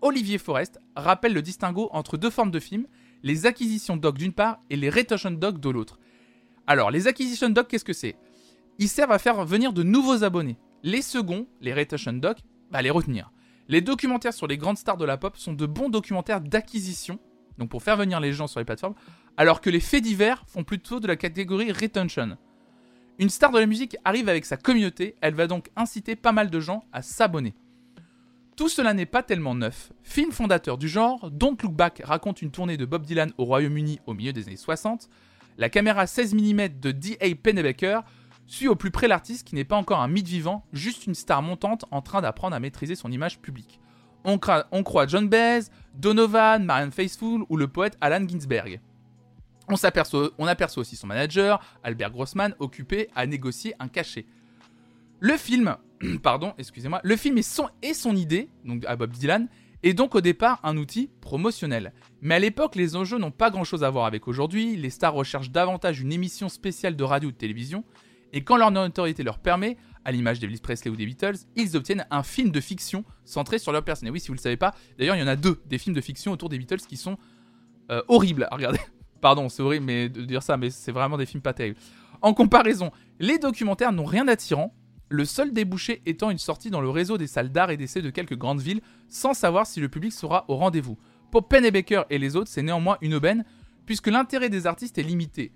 [0.00, 2.86] Olivier Forest rappelle le distinguo entre deux formes de films,
[3.22, 5.98] les acquisitions doc d'une part et les retention doc de l'autre.
[6.66, 8.16] Alors, les acquisition doc, qu'est-ce que c'est?
[8.78, 10.58] Ils servent à faire venir de nouveaux abonnés.
[10.82, 12.38] Les seconds, les retention doc,
[12.70, 13.32] bah les retenir.
[13.68, 17.18] Les documentaires sur les grandes stars de la pop sont de bons documentaires d'acquisition,
[17.58, 18.94] donc pour faire venir les gens sur les plateformes,
[19.36, 22.38] alors que les faits divers font plutôt de la catégorie retention.
[23.18, 26.48] Une star de la musique arrive avec sa communauté, elle va donc inciter pas mal
[26.48, 27.54] de gens à s'abonner.
[28.56, 29.92] Tout cela n'est pas tellement neuf.
[30.02, 34.00] Film fondateur du genre, Don't Look Back raconte une tournée de Bob Dylan au Royaume-Uni
[34.06, 35.08] au milieu des années 60.
[35.58, 37.34] La caméra 16 mm de D.A.
[37.34, 38.02] Pennebaker
[38.48, 41.42] suit au plus près l'artiste qui n'est pas encore un mythe vivant, juste une star
[41.42, 43.78] montante en train d'apprendre à maîtriser son image publique.
[44.24, 48.80] On, croit John Baez, Donovan, Marianne Faithfull ou le poète Alan Ginsberg.
[49.68, 49.76] On,
[50.46, 54.26] aperçoit aussi son manager, Albert Grossman, occupé à négocier un cachet.
[55.20, 55.76] Le film,
[56.22, 59.48] pardon, excusez-moi, le film et son, et son idée, donc à Bob Dylan,
[59.82, 61.92] est donc au départ un outil promotionnel.
[62.20, 65.50] Mais à l'époque, les enjeux n'ont pas grand-chose à voir avec aujourd'hui, les stars recherchent
[65.50, 67.84] davantage une émission spéciale de radio ou de télévision,
[68.32, 72.06] et quand leur notoriété leur permet, à l'image d'Elvis Presley ou des Beatles, ils obtiennent
[72.10, 74.08] un film de fiction centré sur leur personne.
[74.08, 75.78] Et oui, si vous ne le savez pas, d'ailleurs, il y en a deux, des
[75.78, 77.18] films de fiction autour des Beatles qui sont
[77.90, 78.80] euh, horribles à regarder.
[79.20, 81.78] Pardon, c'est horrible mais de dire ça, mais c'est vraiment des films pas terribles.
[82.22, 82.90] En comparaison,
[83.20, 84.74] les documentaires n'ont rien d'attirant,
[85.10, 88.10] le seul débouché étant une sortie dans le réseau des salles d'art et d'essai de
[88.10, 90.98] quelques grandes villes, sans savoir si le public sera au rendez-vous.
[91.30, 93.44] Pour Pennebaker et les autres, c'est néanmoins une aubaine,
[93.86, 95.52] puisque l'intérêt des artistes est limité.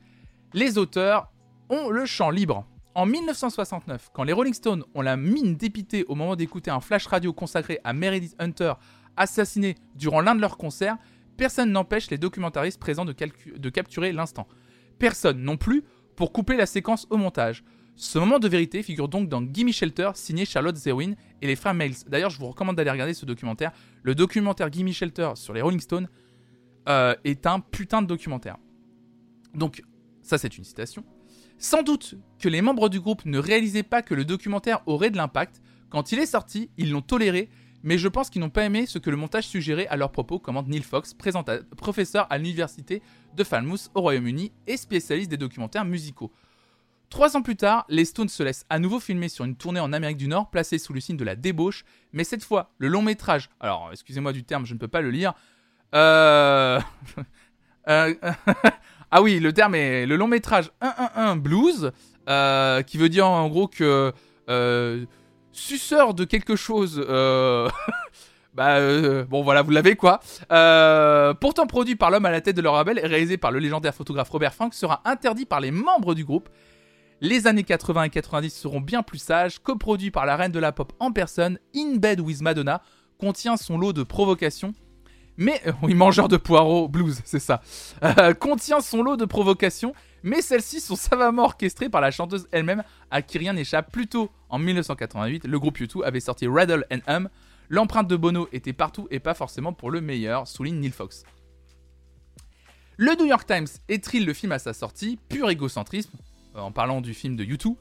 [0.54, 1.31] Les auteurs
[1.72, 2.66] ont le champ libre.
[2.94, 7.06] En 1969, quand les Rolling Stones ont la mine dépitée au moment d'écouter un flash
[7.06, 8.74] radio consacré à Meredith Hunter,
[9.16, 10.98] assassinée durant l'un de leurs concerts,
[11.38, 14.46] personne n'empêche les documentaristes présents de, capturer l'instant.
[14.98, 15.82] Personne non plus
[16.14, 17.64] pour couper la séquence au montage.
[17.96, 21.74] Ce moment de vérité figure donc dans Gimme Shelter, signé Charlotte Zerwin et les frères
[21.74, 21.96] Miles.
[22.06, 23.72] D'ailleurs, je vous recommande d'aller regarder ce documentaire.
[24.02, 26.08] Le documentaire Gimme Shelter sur les Rolling Stones
[26.88, 28.58] euh, est un putain de documentaire.
[29.54, 29.82] Donc,
[30.22, 31.04] ça c'est une citation.
[31.62, 35.16] Sans doute que les membres du groupe ne réalisaient pas que le documentaire aurait de
[35.16, 35.62] l'impact.
[35.90, 37.48] Quand il est sorti, ils l'ont toléré,
[37.84, 40.40] mais je pense qu'ils n'ont pas aimé ce que le montage suggérait à leur propos,
[40.40, 41.14] commente Neil Fox,
[41.76, 43.00] professeur à l'université
[43.36, 46.32] de Falmouth au Royaume-Uni et spécialiste des documentaires musicaux.
[47.10, 49.92] Trois ans plus tard, les Stones se laissent à nouveau filmer sur une tournée en
[49.92, 53.02] Amérique du Nord, placée sous le signe de la débauche, mais cette fois, le long
[53.02, 55.32] métrage, alors excusez-moi du terme, je ne peux pas le lire,
[55.94, 56.80] euh...
[57.88, 58.14] euh
[59.12, 61.92] ah oui, le terme est le long métrage 111 Blues,
[62.28, 64.12] euh, qui veut dire en gros que
[64.50, 65.04] euh,
[65.52, 66.98] suceur de quelque chose...
[68.54, 70.20] bah bon voilà, vous l'avez quoi.
[71.40, 73.94] pourtant produit par l'homme à la tête de leur label et réalisé par le légendaire
[73.94, 76.48] photographe Robert Frank, sera interdit par les membres du groupe
[77.22, 80.72] les années 80 et 90 seront bien plus sages, coproduit par la reine de la
[80.72, 82.82] pop en personne, In Bed with Madonna,
[83.16, 84.74] contient son lot de provocations.
[85.36, 87.62] Mais, euh, oui, mangeur de poireaux, blues, c'est ça.
[88.02, 92.82] Euh, contient son lot de provocations, mais celles-ci sont savamment orchestrées par la chanteuse elle-même,
[93.10, 93.90] à qui rien n'échappe.
[93.90, 97.28] Plus tôt, en 1988, le groupe U2 avait sorti Rattle and Hum.
[97.68, 101.24] L'empreinte de Bono était partout et pas forcément pour le meilleur, souligne Neil Fox.
[102.98, 106.12] Le New York Times étrile le film à sa sortie, pur égocentrisme,
[106.56, 107.76] euh, en parlant du film de YouTube.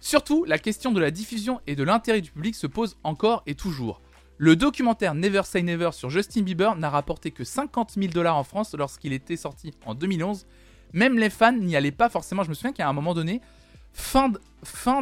[0.00, 3.54] Surtout, la question de la diffusion et de l'intérêt du public se pose encore et
[3.54, 4.02] toujours.
[4.44, 8.42] Le documentaire Never Say Never sur Justin Bieber n'a rapporté que 50 000 dollars en
[8.42, 10.46] France lorsqu'il était sorti en 2011.
[10.92, 12.42] Même les fans n'y allaient pas forcément.
[12.42, 13.40] Je me souviens qu'à un moment donné,
[13.92, 14.32] fin,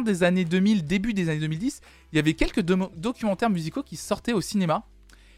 [0.03, 1.81] des années 2000, début des années 2010,
[2.13, 4.83] il y avait quelques documentaires musicaux qui sortaient au cinéma.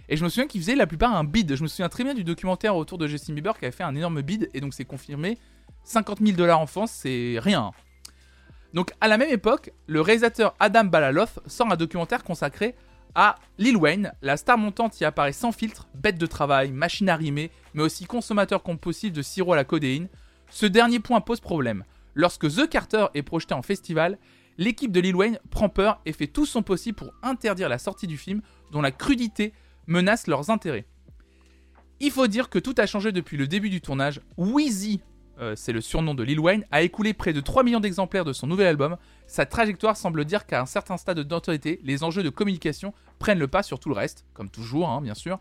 [0.10, 1.56] Et je me souviens qu'ils faisaient la plupart un bid.
[1.56, 3.96] Je me souviens très bien du documentaire autour de Justin Bieber qui avait fait un
[3.96, 4.50] énorme bid.
[4.54, 5.38] Et donc c'est confirmé
[5.86, 7.72] 50 000 dollars en France, c'est rien.
[8.74, 12.76] Donc à la même époque, le réalisateur Adam Balaloff sort un documentaire consacré
[13.16, 14.14] à Lil Wayne.
[14.22, 18.06] La star montante y apparaît sans filtre, bête de travail, machine à rimer, mais aussi
[18.06, 20.10] consommateur compulsif de sirop à la codéine.
[20.50, 21.84] Ce dernier point pose problème.
[22.16, 24.18] Lorsque The Carter est projeté en festival,
[24.58, 28.08] l'équipe de Lil Wayne prend peur et fait tout son possible pour interdire la sortie
[28.08, 28.42] du film
[28.72, 29.54] dont la crudité
[29.88, 30.86] menace leurs intérêts.
[32.00, 34.22] Il faut dire que tout a changé depuis le début du tournage.
[34.38, 35.02] Wheezy
[35.40, 38.34] euh, c'est le surnom de Lil Wayne, a écoulé près de 3 millions d'exemplaires de
[38.34, 38.98] son nouvel album.
[39.28, 43.48] Sa trajectoire semble dire qu'à un certain stade d'autorité, les enjeux de communication prennent le
[43.48, 45.40] pas sur tout le reste, comme toujours, hein, bien sûr.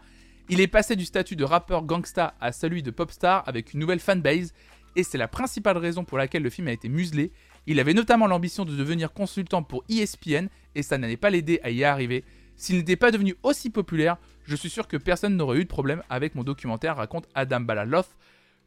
[0.49, 3.81] Il est passé du statut de rappeur gangsta à celui de pop star avec une
[3.81, 4.53] nouvelle fanbase,
[4.97, 7.33] et c'est la principale raison pour laquelle le film a été muselé.
[7.67, 11.71] Il avait notamment l'ambition de devenir consultant pour ESPN, et ça n'allait pas l'aider à
[11.71, 12.25] y arriver.
[12.57, 16.03] S'il n'était pas devenu aussi populaire, je suis sûr que personne n'aurait eu de problème
[16.11, 18.17] avec mon documentaire, raconte Adam Balaloff.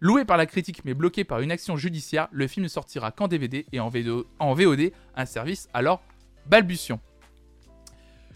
[0.06, 3.27] Loué par la critique mais bloqué par une action judiciaire, le film ne sortira qu'en
[3.27, 6.03] DVD et en, VOD, un service alors
[6.45, 6.99] balbutiant.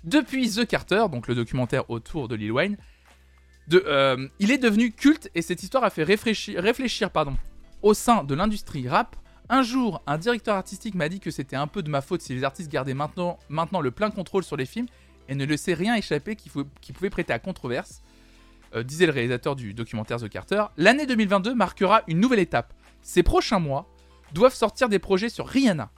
[0.04, 2.76] Depuis The Carter, donc le documentaire autour de Lil Wayne,
[3.72, 7.38] euh, il est devenu culte et cette histoire a fait réfléchir, pardon,
[7.84, 9.16] au sein de l'industrie rap.
[9.48, 12.34] Un jour, un directeur artistique m'a dit que c'était un peu de ma faute si
[12.34, 14.88] les artistes gardaient maintenant, maintenant le plein contrôle sur les films
[15.28, 16.50] et ne laissaient rien échapper qui,
[16.82, 18.02] qui pouvait prêter à controverse.
[18.76, 22.74] Euh, disait le réalisateur du documentaire The Carter, l'année 2022 marquera une nouvelle étape.
[23.02, 23.90] Ces prochains mois
[24.34, 25.90] doivent sortir des projets sur Rihanna,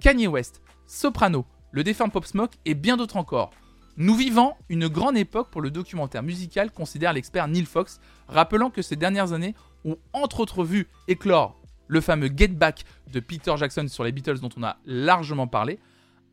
[0.00, 3.52] Kanye West, Soprano, le défunt Pop Smoke et bien d'autres encore.
[3.96, 7.98] Nous vivons une grande époque pour le documentaire musical, considère l'expert Neil Fox,
[8.28, 9.54] rappelant que ces dernières années
[9.86, 14.38] ont entre autres vu éclore le fameux Get Back de Peter Jackson sur les Beatles
[14.40, 15.78] dont on a largement parlé,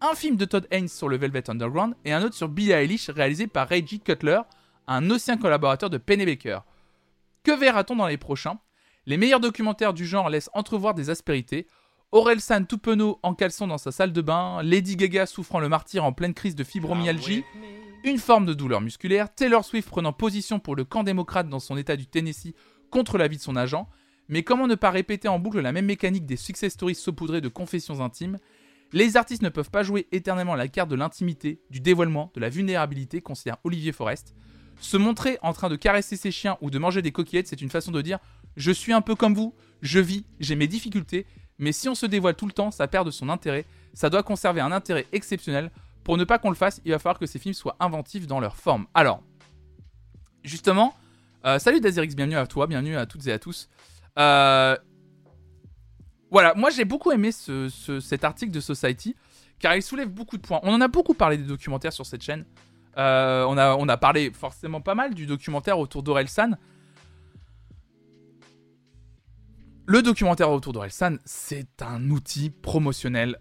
[0.01, 3.09] un film de Todd Haynes sur le Velvet Underground et un autre sur Billie Eilish
[3.09, 4.41] réalisé par Reggie Cutler,
[4.87, 6.59] un ancien collaborateur de Penny Baker.
[7.43, 8.59] Que verra-t-on dans les prochains?
[9.05, 11.67] Les meilleurs documentaires du genre laissent entrevoir des aspérités.
[12.11, 15.69] Aurel San tout penaud en caleçon dans sa salle de bain, Lady Gaga souffrant le
[15.69, 17.43] martyr en pleine crise de fibromyalgie,
[18.03, 21.77] une forme de douleur musculaire, Taylor Swift prenant position pour le camp démocrate dans son
[21.77, 22.53] état du Tennessee
[22.89, 23.89] contre la vie de son agent,
[24.27, 27.49] mais comment ne pas répéter en boucle la même mécanique des success stories saupoudrées de
[27.49, 28.37] confessions intimes?
[28.91, 32.49] Les artistes ne peuvent pas jouer éternellement la carte de l'intimité, du dévoilement, de la
[32.49, 34.35] vulnérabilité, considère Olivier Forest.
[34.79, 37.69] Se montrer en train de caresser ses chiens ou de manger des coquillettes, c'est une
[37.69, 38.19] façon de dire
[38.57, 41.25] je suis un peu comme vous, je vis, j'ai mes difficultés,
[41.57, 43.65] mais si on se dévoile tout le temps, ça perd de son intérêt.
[43.93, 45.71] Ça doit conserver un intérêt exceptionnel.
[46.03, 48.39] Pour ne pas qu'on le fasse, il va falloir que ces films soient inventifs dans
[48.39, 48.85] leur forme.
[48.93, 49.23] Alors,
[50.43, 50.93] justement,
[51.45, 53.69] euh, salut Dazirix, bienvenue à toi, bienvenue à toutes et à tous.
[54.19, 54.77] Euh,
[56.29, 59.15] voilà, moi j'ai beaucoup aimé cet article de Society,
[59.59, 60.59] car il soulève beaucoup de points.
[60.63, 62.45] On en a beaucoup parlé des documentaires sur cette chaîne.
[62.97, 66.51] Euh, on, a, on a parlé forcément pas mal du documentaire autour d'Orelsan.
[69.87, 73.39] Le documentaire autour d'Orelsan, c'est un outil promotionnel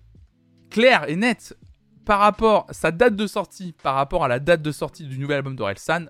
[0.71, 1.57] clair et net
[2.05, 5.19] par rapport à sa date de sortie, par rapport à la date de sortie du
[5.19, 6.07] nouvel album d'Orelsan.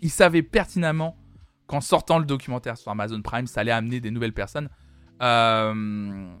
[0.00, 1.16] Il savait pertinemment
[1.68, 4.68] qu'en sortant le documentaire sur Amazon Prime, ça allait amener des nouvelles personnes.
[5.22, 6.34] Euh,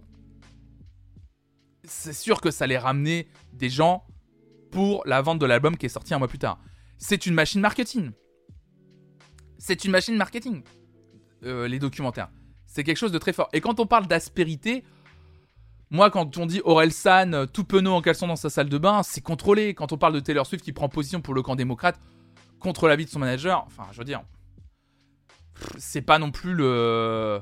[1.84, 4.04] c'est sûr que ça allait ramener des gens
[4.72, 6.58] pour la vente de l'album qui est sorti un mois plus tard.
[6.98, 8.10] C'est une machine marketing.
[9.58, 10.64] C'est une machine marketing.
[11.44, 12.30] Euh, les documentaires.
[12.66, 13.48] C'est quelque chose de très fort.
[13.52, 14.82] Et quand on parle d'aspérité,
[15.90, 18.78] moi, quand on dit Aurel San, euh, tout penaud en caleçon dans sa salle de
[18.78, 19.74] bain, c'est contrôlé.
[19.74, 22.00] Quand on parle de Taylor Swift qui prend position pour le camp démocrate
[22.58, 24.22] contre l'avis de son manager, enfin, je veux dire,
[25.76, 27.40] c'est pas non plus le.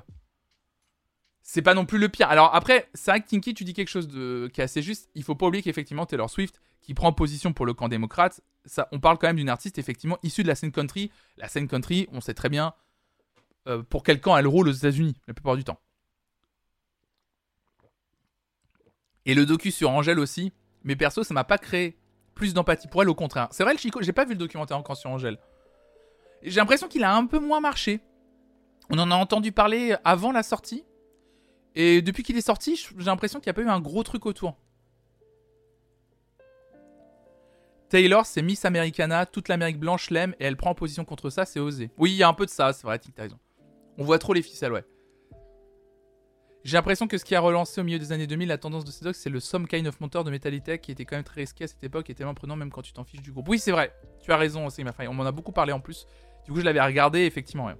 [1.52, 2.28] C'est pas non plus le pire.
[2.28, 4.48] Alors après, c'est vrai que Tinky, tu dis quelque chose de...
[4.54, 5.10] qui est assez juste.
[5.16, 8.86] Il faut pas oublier qu'effectivement, Taylor Swift, qui prend position pour le camp démocrate, ça,
[8.92, 11.10] on parle quand même d'une artiste effectivement issue de la scène country.
[11.38, 12.72] La scène country, on sait très bien
[13.66, 15.80] euh, pour quel camp elle roule aux États-Unis, la plupart du temps.
[19.26, 20.52] Et le docu sur Angèle aussi,
[20.84, 21.98] mais perso, ça m'a pas créé
[22.36, 23.48] plus d'empathie pour elle, au contraire.
[23.50, 25.40] C'est vrai, Chico, j'ai pas vu le documentaire encore sur Angèle.
[26.44, 27.98] J'ai l'impression qu'il a un peu moins marché.
[28.88, 30.84] On en a entendu parler avant la sortie.
[31.74, 34.26] Et depuis qu'il est sorti, j'ai l'impression qu'il n'y a pas eu un gros truc
[34.26, 34.56] autour.
[37.88, 41.58] Taylor, c'est Miss Americana, toute l'Amérique blanche l'aime et elle prend position contre ça, c'est
[41.58, 41.90] osé.
[41.98, 43.38] Oui, il y a un peu de ça, c'est vrai, t'as raison.
[43.98, 44.84] On voit trop les ficelles, ouais.
[46.62, 48.90] J'ai l'impression que ce qui a relancé au milieu des années 2000 la tendance de
[48.90, 51.64] ces c'est le Some Kind of Monteur de Metallica qui était quand même très risqué
[51.64, 53.48] à cette époque et tellement prenant même quand tu t'en fiches du groupe.
[53.48, 53.92] Oui, c'est vrai,
[54.22, 56.06] tu as raison aussi, ma On m'en a beaucoup parlé en plus.
[56.44, 57.70] Du coup, je l'avais regardé, effectivement.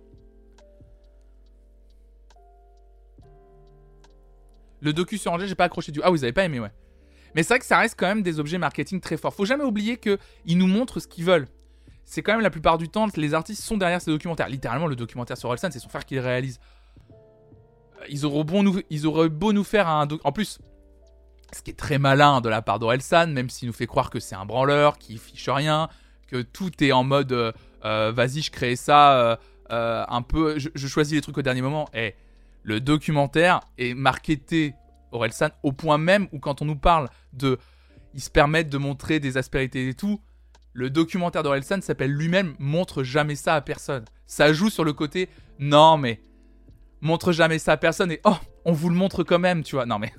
[4.81, 6.01] Le docu sur Angers, j'ai pas accroché du.
[6.02, 6.70] Ah, vous avez pas aimé, ouais.
[7.35, 9.35] Mais c'est vrai que ça reste quand même des objets marketing très forts.
[9.35, 11.47] Faut jamais oublier qu'ils nous montrent ce qu'ils veulent.
[12.05, 14.48] C'est quand même la plupart du temps, les artistes sont derrière ces documentaires.
[14.48, 16.59] Littéralement, le documentaire sur Olsen, c'est son frère qui le réalise.
[18.01, 20.09] Euh, ils auraient, beau nous, ils auraient beau nous faire un.
[20.24, 20.59] En plus,
[21.52, 24.19] ce qui est très malin de la part d'Orelsan, même s'il nous fait croire que
[24.19, 25.89] c'est un branleur, qui fiche rien,
[26.27, 27.52] que tout est en mode euh,
[27.85, 29.39] euh, vas-y, je crée ça
[29.69, 30.59] un peu.
[30.59, 31.89] Je, choisis les trucs au dernier moment.
[31.94, 32.16] Et
[32.62, 34.74] le documentaire est marketé
[35.12, 37.58] Orelsan au point même où quand on nous parle de
[38.14, 40.20] ils se permettent de montrer des aspérités et tout,
[40.72, 44.04] le documentaire d'Orelsan s'appelle lui-même montre jamais ça à personne.
[44.26, 45.28] Ça joue sur le côté
[45.58, 46.20] non mais
[47.00, 49.86] montre jamais ça à personne et oh on vous le montre quand même tu vois
[49.86, 50.12] non mais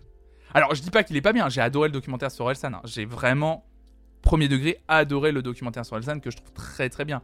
[0.54, 2.82] alors je dis pas qu'il est pas bien j'ai adoré le documentaire sur Orelsan hein.
[2.86, 3.66] j'ai vraiment
[4.22, 7.22] premier degré adoré le documentaire sur Orelsan que je trouve très très bien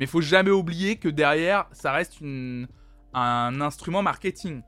[0.00, 2.20] Mais faut jamais oublier que derrière, ça reste
[3.12, 4.62] un instrument marketing.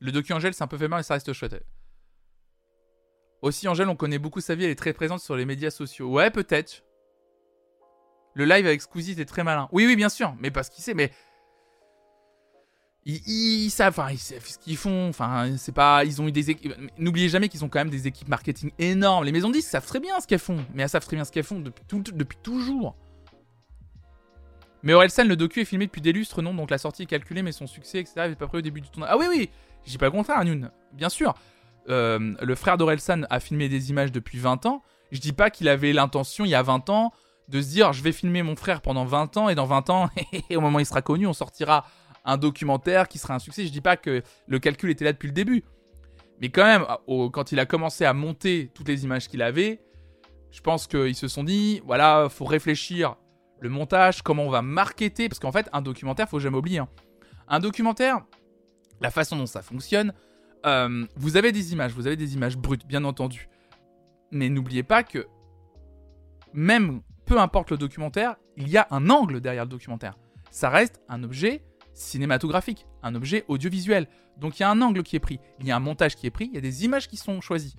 [0.00, 1.62] Le docu Angèle, c'est un peu fait mal, mais ça reste chouette.
[3.42, 6.10] Aussi, Angèle, on connaît beaucoup sa vie, elle est très présente sur les médias sociaux.
[6.10, 6.82] Ouais, peut-être.
[8.34, 9.68] Le live avec Squeezie était très malin.
[9.72, 11.12] Oui, oui, bien sûr, mais parce qu'il sait, mais.
[13.26, 15.08] Ils, savent, enfin, ce qu'ils font.
[15.08, 16.04] Enfin, c'est pas.
[16.04, 16.74] Ils ont eu des équipes.
[16.98, 19.24] N'oubliez jamais qu'ils ont quand même des équipes marketing énormes.
[19.24, 21.32] Les maisons 10 savent très bien ce qu'elles font, mais elles savent très bien ce
[21.32, 22.96] qu'elles font depuis, toujours.
[24.82, 27.42] Mais Orelsan, le docu est filmé depuis des lustres, non Donc la sortie est calculée,
[27.42, 29.10] mais son succès, etc., n'est pas prêt au début du tournage.
[29.12, 29.50] Ah oui, oui
[29.90, 30.70] dis pas le contraire, Noon.
[30.92, 31.34] Bien sûr.
[31.88, 34.82] Euh, le frère d'Orelsan a filmé des images depuis 20 ans.
[35.10, 37.12] Je dis pas qu'il avait l'intention, il y a 20 ans,
[37.48, 40.10] de se dire je vais filmer mon frère pendant 20 ans, et dans 20 ans,
[40.54, 41.86] au moment où il sera connu, on sortira
[42.24, 43.66] un documentaire qui sera un succès.
[43.66, 45.64] Je dis pas que le calcul était là depuis le début.
[46.40, 46.86] Mais quand même,
[47.32, 49.80] quand il a commencé à monter toutes les images qu'il avait,
[50.50, 53.16] je pense qu'ils se sont dit, voilà, faut réfléchir
[53.60, 56.78] le montage, comment on va marketer, parce qu'en fait, un documentaire, faut jamais oublier.
[56.78, 56.88] Hein.
[57.46, 58.24] Un documentaire,
[59.00, 60.14] la façon dont ça fonctionne,
[60.66, 63.48] euh, vous avez des images, vous avez des images brutes, bien entendu.
[64.30, 65.26] Mais n'oubliez pas que,
[66.54, 70.16] même peu importe le documentaire, il y a un angle derrière le documentaire.
[70.50, 71.62] Ça reste un objet
[71.94, 74.06] cinématographique, un objet audiovisuel.
[74.38, 76.26] Donc il y a un angle qui est pris, il y a un montage qui
[76.26, 77.76] est pris, il y a des images qui sont choisies.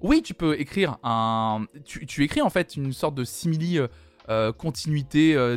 [0.00, 1.66] Oui, tu peux écrire un.
[1.84, 3.78] Tu, écris en fait une sorte de simili.
[3.78, 3.88] Euh,
[4.28, 5.56] euh, continuité, euh,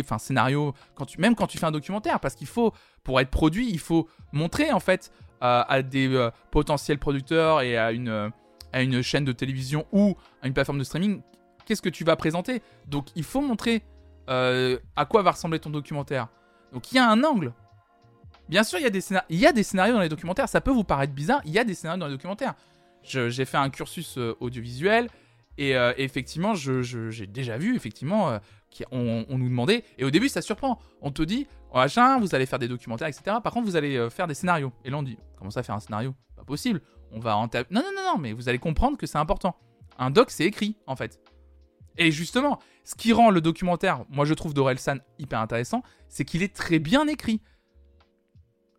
[0.00, 0.74] enfin scénario,
[1.18, 4.70] même quand tu fais un documentaire, parce qu'il faut, pour être produit, il faut montrer
[4.70, 5.10] en fait
[5.40, 8.30] à des potentiels producteurs et à une,
[8.72, 11.20] à une chaîne de télévision ou à une plateforme de streaming
[11.64, 12.62] qu'est-ce que tu vas présenter?
[12.86, 13.82] Donc il faut montrer
[14.28, 16.28] à quoi va ressembler ton documentaire.
[16.72, 17.52] Donc il y a un angle.
[18.48, 18.86] Bien sûr, il y,
[19.46, 20.48] a des scénarios dans les documentaires.
[20.48, 22.54] Ça peut vous paraître bizarre, il y a des scénarios dans les documentaires.
[23.02, 25.08] J'ai fait un cursus audiovisuel.
[25.58, 28.38] Et euh, effectivement, j'ai déjà vu, effectivement, euh,
[28.90, 32.46] on, nous demandait, et au début ça surprend, on te dit, oh, machin, vous allez
[32.46, 33.36] faire des documentaires, etc.
[33.42, 34.72] Par contre, vous allez euh, faire des scénarios.
[34.84, 36.14] Et là on dit, comment ça faire un scénario?
[36.36, 36.80] Pas possible,
[37.12, 39.56] on va en Non, non, non, non, mais vous allez comprendre que c'est important.
[39.98, 41.20] Un doc, c'est écrit, en fait.
[41.98, 46.42] Et justement, ce qui rend le documentaire, moi je trouve d'Orelsan hyper intéressant, c'est qu'il
[46.42, 47.40] est très bien écrit.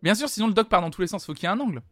[0.02, 1.60] Bien sûr, sinon le doc part dans tous les sens, faut qu'il y ait un
[1.60, 1.82] angle.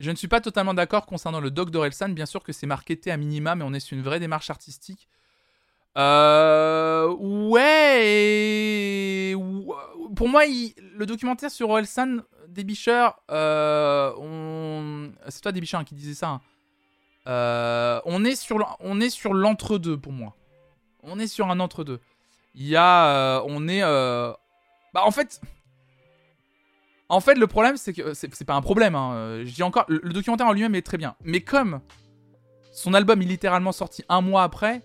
[0.00, 2.10] Je ne suis pas totalement d'accord concernant le doc d'Orelsan.
[2.10, 5.08] Bien sûr que c'est marketé à minima, mais on est sur une vraie démarche artistique.
[5.96, 7.64] Euh, ouais.
[10.16, 12.18] Pour moi, le documentaire sur Orelsan,
[12.48, 16.28] Débicheur, euh, c'est toi Débicheur hein, qui disait ça.
[16.28, 16.40] Hein.
[17.26, 20.36] Euh, on est sur l'entre-deux pour moi.
[21.02, 22.00] On est sur un entre-deux.
[22.54, 23.06] Il y a.
[23.06, 23.80] Euh, on est.
[23.82, 25.40] Bah, en fait,
[27.08, 28.94] en fait, le problème, c'est que c'est pas un problème.
[28.94, 29.12] Hein.
[29.14, 31.16] Euh, je dis encore, le, documentaire en lui-même est très bien.
[31.22, 31.80] Mais comme
[32.72, 34.82] son album est littéralement sorti un mois après,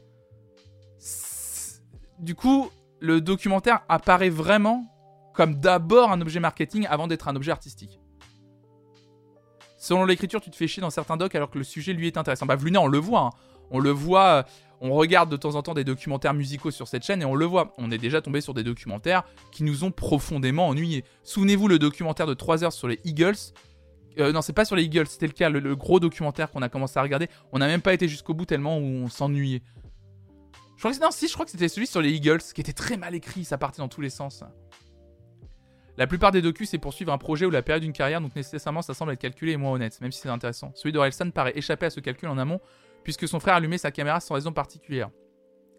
[2.19, 2.69] du coup,
[2.99, 4.85] le documentaire apparaît vraiment
[5.33, 7.99] comme d'abord un objet marketing avant d'être un objet artistique.
[9.77, 12.17] Selon l'écriture, tu te fais chier dans certains docs alors que le sujet lui est
[12.17, 12.45] intéressant.
[12.45, 13.21] Bah, Vluna, on le voit.
[13.21, 13.29] Hein.
[13.71, 14.25] On le voit.
[14.25, 14.43] Euh,
[14.81, 17.45] on regarde de temps en temps des documentaires musicaux sur cette chaîne et on le
[17.45, 17.73] voit.
[17.77, 21.05] On est déjà tombé sur des documentaires qui nous ont profondément ennuyés.
[21.23, 23.35] Souvenez-vous le documentaire de 3 heures sur les Eagles.
[24.19, 26.69] Euh, non, c'est pas sur les Eagles, c'était le cas, le, gros documentaire qu'on a
[26.69, 27.29] commencé à regarder.
[27.51, 29.61] On n'a même pas été jusqu'au bout tellement où on s'ennuyait.
[30.79, 32.71] Je crois que non, si, je crois que c'était celui sur les Eagles qui était
[32.71, 34.45] très mal écrit, ça partait dans tous les sens.
[35.97, 38.33] La plupart des docus, c'est pour suivre un projet ou la période d'une carrière, donc
[38.33, 40.71] nécessairement ça semble être calculé et moins honnête, même si c'est intéressant.
[40.75, 42.61] Celui de paraît échapper à ce calcul en amont,
[43.03, 45.09] puisque son frère allumait sa caméra sans raison particulière.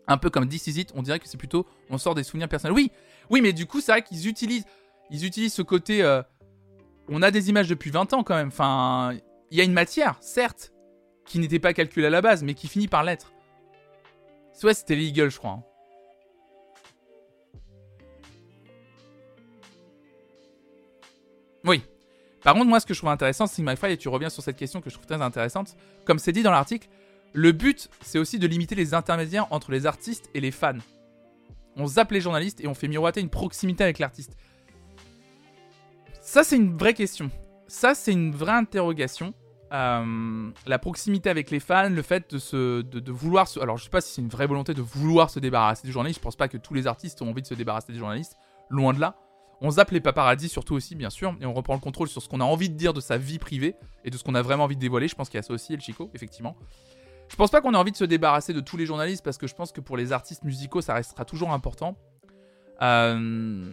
[0.06, 2.50] Un peu comme This Is It, on dirait que c'est plutôt on sort des souvenirs
[2.50, 2.76] personnels.
[2.76, 2.92] Oui,
[3.30, 4.66] oui, mais du coup, c'est vrai qu'ils utilisent,
[5.10, 6.02] ils utilisent ce côté.
[6.02, 6.22] Euh,
[7.08, 8.48] on a des images depuis 20 ans quand même.
[8.48, 9.14] Enfin,
[9.50, 10.74] il y a une matière, certes,
[11.24, 13.32] qui n'était pas calculée à la base, mais qui finit par l'être.
[14.62, 15.52] Ouais, c'était Legal, je crois.
[15.52, 15.64] Hein.
[21.64, 21.82] Oui.
[22.42, 24.56] Par contre, moi, ce que je trouve intéressant, c'est MyFly, et tu reviens sur cette
[24.56, 25.76] question que je trouve très intéressante.
[26.04, 26.88] Comme c'est dit dans l'article,
[27.32, 30.78] le but, c'est aussi de limiter les intermédiaires entre les artistes et les fans.
[31.76, 34.36] On zappe les journalistes et on fait miroiter une proximité avec l'artiste.
[36.20, 37.30] Ça, c'est une vraie question.
[37.68, 39.32] Ça, c'est une vraie interrogation.
[39.72, 43.60] Euh, la proximité avec les fans, le fait de, se, de, vouloir se...
[43.60, 46.18] Alors, je sais pas si c'est une vraie volonté de vouloir se débarrasser des journalistes.
[46.18, 48.36] Je pense pas que tous les artistes ont envie de se débarrasser des journalistes.
[48.68, 49.16] Loin de là.
[49.60, 52.28] On zappe les paparazzis surtout aussi, bien sûr, et on reprend le contrôle sur ce
[52.28, 54.64] qu'on a envie de dire de sa vie privée et de ce qu'on a vraiment
[54.64, 55.06] envie de dévoiler.
[55.06, 56.56] Je pense qu'il y a ça aussi, El Chico, effectivement.
[57.28, 59.46] Je pense pas qu'on ait envie de se débarrasser de tous les journalistes parce que
[59.46, 61.96] je pense que pour les artistes musicaux, ça restera toujours important.
[62.80, 63.72] Euh,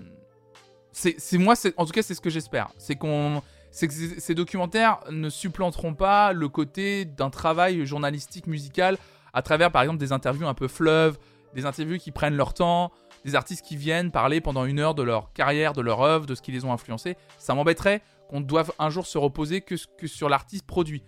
[0.91, 2.69] c'est moi, en tout cas, c'est ce que j'espère.
[2.77, 3.41] C'est qu'on,
[3.85, 8.97] que ces documentaires ne supplanteront pas le côté d'un travail journalistique musical
[9.33, 11.19] à travers, par exemple, des interviews un peu fleuves,
[11.53, 12.91] des interviews qui prennent leur temps,
[13.23, 16.33] des artistes qui viennent parler pendant une heure de leur carrière, de leur œuvre, de
[16.33, 17.17] ce qui les ont influencés.
[17.37, 21.03] Ça m'embêterait qu'on doive un jour se reposer que, que sur l'artiste produit.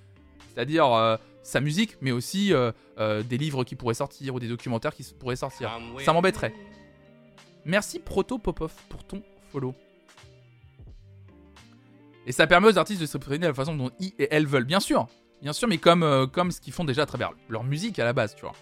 [0.54, 4.48] C'est-à-dire euh, sa musique, mais aussi euh, euh, des livres qui pourraient sortir ou des
[4.48, 5.72] documentaires qui pourraient sortir.
[6.04, 6.54] Ça m'embêterait.
[7.66, 9.22] Merci Proto Popov pour ton
[9.52, 9.74] follow.
[12.30, 14.64] Et ça permet aux artistes de s'exprimer de la façon dont ils et elles veulent,
[14.64, 15.08] bien sûr.
[15.42, 18.14] Bien sûr, mais comme, comme ce qu'ils font déjà à travers leur musique à la
[18.14, 18.54] base, tu vois.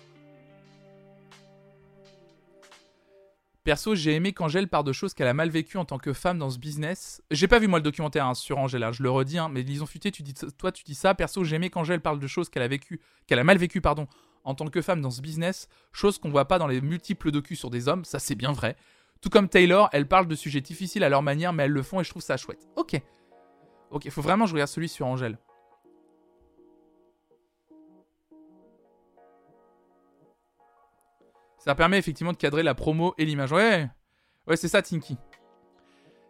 [3.65, 6.39] Perso, j'ai aimé qu'Angèle parle de choses qu'elle a mal vécues en tant que femme
[6.39, 7.22] dans ce business.
[7.30, 9.64] J'ai pas vu moi le documentaire hein, sur Angèle, hein, je le redis, hein, mais
[9.64, 11.14] Lison Futé, tu dis, toi tu dis ça.
[11.14, 14.07] Perso, j'ai aimé qu'Angèle parle de choses qu'elle a vécu, qu'elle a mal vécues, pardon,
[14.45, 17.60] en tant que femme dans ce business, chose qu'on voit pas dans les multiples docus
[17.60, 18.77] sur des hommes, ça c'est bien vrai.
[19.19, 21.99] Tout comme Taylor, elle parle de sujets difficiles à leur manière, mais elles le font
[21.99, 22.65] et je trouve ça chouette.
[22.77, 23.02] Ok.
[23.91, 25.38] Ok, faut vraiment que je regarde celui sur Angèle.
[31.57, 33.51] Ça permet effectivement de cadrer la promo et l'image.
[33.51, 33.89] Ouais,
[34.47, 35.18] ouais c'est ça, Tinky.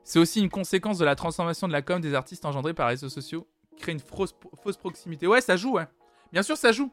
[0.04, 2.94] C'est aussi une conséquence de la transformation de la com des artistes engendrée par les
[2.94, 3.48] réseaux sociaux.
[3.78, 4.34] Créer une fausse,
[4.80, 5.28] proximité.
[5.28, 5.86] Ouais, ça joue, ouais.
[6.32, 6.92] Bien sûr, ça joue.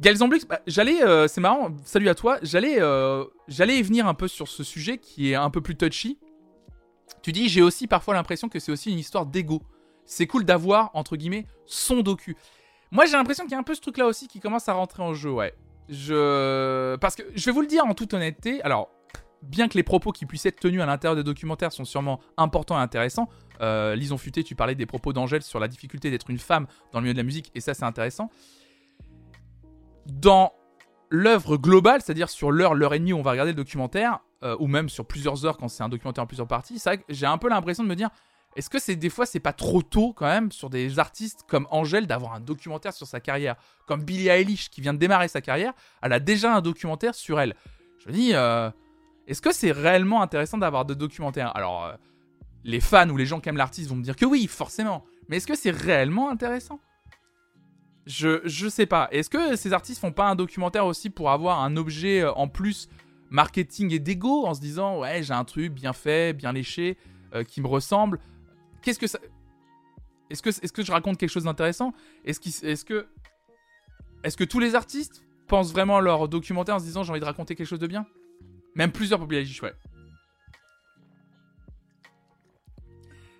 [0.00, 4.46] Galzamblux, bah, j'allais, euh, c'est marrant, salut à toi, j'allais, euh, venir un peu sur
[4.46, 6.18] ce sujet qui est un peu plus touchy.
[7.22, 9.62] Tu dis, j'ai aussi parfois l'impression que c'est aussi une histoire d'ego.
[10.04, 12.36] C'est cool d'avoir, entre guillemets, son docu.
[12.90, 15.02] Moi, j'ai l'impression qu'il y a un peu ce truc-là aussi qui commence à rentrer
[15.02, 15.54] en jeu, ouais.
[15.88, 16.96] Je.
[16.96, 18.62] Parce que je vais vous le dire en toute honnêteté.
[18.62, 18.90] Alors,
[19.42, 22.78] bien que les propos qui puissent être tenus à l'intérieur des documentaires sont sûrement importants
[22.78, 23.28] et intéressants,
[23.60, 26.98] euh, Lison Futé, tu parlais des propos d'Angèle sur la difficulté d'être une femme dans
[27.00, 28.30] le milieu de la musique, et ça c'est intéressant.
[30.06, 30.52] Dans
[31.10, 34.56] l'œuvre globale, c'est-à-dire sur l'heure, l'heure et demie où on va regarder le documentaire, euh,
[34.58, 37.04] ou même sur plusieurs heures quand c'est un documentaire en plusieurs parties, c'est vrai que
[37.08, 38.10] j'ai un peu l'impression de me dire,
[38.56, 41.66] est-ce que c'est des fois c'est pas trop tôt quand même sur des artistes comme
[41.70, 43.56] Angèle d'avoir un documentaire sur sa carrière,
[43.86, 47.38] comme Billie Eilish qui vient de démarrer sa carrière, elle a déjà un documentaire sur
[47.38, 47.54] elle.
[47.98, 48.70] Je me dis, euh,
[49.26, 51.54] est-ce que c'est réellement intéressant d'avoir des documentaires?
[51.54, 51.94] Alors, euh,
[52.64, 55.04] les fans ou les gens qui aiment l'artiste vont me dire que oui, forcément.
[55.28, 56.80] Mais est-ce que c'est réellement intéressant?
[58.06, 59.08] Je, je sais pas.
[59.10, 62.88] Est-ce que ces artistes font pas un documentaire aussi pour avoir un objet en plus
[63.30, 66.96] marketing et d'ego en se disant ouais j'ai un truc bien fait, bien léché,
[67.48, 68.18] qui me ressemble
[68.86, 69.18] qu'est-ce que ça.
[70.30, 71.92] Est-ce que, est que je raconte quelque chose d'intéressant?
[72.24, 73.06] Est-ce est que.
[74.22, 77.24] Est-ce que tous les artistes pensent vraiment leur documentaire en se disant j'ai envie de
[77.24, 78.06] raconter quelque chose de bien?
[78.74, 79.74] Même plusieurs popularités, ouais.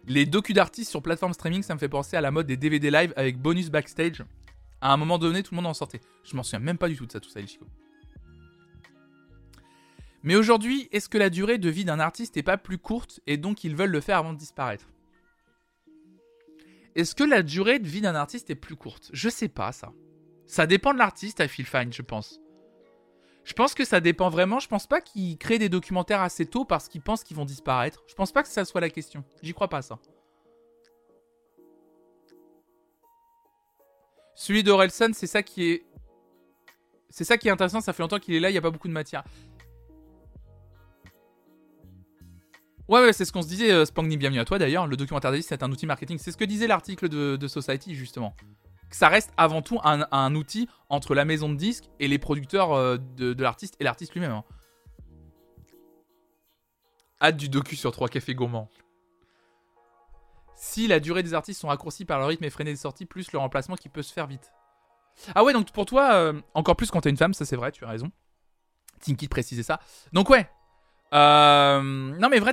[0.09, 2.91] Les docus d'artistes sur plateforme streaming, ça me fait penser à la mode des DVD
[2.91, 4.25] live avec bonus backstage.
[4.81, 6.01] À un moment donné, tout le monde en sortait.
[6.25, 7.67] Je m'en souviens même pas du tout de ça, tout ça, les Chico.
[10.27, 13.37] Mais aujourd'hui, est-ce que la durée de vie d'un artiste n'est pas plus courte et
[13.37, 14.89] donc ils veulent le faire avant de disparaître?
[16.97, 19.09] Est-ce que la durée de vie d'un artiste est plus courte?
[19.13, 19.93] Je sais pas ça.
[20.49, 22.41] Ça dépend de l'artiste, I feel fine, je pense.
[23.45, 24.59] Je pense que ça dépend vraiment.
[24.59, 28.03] Je pense pas qu'ils créent des documentaires assez tôt parce qu'ils pensent qu'ils vont disparaître.
[28.09, 29.23] Je pense pas que ça soit la question.
[29.43, 29.97] J'y crois pas ça.
[34.35, 35.87] Celui d'Orelson, c'est ça qui est.
[37.11, 37.81] C'est ça qui est intéressant.
[37.81, 38.51] Ça fait longtemps qu'il est là.
[38.51, 39.23] Il y a pas beaucoup de matière.
[42.89, 44.87] Ouais, ouais, c'est ce qu'on se disait, euh, Spangny, bienvenue à toi d'ailleurs.
[44.87, 46.19] Le documentaire d'Alice, c'est un outil marketing.
[46.19, 48.35] C'est ce que disait l'article de, Society, justement.
[48.91, 52.97] ça reste avant tout un, outil entre la maison de disques et les producteurs euh,
[53.17, 54.31] de, l'artiste et l'artiste lui-même.
[54.31, 54.45] Hein.
[57.21, 58.71] Hâte du docu sur trois cafés gourmands.
[60.55, 63.39] Si la durée des artistes sont raccourcies par le rythme effréné des sorties, plus le
[63.41, 64.53] remplacement qui peut se faire vite.
[65.35, 67.73] Ah ouais, donc pour toi, euh, encore plus quand t'es une femme, ça c'est vrai,
[67.73, 68.13] tu as raison.
[69.01, 69.81] Tinky précisait ça.
[70.13, 70.49] Donc ouais,
[71.17, 72.53] euh, non mais vrai,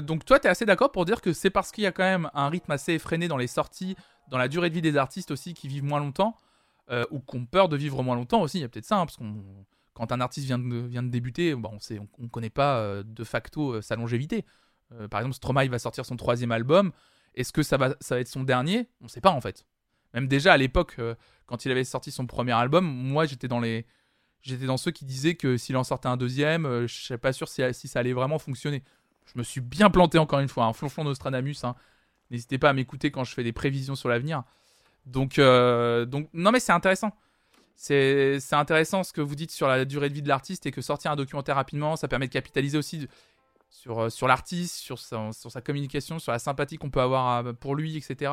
[0.00, 2.28] donc toi t'es assez d'accord pour dire que c'est parce qu'il y a quand même
[2.34, 3.94] un rythme assez effréné dans les sorties,
[4.28, 6.36] dans la durée de vie des artistes aussi qui vivent moins longtemps,
[6.90, 8.96] euh, ou qui ont peur de vivre moins longtemps aussi, il y a peut-être ça,
[8.96, 9.44] hein, parce qu'on
[9.94, 13.22] quand un artiste vient de, vient de débuter, on ne on, connaît pas euh, de
[13.22, 14.44] facto sa longévité.
[15.10, 16.90] par exemple, Stromae va sortir son troisième album,
[17.34, 18.88] est-ce que ça va, ça va être son dernier?
[19.00, 19.64] On ne sait pas en fait.
[20.14, 20.96] Même déjà à l'époque,
[21.46, 23.86] quand il avait sorti son premier album, moi j'étais dans les
[24.42, 27.18] j'étais dans ceux qui disaient que s'il en sortait un deuxième, euh, je ne serais
[27.18, 28.82] pas sûr si, ça allait vraiment fonctionner.
[29.26, 31.06] Je me suis bien planté encore une fois, un hein, flonflon.
[31.06, 31.74] Hein.
[32.30, 34.42] N'hésitez pas à m'écouter quand je fais des prévisions sur l'avenir.
[35.06, 37.14] Donc, euh, donc, non mais c'est intéressant.
[37.76, 40.82] C'est intéressant ce que vous dites sur la durée de vie de l'artiste et que
[40.82, 43.08] sortir un documentaire rapidement, ça permet de capitaliser aussi.
[43.70, 47.96] sur, euh, sur l'artiste, sur sa, communication, sur la sympathie qu'on peut avoir pour lui,
[47.96, 48.32] etc.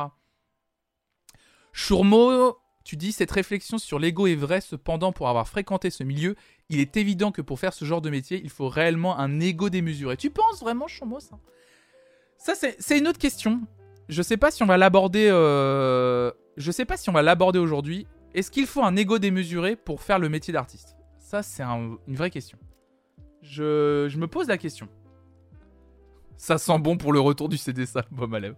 [1.72, 2.58] Chourmeau,
[2.88, 6.36] tu dis cette réflexion sur l'ego est vraie, cependant, pour avoir fréquenté ce milieu,
[6.70, 9.68] il est évident que pour faire ce genre de métier, il faut réellement un ego
[9.68, 10.16] démesuré.
[10.16, 11.38] Tu penses vraiment, Chourmeau, ça
[12.38, 13.60] Ça, c'est une autre question.
[14.08, 15.28] Je sais pas si on va l'aborder.
[15.30, 18.06] Euh, je sais pas si on va l'aborder aujourd'hui.
[18.32, 20.96] Est-ce qu'il faut un ego démesuré pour faire le métier d'artiste?
[21.18, 22.56] Ça, c'est une vraie question.
[23.42, 24.88] Je, me pose la question.
[26.38, 28.56] Ça sent bon pour le retour du CD album à lèvres.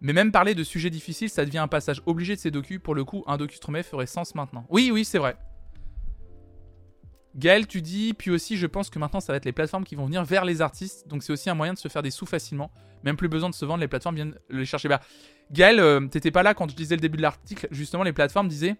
[0.00, 2.80] Mais même parler de sujets difficiles, ça devient un passage obligé de ces docus.
[2.82, 4.66] Pour le coup, un docu Stromae ferait sens maintenant.
[4.70, 5.36] Oui, oui, c'est vrai.
[7.36, 9.94] Gaël, tu dis, puis aussi, je pense que maintenant, ça va être les plateformes qui
[9.94, 11.06] vont venir vers les artistes.
[11.06, 12.70] Donc, c'est aussi un moyen de se faire des sous facilement.
[13.04, 14.88] Même plus besoin de se vendre, les plateformes viennent les chercher.
[14.88, 15.00] Bah,
[15.52, 17.68] Gaël, euh, t'étais pas là quand je disais le début de l'article.
[17.70, 18.76] Justement, les plateformes disaient,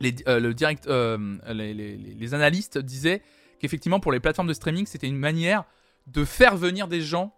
[0.00, 0.52] les, euh,
[0.86, 3.22] euh, les, les, analystes disaient
[3.58, 5.64] qu'effectivement, pour les plateformes de streaming, c'était une manière
[6.06, 7.34] de faire venir des gens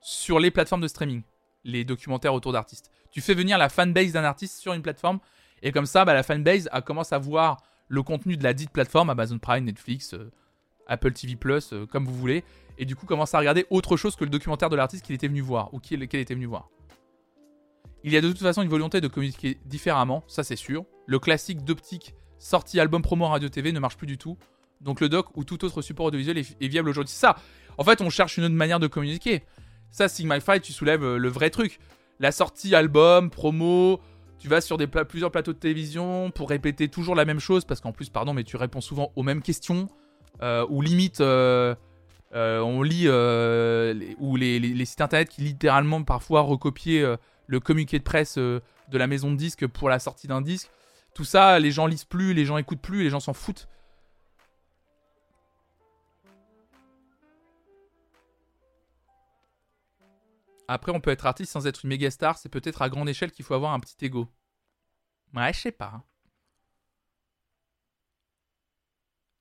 [0.00, 1.22] sur les plateformes de streaming,
[1.66, 2.90] les documentaires autour d'artistes.
[3.10, 5.18] Tu fais venir la fanbase d'un artiste sur une plateforme,
[5.62, 9.10] et comme ça, bah, la fanbase commence à voir le contenu de la dite plateforme,
[9.10, 10.30] Amazon Prime, Netflix, euh,
[10.86, 12.44] Apple TV euh, comme vous voulez,
[12.78, 15.28] et du coup commence à regarder autre chose que le documentaire de l'artiste qu'il était
[15.28, 16.68] venu voir, ou qu'il était venu voir.
[18.04, 20.84] Il y a de toute façon une volonté de communiquer différemment, ça c'est sûr.
[21.06, 24.36] Le classique d'optique sorti album promo radio TV ne marche plus du tout.
[24.80, 27.14] Donc le doc ou tout autre support audiovisuel est, est viable aujourd'hui.
[27.14, 27.36] Ça,
[27.78, 29.42] en fait, on cherche une autre manière de communiquer.
[29.90, 31.78] Ça, Sigma Fight, tu soulèves euh, le vrai truc.
[32.18, 34.00] La sortie album, promo,
[34.38, 37.92] tu vas sur plusieurs plateaux de télévision pour répéter toujours la même chose, parce qu'en
[37.92, 39.88] plus, pardon, mais tu réponds souvent aux mêmes questions,
[40.42, 41.74] euh, ou limite, euh,
[42.32, 43.08] on lit,
[44.18, 47.14] ou les, sites internet qui littéralement parfois recopier
[47.46, 50.70] le communiqué de presse de la maison de disques pour la sortie d'un disque.
[51.14, 53.68] Tout ça, les gens lisent plus, les gens écoutent plus, les gens s'en foutent.
[60.68, 62.38] Après, on peut être artiste sans être une méga star.
[62.38, 64.28] C'est peut-être à grande échelle qu'il faut avoir un petit ego.
[65.34, 65.92] Ouais, je sais pas.
[65.94, 66.02] Hein.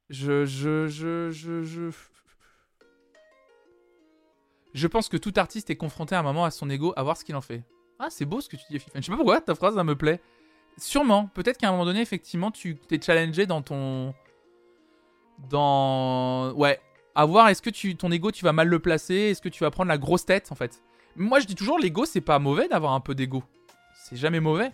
[0.10, 1.90] Je, je, je, je, je.
[4.74, 7.18] Je pense que tout artiste est confronté à un moment à son ego, à voir
[7.18, 7.64] ce qu'il en fait.
[7.98, 9.02] Ah, c'est beau ce que tu dis, Fifen.
[9.02, 10.22] Je sais pas pourquoi ta phrase, ça me plaît.
[10.78, 11.28] Sûrement.
[11.28, 14.14] Peut-être qu'à un moment donné, effectivement, tu t'es challengé dans ton.
[15.50, 16.52] Dans.
[16.54, 16.80] Ouais.
[17.16, 19.16] À voir, est-ce que tu, ton ego, tu vas mal le placer?
[19.16, 20.84] Est-ce que tu vas prendre la grosse tête, en fait?
[21.16, 23.44] Moi, je dis toujours, l'ego, c'est pas mauvais d'avoir un peu d'ego.
[24.04, 24.72] C'est jamais mauvais.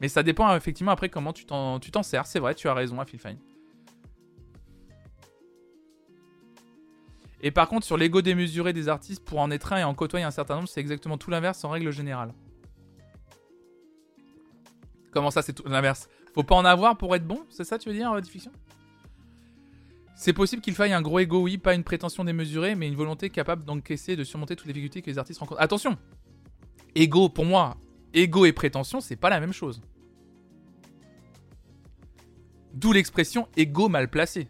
[0.00, 2.26] Mais ça dépend effectivement après comment tu t'en sers.
[2.26, 3.38] C'est vrai, tu as raison, à Fine.
[7.40, 10.24] Et par contre, sur l'ego démesuré des artistes, pour en être un et en côtoyer
[10.24, 12.32] un certain nombre, c'est exactement tout l'inverse en règle générale.
[15.10, 16.08] Comment ça, c'est tout l'inverse?
[16.34, 18.50] Faut pas en avoir pour être bon C'est ça, tu veux dire, Diffiction?
[20.14, 23.30] C'est possible qu'il faille un gros ego, oui, pas une prétention démesurée, mais une volonté
[23.30, 25.60] capable d'encaisser de surmonter toutes les difficultés que les artistes rencontrent.
[25.60, 25.98] Attention
[26.94, 27.76] Ego, pour moi,
[28.12, 29.80] ego et prétention, c'est pas la même chose.
[32.72, 34.48] D'où l'expression ego mal placé.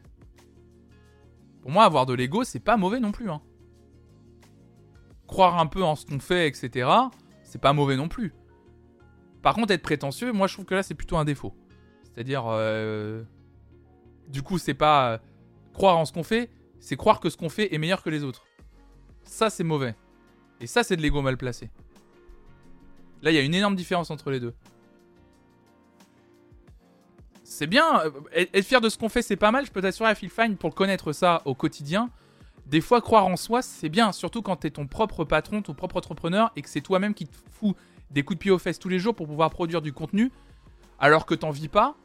[1.62, 3.30] Pour moi, avoir de l'ego, c'est pas mauvais non plus.
[3.30, 3.40] Hein.
[5.26, 6.90] Croire un peu en ce qu'on fait, etc.,
[7.42, 8.34] c'est pas mauvais non plus.
[9.40, 11.54] Par contre, être prétentieux, moi je trouve que là, c'est plutôt un défaut.
[12.04, 12.44] C'est-à-dire.
[12.48, 13.24] Euh,
[14.28, 15.20] du coup, c'est pas
[15.74, 16.48] croire en ce qu'on fait,
[16.80, 18.46] c'est croire que ce qu'on fait est meilleur que les autres.
[19.24, 19.94] Ça, c'est mauvais.
[20.60, 21.68] Et ça, c'est de l'ego mal placé.
[23.20, 24.54] Là, il y a une énorme différence entre les deux.
[27.42, 29.66] C'est bien, euh, être fier de ce qu'on fait, c'est pas mal.
[29.66, 32.10] Je peux t'assurer à Phil Fine pour connaître ça au quotidien.
[32.66, 35.96] Des fois, croire en soi, c'est bien, surtout quand t'es ton propre patron, ton propre
[35.98, 37.74] entrepreneur, et que c'est toi-même qui te fous
[38.10, 40.30] des coups de pied aux fesses tous les jours pour pouvoir produire du contenu,
[40.98, 41.96] alors que t'en vis pas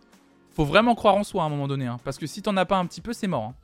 [0.60, 1.86] faut vraiment croire en soi à un moment donné.
[1.86, 3.44] Hein, parce que si t'en as pas un petit peu, c'est mort.
[3.44, 3.56] Hein.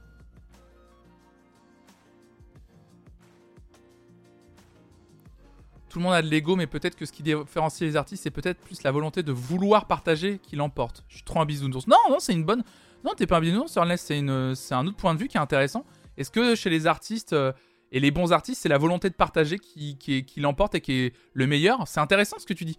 [5.90, 8.32] Tout le monde a de l'ego, mais peut-être que ce qui différencie les artistes, c'est
[8.32, 11.04] peut-être plus la volonté de vouloir partager qui l'emporte.
[11.10, 11.86] Je suis trop un bisounours.
[11.86, 12.64] Non, non, c'est une bonne.
[13.04, 14.30] Non, t'es pas un bisounours, Ernest, c'est, une...
[14.30, 15.84] un autre point de vue qui est intéressant.
[16.16, 17.52] Est-ce que chez les artistes euh,
[17.92, 21.14] et les bons artistes, c'est la volonté de partager qui, qui, l'emporte et qui est
[21.34, 21.90] le meilleur?
[21.90, 22.78] C'est intéressant ce que tu dis.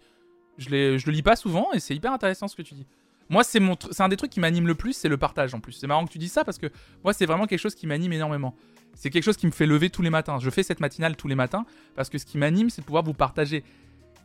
[0.57, 2.87] Je, je le lis pas souvent et c'est hyper intéressant ce que tu dis.
[3.29, 3.59] Moi, c'est
[3.99, 5.73] un des trucs qui m'anime le plus, c'est le partage en plus.
[5.73, 6.67] C'est marrant que tu dis ça parce que
[7.03, 8.55] moi, c'est vraiment quelque chose qui m'anime énormément.
[8.93, 10.39] C'est quelque chose qui me fait lever tous les matins.
[10.39, 13.03] Je fais cette matinale tous les matins parce que ce qui m'anime, c'est de pouvoir
[13.03, 13.63] vous partager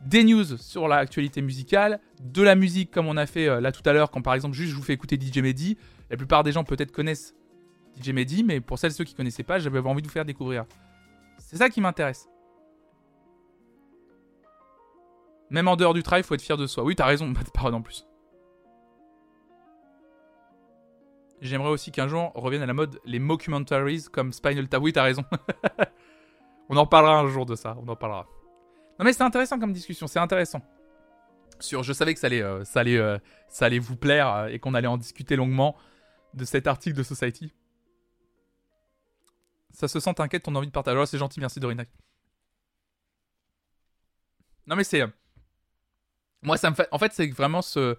[0.05, 3.83] des news sur l'actualité musicale, de la musique comme on a fait euh, là tout
[3.85, 5.77] à l'heure, quand par exemple juste je vous fais écouter DJ Mehdi.
[6.09, 7.35] La plupart des gens peut-être connaissent
[8.01, 10.25] DJ Mehdi, mais pour celles et ceux qui connaissaient pas, j'avais envie de vous faire
[10.25, 10.65] découvrir.
[11.37, 12.27] C'est ça qui m'intéresse.
[15.49, 16.83] Même en dehors du travail, il faut être fier de soi.
[16.83, 18.05] Oui, t'as raison, pas de parole en plus.
[21.43, 24.81] J'aimerais aussi qu'un jour reviennent à la mode les mockumentaries comme Spinal Tap.
[24.81, 25.25] Oui, t'as raison.
[26.69, 28.29] on en parlera un jour de ça, on en parlera.
[28.97, 30.61] Non mais c'est intéressant comme discussion, c'est intéressant.
[31.59, 33.17] Sur, je savais que ça allait, euh, ça allait, euh,
[33.49, 35.75] ça allait vous plaire euh, et qu'on allait en discuter longuement
[36.33, 37.53] de cet article de Society.
[39.71, 40.97] Ça se sent t'inquiète, ton envie de partager.
[40.97, 41.89] Oh, c'est gentil, merci Dorinac.
[44.65, 45.03] Non mais c'est...
[46.41, 46.87] Moi ça me fait...
[46.91, 47.97] En fait c'est vraiment ce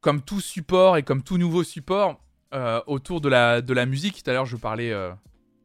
[0.00, 2.20] comme tout support et comme tout nouveau support
[2.54, 5.12] euh, autour de la, musique, tout à l'heure je parlais, euh,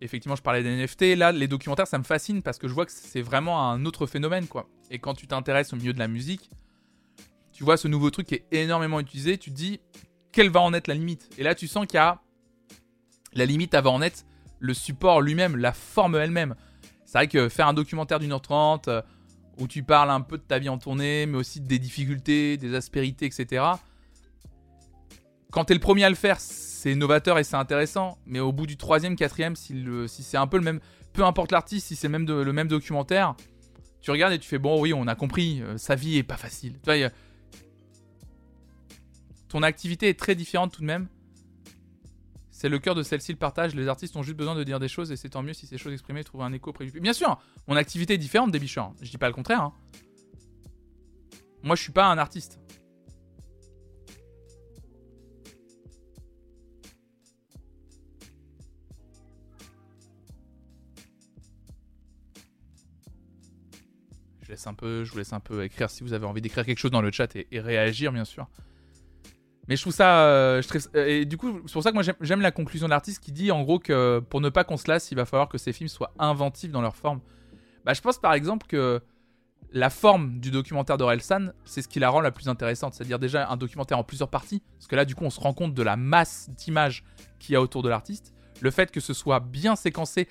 [0.01, 2.85] effectivement je parlais des NFT, là les documentaires ça me fascine parce que je vois
[2.85, 4.67] que c'est vraiment un autre phénomène quoi.
[4.91, 6.51] Et quand tu t'intéresses au milieu de la musique,
[7.51, 9.79] tu vois ce nouveau truc qui est énormément utilisé, tu te dis
[10.31, 11.29] quelle va en être la limite?
[11.37, 12.21] Et là tu sens qu'il y a
[13.33, 14.25] la limite va en être
[14.59, 16.55] le support lui-même, la forme elle-même.
[17.05, 19.01] C'est vrai que faire un documentaire d'une heure trente euh,
[19.59, 22.73] où tu parles un peu de ta vie en tournée, mais aussi des difficultés, des
[22.73, 23.63] aspérités, etc
[25.55, 28.17] quand t'es le premier à le faire, c'est novateur et c'est intéressant.
[28.25, 29.73] Mais au bout du troisième, quatrième, si,
[30.09, 30.81] c'est un peu le même,
[31.13, 33.35] peu importe l'artiste, si c'est même le même documentaire,
[34.01, 36.35] tu regardes et tu fais bon, oui, on a compris, euh, sa vie est pas
[36.35, 36.77] facile.
[39.47, 41.07] Ton activité est très différente tout de même.
[42.51, 43.75] C'est le cœur de celle-ci le partage.
[43.75, 45.77] Les artistes ont juste besoin de dire des choses et c'est tant mieux si ces
[45.77, 48.91] choses exprimées trouvent un écho près Bien sûr, mon activité est différente des bicheurs.
[49.01, 49.61] Je dis pas le contraire.
[49.61, 49.73] Hein.
[51.63, 52.59] Moi, je suis pas un artiste.
[64.65, 66.91] Un peu, je vous laisse un peu écrire si vous avez envie d'écrire quelque chose
[66.91, 68.47] dans le chat et, réagir, bien sûr.
[69.67, 70.27] Mais je trouve ça.
[70.27, 70.61] Euh,
[70.95, 73.31] euh, et du coup, c'est pour ça que moi j'aime la conclusion de l'artiste qui
[73.31, 75.73] dit en gros que pour ne pas qu'on se lasse, il va falloir que ces
[75.73, 77.19] films soient inventifs dans leur forme.
[77.83, 79.01] Bah, je pense par exemple que
[79.71, 82.93] la forme du documentaire d'Orelsan, c'est ce qui la rend la plus intéressante.
[82.93, 84.61] C'est-à-dire déjà un documentaire en plusieurs parties.
[84.77, 87.03] Parce que là, du coup, on se rend compte de la masse d'images
[87.39, 88.33] qu'il y a autour de l'artiste.
[88.61, 90.29] Le fait que ce soit bien séquencé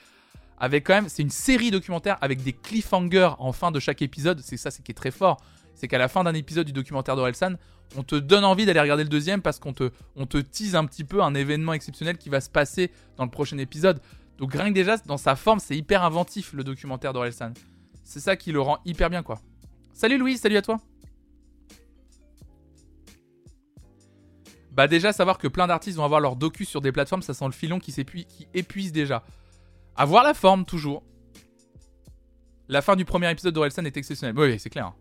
[0.59, 4.41] avec quand même, c'est une série documentaire avec des cliffhangers en fin de chaque épisode.
[4.41, 5.41] C'est ça, c'est qui est très fort.
[5.75, 7.55] C'est qu'à la fin d'un épisode du documentaire d'Orelsan,
[7.97, 10.85] on te donne envie d'aller regarder le deuxième parce qu'on te, on te tease un
[10.85, 14.01] petit peu un événement exceptionnel qui va se passer dans le prochain épisode.
[14.39, 17.53] Donc rien déjà, dans sa forme, c'est hyper inventif le documentaire d'Orelsan.
[18.05, 19.41] C'est ça qui le rend hyper bien, quoi.
[19.93, 20.81] Salut Louis, salut à toi.
[24.73, 27.45] Bah déjà, savoir que plein d'artistes vont avoir leur docu sur des plateformes, ça sent
[27.45, 29.25] le filon qui, qui épuise déjà.
[29.97, 31.03] Avoir la forme, toujours.
[32.69, 34.39] La fin du premier épisode d'Orelsan est exceptionnelle.
[34.39, 34.93] Oui, c'est clair.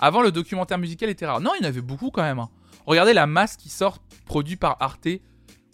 [0.00, 1.40] Avant, le documentaire musical était rare.
[1.40, 2.38] Non, il y en avait beaucoup quand même.
[2.38, 2.50] Hein.
[2.86, 5.08] Regardez la masse qui sort produit par Arte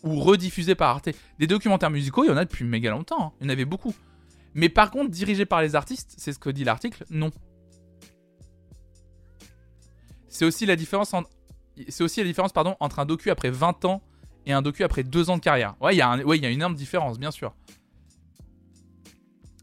[0.02, 1.10] ou rediffusé par Arte.
[1.38, 3.26] Des documentaires musicaux, il y en a depuis méga longtemps.
[3.26, 3.32] Hein.
[3.40, 3.94] Il y en avait beaucoup.
[4.54, 7.30] Mais par contre, dirigés par les artistes, c'est ce que dit l'article, non.
[10.28, 14.02] C'est aussi la différence, entre un docu après 20 ans
[14.46, 15.74] et un docu après deux ans de carrière.
[15.80, 17.54] Ouais, il y, a une énorme différence, bien sûr.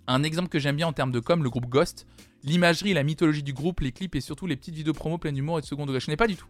[0.08, 2.08] Un exemple que j'aime bien en termes de com, le groupe Ghost.
[2.44, 5.58] L'imagerie, la mythologie du groupe, les clips et surtout les petites vidéos promo pleines d'humour
[5.58, 6.00] et de second degré.
[6.00, 6.48] Je connais pas du tout.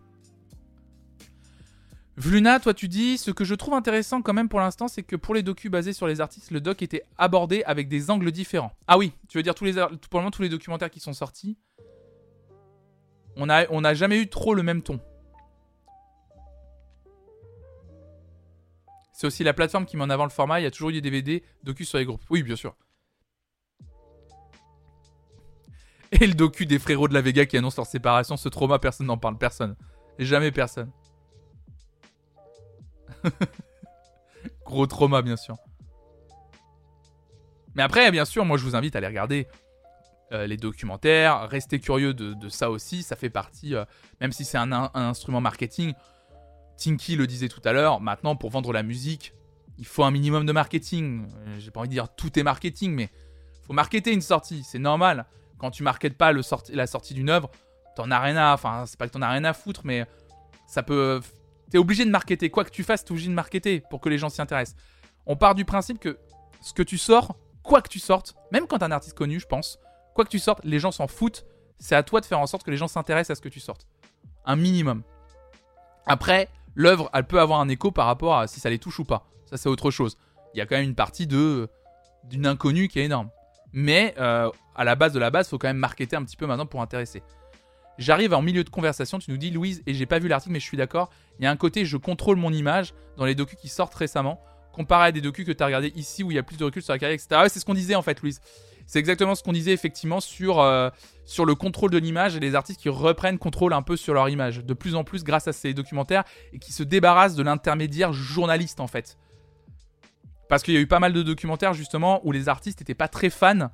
[2.17, 5.15] Vluna, toi tu dis, ce que je trouve intéressant quand même pour l'instant, c'est que
[5.15, 8.71] pour les docus basés sur les artistes, le doc était abordé avec des angles différents.
[8.87, 11.13] Ah oui, tu veux dire tous les, pour le moment tous les documentaires qui sont
[11.13, 11.57] sortis,
[13.35, 14.99] on n'a on jamais eu trop le même ton.
[19.18, 20.60] C'est aussi la plateforme qui met en avant le format.
[20.60, 22.22] Il y a toujours eu des DVD docu sur les groupes.
[22.30, 22.76] Oui, bien sûr.
[26.11, 29.07] Et le docu des frérots de la Vega qui annoncent leur séparation, ce trauma, personne
[29.07, 29.39] n'en parle.
[29.39, 29.76] Personne.
[30.19, 30.91] Jamais personne.
[34.68, 35.57] Gros trauma, bien sûr.
[37.73, 39.48] Mais après, bien sûr, moi je vous invite à aller regarder
[40.31, 41.49] euh, les documentaires.
[41.49, 43.02] Restez curieux de, ça aussi.
[43.02, 43.84] Ça fait partie, euh,
[44.22, 45.95] même si c'est un, instrument marketing,
[46.77, 49.33] Tinky le disait tout à l'heure, maintenant pour vendre la musique,
[49.77, 51.27] il faut un minimum de marketing.
[51.47, 53.09] Euh, j'ai pas envie de dire tout est marketing, mais
[53.65, 55.25] faut marketer une sortie, c'est normal.
[55.57, 57.49] Quand tu marketes pas la sortie d'une œuvre,
[57.95, 58.53] t'en as rien à.
[58.53, 60.05] Enfin, c'est pas que t'en as rien à foutre, mais
[60.67, 61.21] ça peut.
[61.69, 62.49] T'es obligé de marketer.
[62.49, 64.77] Quoi que tu fasses, t'es obligé de marketer pour que les gens s'y intéressent.
[65.25, 66.17] On part du principe que
[66.61, 69.47] ce que tu sors, quoi que tu sortes, même quand t'es un artiste connu, je
[69.47, 69.79] pense,
[70.15, 71.45] quoi que tu sortes, les gens s'en foutent.
[71.79, 73.59] C'est à toi de faire en sorte que les gens s'intéressent à ce que tu
[73.59, 73.87] sortes.
[74.45, 75.03] Un minimum.
[76.05, 76.47] Après,
[76.77, 79.27] l'œuvre, elle peut avoir un écho par rapport à si ça les touche ou pas.
[79.47, 80.17] Ça, c'est autre chose.
[80.53, 81.67] Il y a quand même une partie d'une
[82.45, 83.29] inconnue qui est énorme.
[83.73, 86.45] Mais euh, à la base de la base, faut quand même marketer un petit peu
[86.45, 87.23] maintenant pour intéresser.
[87.97, 90.59] J'arrive en milieu de conversation, tu nous dis Louise, et j'ai pas vu l'article, mais
[90.59, 91.09] je suis d'accord.
[91.39, 94.39] Il y a un côté, je contrôle mon image dans les docus qui sortent récemment,
[94.71, 96.63] comparé à des docus que tu as regardé ici où il y a plus de
[96.63, 97.49] recul sur la carrière, etc.
[97.49, 98.39] c'est ce qu'on disait en fait, Louise.
[98.88, 100.89] C'est exactement ce qu'on disait effectivement sur, euh,
[101.26, 104.30] sur le contrôle de l'image et les artistes qui reprennent contrôle un peu sur leur
[104.30, 106.23] image, de plus en plus grâce à ces documentaires,
[106.53, 109.18] et qui se débarrassent de l'intermédiaire journaliste en fait.
[110.47, 113.09] Parce qu'il y a eu pas mal de documentaires justement où les artistes n'étaient pas
[113.09, 113.69] très fans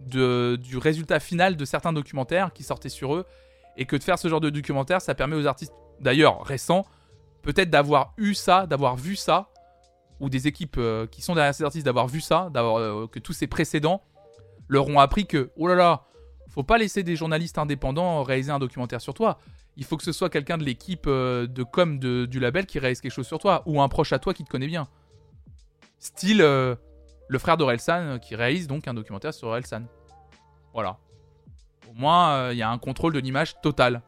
[0.00, 3.24] de, du résultat final de certains documentaires qui sortaient sur eux,
[3.76, 6.84] et que de faire ce genre de documentaire, ça permet aux artistes, d'ailleurs récents,
[7.42, 9.50] peut-être d'avoir eu ça, d'avoir vu ça,
[10.18, 13.20] ou des équipes euh, qui sont derrière ces artistes d'avoir vu ça, d'avoir euh, que
[13.20, 14.02] tous ces précédents
[14.68, 16.04] leur ont appris que oh là là,
[16.48, 19.38] faut pas laisser des journalistes indépendants réaliser un documentaire sur toi.
[19.76, 22.78] Il faut que ce soit quelqu'un de l'équipe euh, de com de, du label qui
[22.78, 24.88] réalise quelque chose sur toi, ou un proche à toi qui te connaît bien.
[25.98, 26.38] Style
[27.28, 29.82] le frère d'Orelsan qui réalise donc un documentaire sur Orelsan.
[30.72, 30.98] Voilà.
[31.90, 34.02] Au moins, il y a un contrôle de l'image total.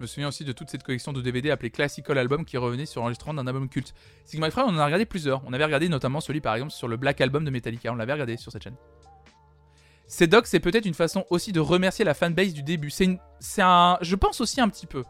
[0.00, 2.86] Je me souviens aussi de toute cette collection de DVD appelée Classical Album qui revenait
[2.86, 3.92] sur l'enregistrement d'un album culte.
[4.24, 5.42] Sigma et Frère, on en a regardé plusieurs.
[5.44, 7.92] On avait regardé notamment celui par exemple sur le Black Album de Metallica.
[7.92, 8.76] On l'avait regardé sur cette chaîne.
[10.06, 12.88] Ces docs, c'est peut-être une façon aussi de remercier la fanbase du début.
[12.88, 13.18] C'est
[13.58, 13.98] un.
[14.00, 15.04] Je pense aussi un petit peu.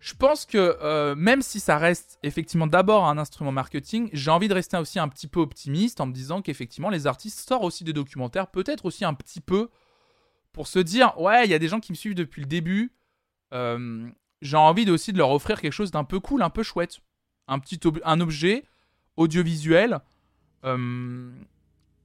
[0.00, 4.48] Je pense que euh, même si ça reste effectivement d'abord un instrument marketing, j'ai envie
[4.48, 7.84] de rester aussi un petit peu optimiste en me disant qu'effectivement les artistes sortent aussi
[7.84, 9.70] des documentaires, peut-être aussi un petit peu
[10.52, 12.92] pour se dire ouais, il y a des gens qui me suivent depuis le début,
[13.52, 14.10] euh,
[14.40, 17.00] j'ai envie aussi de leur offrir quelque chose d'un peu cool, un peu chouette.
[17.48, 18.64] Un petit un objet
[19.16, 20.00] audiovisuel
[20.64, 21.30] euh,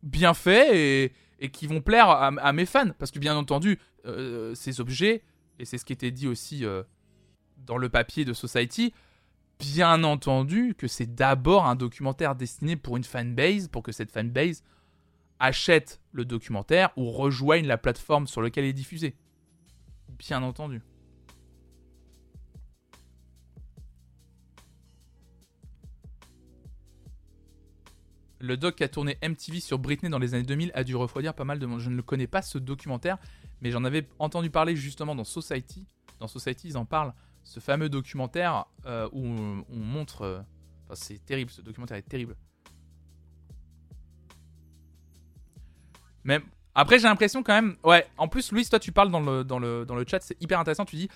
[0.03, 2.89] bien fait et, qui vont plaire à, mes fans.
[2.97, 5.23] Parce que bien entendu, euh, ces objets,
[5.59, 6.63] et c'est ce qui était dit aussi
[7.57, 8.93] dans le papier de Society,
[9.59, 14.63] bien entendu que c'est d'abord un documentaire destiné pour une fanbase, pour que cette fanbase
[15.39, 19.15] achète le documentaire ou rejoigne la plateforme sur laquelle il est diffusé.
[20.17, 20.81] Bien entendu.
[28.39, 31.33] Le doc qui a tourné MTV sur Britney dans les années 2000 a dû refroidir
[31.33, 31.79] pas mal de monde.
[31.79, 33.17] Je ne le connais pas ce documentaire,
[33.61, 35.87] mais j'en avais entendu parler justement dans Society.
[36.19, 37.13] Dans Society, ils en parlent.
[37.43, 40.21] Ce fameux documentaire euh, où on, montre.
[40.21, 40.39] Euh,
[40.85, 42.35] enfin, c'est terrible, ce documentaire est terrible.
[46.23, 46.41] Mais
[46.75, 47.75] après, j'ai l'impression quand même.
[47.83, 50.39] Ouais, en plus, Louis, toi, tu parles dans le, dans le, dans le chat, c'est
[50.41, 50.85] hyper intéressant.
[50.85, 51.09] Tu dis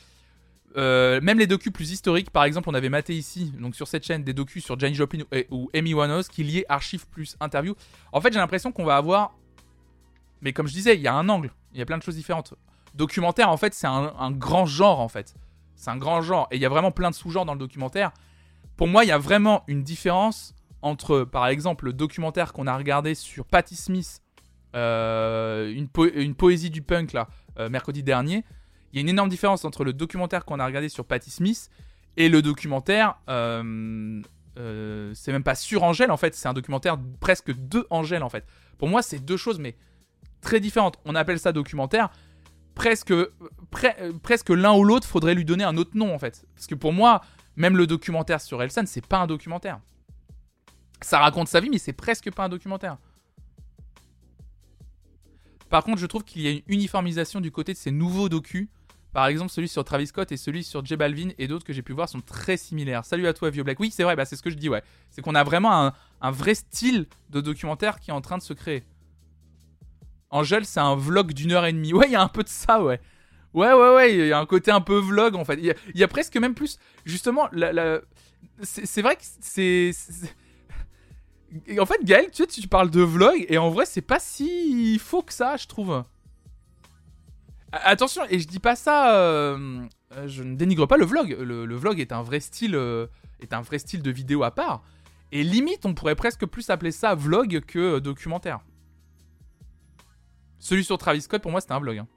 [0.78, 4.06] euh, même les docus plus historiques, par exemple, on avait maté ici, donc sur cette
[4.06, 7.76] chaîne, des docus sur Jane Joplin ou, Amy Winehouse qui liaient archives plus interview.
[8.12, 9.36] En fait, j'ai l'impression qu'on va avoir.
[10.42, 12.16] Mais comme je disais, il y a un angle, il y a plein de choses
[12.16, 12.54] différentes.
[12.96, 15.36] Documentaire, en fait, c'est un, grand genre, en fait.
[15.76, 16.48] C'est un grand genre.
[16.52, 18.12] Et il y a vraiment plein de sous-genres dans le documentaire.
[18.76, 22.76] Pour moi, il y a vraiment une différence entre, par exemple, le documentaire qu'on a
[22.76, 24.22] regardé sur Patti Smith,
[24.76, 27.28] euh, une, poésie du punk, là,
[27.60, 28.44] euh, mercredi dernier
[28.92, 31.70] il y a une énorme différence entre le documentaire qu'on a regardé sur Patti Smith
[32.18, 33.16] et le documentaire.
[33.30, 34.22] Euh,
[34.58, 38.30] euh, c'est même pas sur Angèle en fait, c'est un documentaire presque de Angèle en
[38.30, 38.46] fait.
[38.78, 39.76] Pour moi, c'est deux choses mais
[40.42, 40.98] très différentes.
[41.06, 42.10] On appelle ça documentaire.
[42.76, 43.14] Presque,
[44.24, 46.46] presque l'un ou l'autre, faudrait lui donner un autre nom en fait.
[46.56, 47.22] Parce que pour moi,
[47.56, 49.80] même le documentaire sur Elsan, c'est pas un documentaire.
[51.02, 52.98] Ça raconte sa vie, mais c'est presque pas un documentaire.
[55.70, 58.68] Par contre, je trouve qu'il y a une uniformisation du côté de ces nouveaux docus
[59.14, 61.82] par exemple, celui sur Travis Scott et celui sur J Balvin et d'autres que j'ai
[61.82, 63.04] pu voir sont très similaires.
[63.04, 63.80] Salut à toi, Vieux Black.
[63.80, 64.84] Oui, c'est vrai, bah, c'est ce que je dis, ouais.
[65.10, 68.54] C'est qu'on a vraiment un, vrai style de documentaire qui est en train de se
[68.54, 68.84] créer.
[70.30, 71.94] Angèle, c'est un vlog d'une heure et demie.
[71.94, 73.02] Ouais, il y a un peu de ça, ouais.
[73.54, 75.60] Ouais, ouais, ouais, il y a un côté un peu vlog, en fait.
[75.62, 76.80] Il y, a presque même plus.
[77.04, 78.00] Justement, la,
[78.62, 79.92] c'est vrai que c'est.
[81.78, 85.22] En fait, Gaël, tu tu parles de vlog, et en vrai, c'est pas si faux
[85.22, 86.02] que ça, je trouve.
[87.72, 91.38] Attention, et je dis pas ça, euh, euh, je ne dénigre pas le vlog.
[91.40, 93.08] Le, vlog est un vrai style, euh,
[93.40, 94.84] est un vrai style de vidéo à part.
[95.32, 98.60] Et limite, on pourrait presque plus appeler ça vlog que documentaire.
[100.60, 102.00] Celui sur Travis Scott, pour moi, c'était un vlog.
[102.00, 102.08] Hein.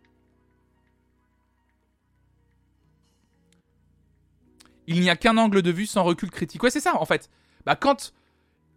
[4.89, 6.63] Il n'y a qu'un angle de vue sans recul critique.
[6.63, 7.31] Ouais, c'est ça, en fait.
[7.65, 8.13] Bah, quand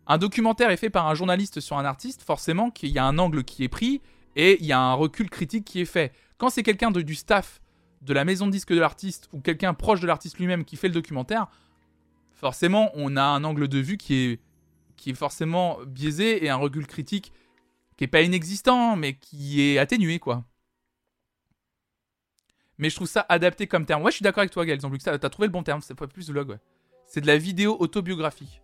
[0.06, 3.18] un documentaire est fait par un journaliste sur un artiste, forcément qu'il y a un
[3.18, 4.02] angle qui est pris
[4.36, 6.14] et il y a un recul critique qui est fait.
[6.38, 7.62] Quand c'est quelqu'un du staff
[8.02, 10.88] de la maison de disque de l'artiste ou quelqu'un proche de l'artiste lui-même qui fait
[10.88, 11.48] le documentaire,
[12.32, 14.40] forcément, on a un angle de vue qui est,
[14.96, 17.34] qui est forcément biaisé et un recul critique
[17.98, 20.46] qui est pas inexistant, mais qui est atténué, quoi.
[22.78, 24.04] Mais je trouve ça adapté comme terme.
[24.04, 24.80] Ouais, je suis d'accord avec toi, Gaël.
[24.80, 25.82] Tu as trouvé le bon terme.
[25.82, 26.60] C'est pas plus vlog, ouais.
[27.08, 28.62] C'est de la vidéo autobiographique.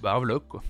[0.00, 0.62] Bah, un vlog, quoi.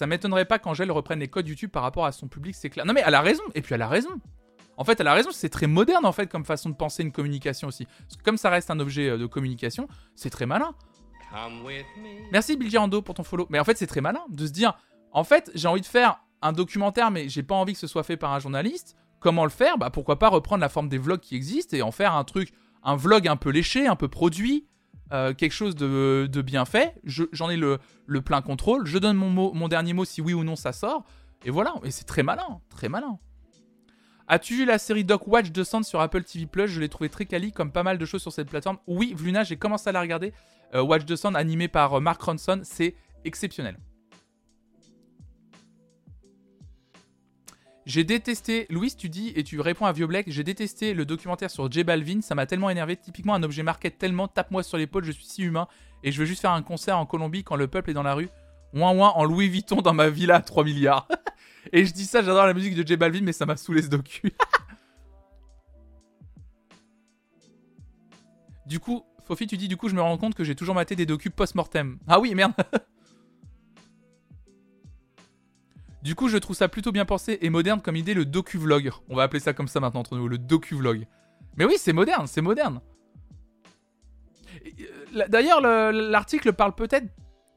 [0.00, 2.86] Ça m'étonnerait pas qu'Angèle reprenne les codes YouTube par rapport à son public, c'est clair.
[2.86, 4.08] Non mais elle a raison, et puis elle a raison.
[4.78, 7.12] En fait, elle a raison, c'est très moderne en fait comme façon de penser une
[7.12, 7.84] communication aussi.
[7.84, 10.74] Parce que comme ça reste un objet euh, de communication, c'est très malin.
[12.32, 13.46] Merci Bill Girando pour ton follow.
[13.50, 14.72] Mais en fait, c'est très malin de se dire,
[15.12, 18.02] en fait, j'ai envie de faire un documentaire, mais j'ai pas envie que ce soit
[18.02, 18.96] fait par un journaliste.
[19.18, 19.76] Comment le faire?
[19.76, 22.54] Bah pourquoi pas reprendre la forme des vlogs qui existent et en faire un truc,
[22.82, 24.66] un vlog un peu léché, un peu produit,
[25.12, 26.94] euh, quelque chose de, bien fait.
[27.04, 27.78] J'en ai le,
[28.24, 28.86] plein contrôle.
[28.86, 31.04] Je donne mon, mon dernier mot si oui ou non ça sort.
[31.44, 33.18] Et voilà, et c'est très malin, très malin.
[34.32, 36.68] As-tu vu la série Doc Watch de Sand sur Apple TV Plus?
[36.68, 38.78] Je l'ai trouvé très quali, comme pas mal de choses sur cette plateforme.
[38.86, 40.32] Oui, Vluna, j'ai commencé à la regarder.
[40.74, 43.76] Euh, Watch the Sun animé par euh, Mark Ronson, c'est exceptionnel.
[47.90, 51.50] J'ai détesté, Louis, tu dis, et tu réponds à Vieux Black, j'ai détesté le documentaire
[51.50, 52.94] sur J Balvin, ça m'a tellement énervé.
[52.96, 55.66] Typiquement, un objet marqué tellement, tape-moi sur l'épaule, je suis si humain,
[56.04, 58.14] et je veux juste faire un concert en Colombie quand le peuple est dans la
[58.14, 58.28] rue.
[58.74, 61.08] Ouin ouin en Louis Vuitton dans ma villa à 3 milliards.
[61.72, 63.88] et je dis ça, j'adore la musique de J Balvin, mais ça m'a saoulé ce
[63.88, 64.22] docu.
[68.66, 70.94] du coup, Fofi, tu dis du coup, je me rends compte que j'ai toujours maté
[70.94, 71.98] des docus post-mortem.
[72.06, 72.52] Ah oui, merde
[76.02, 78.90] Du coup, je trouve ça plutôt bien pensé et moderne comme idée, le docu-vlog.
[79.08, 81.06] On va appeler ça comme ça maintenant entre nous, le docu-vlog.
[81.56, 82.80] Mais oui, c'est moderne, c'est moderne.
[84.64, 87.06] Euh, d'ailleurs, l'article parle peut-être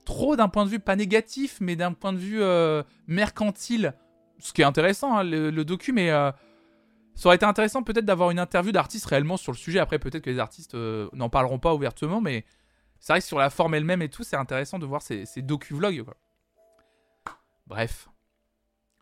[0.05, 3.93] trop d'un point de vue pas négatif, mais d'un point de vue euh, mercantile.
[4.39, 6.31] Ce qui est intéressant, hein, le, docu, mais euh,
[7.15, 9.79] ça aurait été intéressant peut-être d'avoir une interview d'artistes réellement sur le sujet.
[9.79, 10.75] Après, peut-être que les artistes
[11.13, 12.43] n'en parleront pas ouvertement, mais
[12.99, 15.41] c'est vrai que sur la forme elle-même et tout, c'est intéressant de voir ces, ces
[15.41, 16.03] docu-vlogs.
[17.67, 18.09] Bref.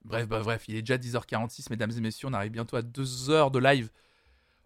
[0.03, 3.29] Bref, bah bref, il est déjà 10h46, mesdames et messieurs, on arrive bientôt à 2
[3.29, 3.89] heures de live.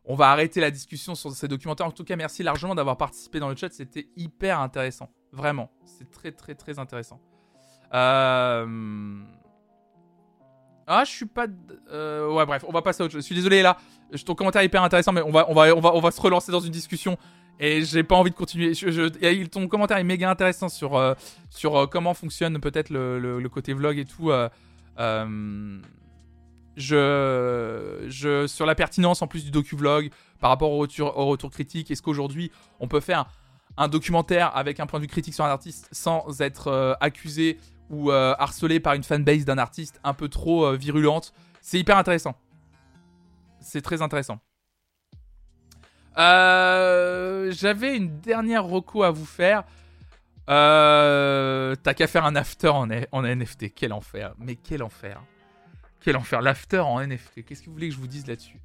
[0.06, 1.88] On va arrêter la discussion sur ces documentaires.
[1.88, 5.10] En tout cas, merci largement d'avoir participé dans le chat, c'était hyper intéressant.
[5.32, 7.20] Vraiment, c'est très très très intéressant.
[7.94, 9.24] Euh...
[10.88, 11.48] Ah, je suis pas.
[11.92, 12.32] Euh...
[12.32, 13.24] Ouais, bref, on va passer à autre chose.
[13.24, 13.78] Je suis désolé là.
[14.26, 17.18] Ton commentaire est hyper intéressant, mais on va, se relancer dans une discussion.
[17.60, 18.74] Et j'ai pas envie de continuer.
[19.48, 21.16] Ton commentaire est méga intéressant sur, euh,
[21.90, 24.32] comment fonctionne peut-être le, le, côté vlog et tout.
[25.00, 25.82] Euh,
[26.76, 30.10] je, je, sur la pertinence en plus du docu-vlog
[30.40, 33.26] par rapport au retour, au retour critique, est-ce qu'aujourd'hui on peut faire
[33.78, 37.58] un documentaire avec un point de vue critique sur un artiste sans être euh, accusé
[37.90, 41.34] ou euh, harcelé par une fanbase d'un artiste un peu trop virulente?
[41.62, 42.36] C'est hyper intéressant.
[43.62, 44.40] C'est très intéressant.
[46.18, 49.64] J'avais une dernière reco à vous faire.
[50.50, 53.74] Euh, T'as qu'à faire un after en, en, NFT.
[53.76, 54.34] Quel enfer.
[54.40, 55.22] Mais quel enfer.
[56.02, 56.42] Quel enfer.
[56.42, 57.46] L'after en NFT.
[57.46, 58.60] Qu'est-ce que vous voulez que je vous dise là-dessus?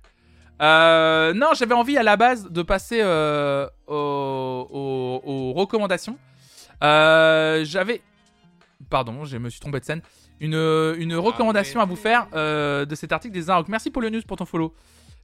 [0.60, 6.18] Euh, Non, j'avais envie à la base de passer euh, aux, recommandations.
[6.82, 8.02] J'avais.
[8.88, 10.02] Pardon, je me suis trompé de scène.
[10.40, 13.68] Une, une recommandation à vous faire de cet article des Arocs.
[13.68, 14.74] Merci pour le news, pour ton follow.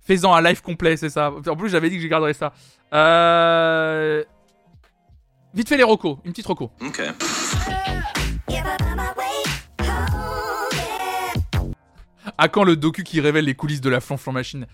[0.07, 1.33] Fais-en un live complet, c'est ça.
[1.33, 2.53] En plus, j'avais dit que je garderais ça.
[2.95, 4.23] Euh,
[5.57, 6.71] Vite fait les rocos, une petite roco.
[6.83, 7.03] Ok.
[12.37, 14.67] À quand le docu qui révèle les coulisses de la Flonflon Machine?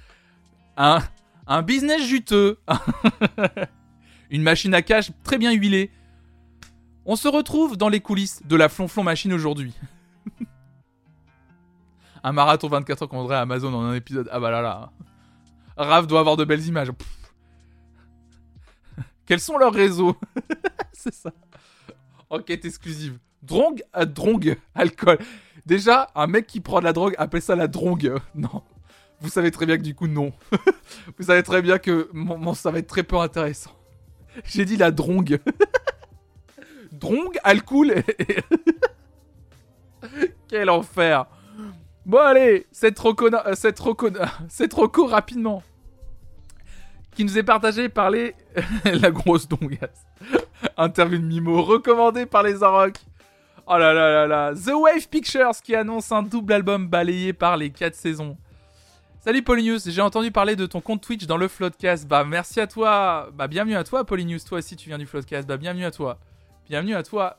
[0.77, 0.99] Un,
[1.47, 2.59] un business juteux.
[4.31, 5.93] une machine à cash très bien huilée.
[7.07, 9.75] On se retrouve dans les coulisses de la Flonflon Machine aujourd'hui.
[12.25, 14.29] un marathon 24 heures qu'on voudrait à Amazon en un épisode.
[14.33, 14.91] Ah bah là là.
[15.77, 16.91] Raph doit avoir de belles images.
[19.27, 20.17] Quels sont leurs réseaux
[20.93, 21.33] C'est ça.
[22.31, 23.19] Enquête exclusive.
[23.43, 25.19] Drong à drong, alcool.
[25.67, 28.15] Déjà, un mec qui prend de la drogue appelle ça la drong.
[28.35, 28.63] Non.
[29.21, 30.33] Vous savez très bien que du coup, non.
[31.17, 33.71] Vous savez très bien que mon, ça va être très peu intéressant.
[34.45, 35.39] J'ai dit la drong.
[36.91, 38.03] drong, alcool.
[40.49, 41.27] Quel enfer.
[42.05, 43.81] Bon allez, cette roco, cette
[44.49, 45.63] cette roco rapidement
[47.15, 48.35] qui nous est partagé par les...
[48.85, 50.07] la grosse dongasse.
[50.77, 53.01] Interview de Mimo, recommandé par les Arocs.
[53.67, 54.55] Oh là là là là.
[54.55, 58.37] The Wave Pictures qui annonce un double album balayé par les 4 saisons.
[59.21, 62.09] Salut Polinius, j'ai entendu parler de ton compte Twitch dans le Floodcast.
[62.09, 63.31] Bah merci à toi.
[63.33, 65.47] Bah bienvenue à toi Polinius, toi aussi tu viens du Floodcast.
[65.47, 66.19] Bah bienvenue à toi.
[66.69, 67.39] Bienvenue à toi.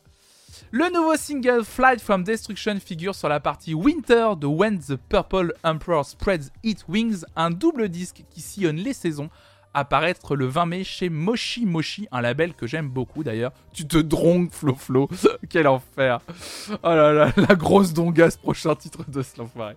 [0.72, 5.54] Le nouveau single Flight from Destruction figure sur la partie Winter de When the Purple
[5.64, 9.30] Emperor Spreads Its Wings, un double disque qui sillonne les saisons
[9.74, 13.52] apparaître le 20 mai chez Moshi Moshi, un label que j'aime beaucoup d'ailleurs.
[13.74, 15.10] Tu te drongues, Flo Flo.
[15.50, 16.20] Quel enfer.
[16.70, 19.76] Oh là là, la grosse dongasse, prochain titre de ce l'enfoiré.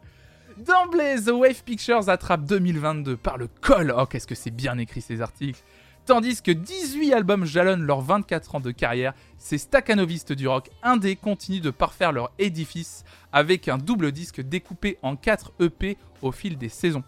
[0.58, 3.94] D'emblée, The Wave Pictures attrape 2022 par le col.
[3.96, 5.60] Oh, qu'est-ce que c'est bien écrit ces articles.
[6.06, 11.16] Tandis que 18 albums jalonnent leurs 24 ans de carrière, ces staccanovistes du rock indé
[11.16, 16.56] continuent de parfaire leur édifice avec un double disque découpé en 4 EP au fil
[16.58, 17.02] des saisons.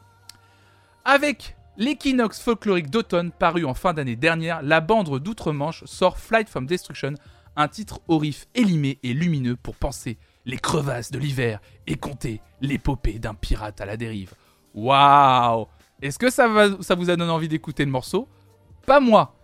[1.04, 6.66] Avec l'équinoxe folklorique d'automne paru en fin d'année dernière, la bande d'outre-Manche sort Flight from
[6.66, 7.14] Destruction,
[7.56, 12.40] un titre au riff élimé et lumineux pour penser les crevasses de l'hiver et compter
[12.60, 14.34] l'épopée d'un pirate à la dérive.
[14.74, 15.66] Waouh
[16.02, 16.48] Est-ce que ça,
[16.80, 18.28] ça vous a donné envie d'écouter le morceau?
[18.84, 19.36] Pas moi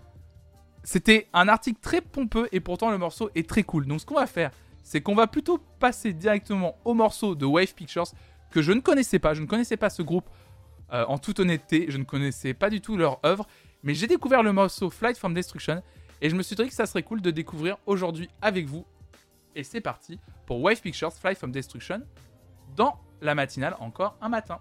[0.82, 3.86] C'était un article très pompeux et pourtant le morceau est très cool.
[3.86, 4.50] Donc ce qu'on va faire,
[4.82, 8.06] c'est qu'on va plutôt passer directement au morceau de Wave Pictures
[8.50, 9.34] que je ne connaissais pas.
[9.34, 10.28] Je ne connaissais pas ce groupe
[10.92, 11.86] euh, en toute honnêteté.
[11.88, 13.46] Je ne connaissais pas du tout leur œuvre.
[13.82, 15.82] Mais j'ai découvert le morceau Flight from Destruction
[16.20, 18.86] et je me suis dit que ça serait cool de découvrir aujourd'hui avec vous.
[19.54, 22.00] Et c'est parti pour Wave Pictures Flight from Destruction
[22.76, 24.58] dans la matinale encore un matin.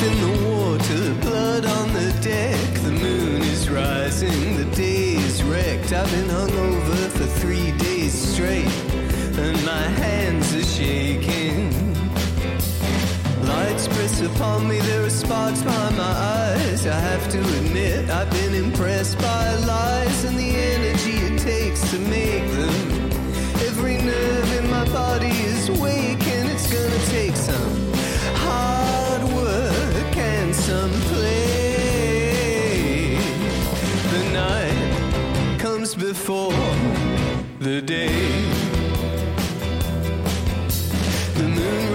[0.00, 2.74] In the water, blood on the deck.
[2.84, 5.92] The moon is rising, the day is wrecked.
[5.92, 8.70] I've been hungover for three days straight,
[9.36, 11.72] and my hands are shaking.
[13.52, 16.86] Lights press upon me, there are sparks behind my eyes.
[16.86, 21.98] I have to admit, I've been impressed by lies and the energy it takes to
[21.98, 23.10] make them.
[23.68, 27.92] Every nerve in my body is weak, and it's gonna take some
[28.46, 32.38] hard work and some play.
[34.14, 36.52] The night comes before
[37.58, 38.57] the day.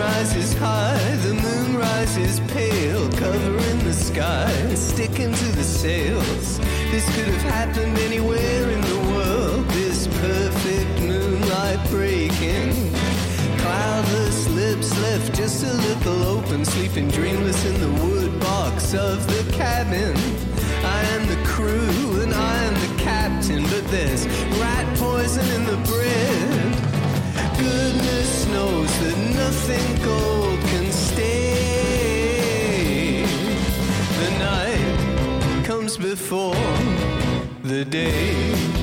[0.04, 6.60] Rises high, the moon rises pale, covering the sky, sticking to the sails.
[6.92, 9.66] This could have happened anywhere in the world.
[9.70, 12.72] This perfect moonlight breaking.
[13.64, 19.44] Cloudless lips left just a little open, sleeping dreamless in the wood box of the
[19.54, 20.16] cabin.
[20.98, 24.28] I am the crew and I am the captain, but there's
[24.60, 26.73] rat poison in the bread.
[27.64, 31.26] Goodness knows that nothing gold can stay.
[34.22, 36.66] The night comes before
[37.64, 38.83] the day.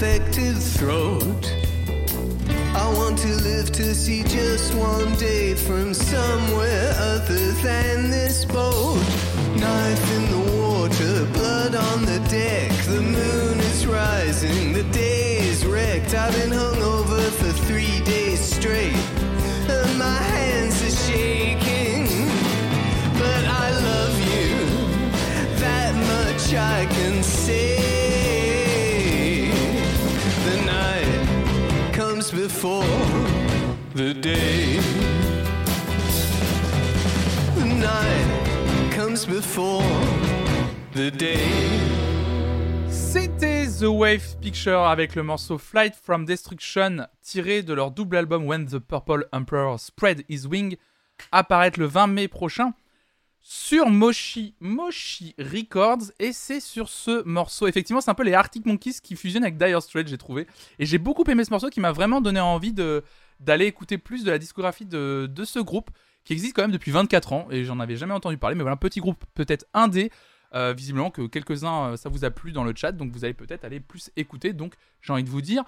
[0.00, 1.27] Infected throat.
[39.40, 41.38] The day.
[42.88, 48.46] C'était The Wave Picture avec le morceau Flight from Destruction tiré de leur double album
[48.46, 50.76] When the Purple Emperor Spread His Wing
[51.30, 52.72] apparaître le 20 mai prochain
[53.40, 56.10] sur Moshi Moshi Records.
[56.18, 57.68] Et c'est sur ce morceau.
[57.68, 60.48] Effectivement c'est un peu les Arctic Monkeys qui fusionnent avec Dire Straits j'ai trouvé.
[60.80, 64.32] Et j'ai beaucoup aimé ce morceau qui m'a vraiment donné envie d'aller écouter plus de
[64.32, 65.90] la discographie de ce groupe
[66.28, 68.74] qui existe quand même depuis 24 ans et j'en avais jamais entendu parler mais voilà
[68.74, 70.10] un petit groupe peut-être indé
[70.54, 73.32] euh, visiblement que quelques-uns euh, ça vous a plu dans le chat donc vous allez
[73.32, 75.64] peut-être aller plus écouter donc j'ai envie de vous dire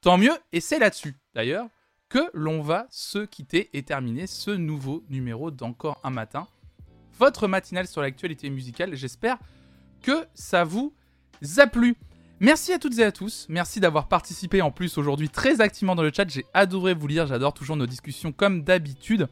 [0.00, 1.68] tant mieux et c'est là-dessus d'ailleurs
[2.08, 6.48] que l'on va se quitter et terminer ce nouveau numéro d'encore un matin
[7.18, 9.36] votre matinale sur l'actualité musicale j'espère
[10.00, 10.94] que ça vous
[11.58, 11.96] a plu
[12.40, 16.04] Merci à toutes et à tous, merci d'avoir participé en plus aujourd'hui très activement dans
[16.04, 19.28] le chat, j'ai adoré vous lire, j'adore toujours nos discussions comme d'habitude.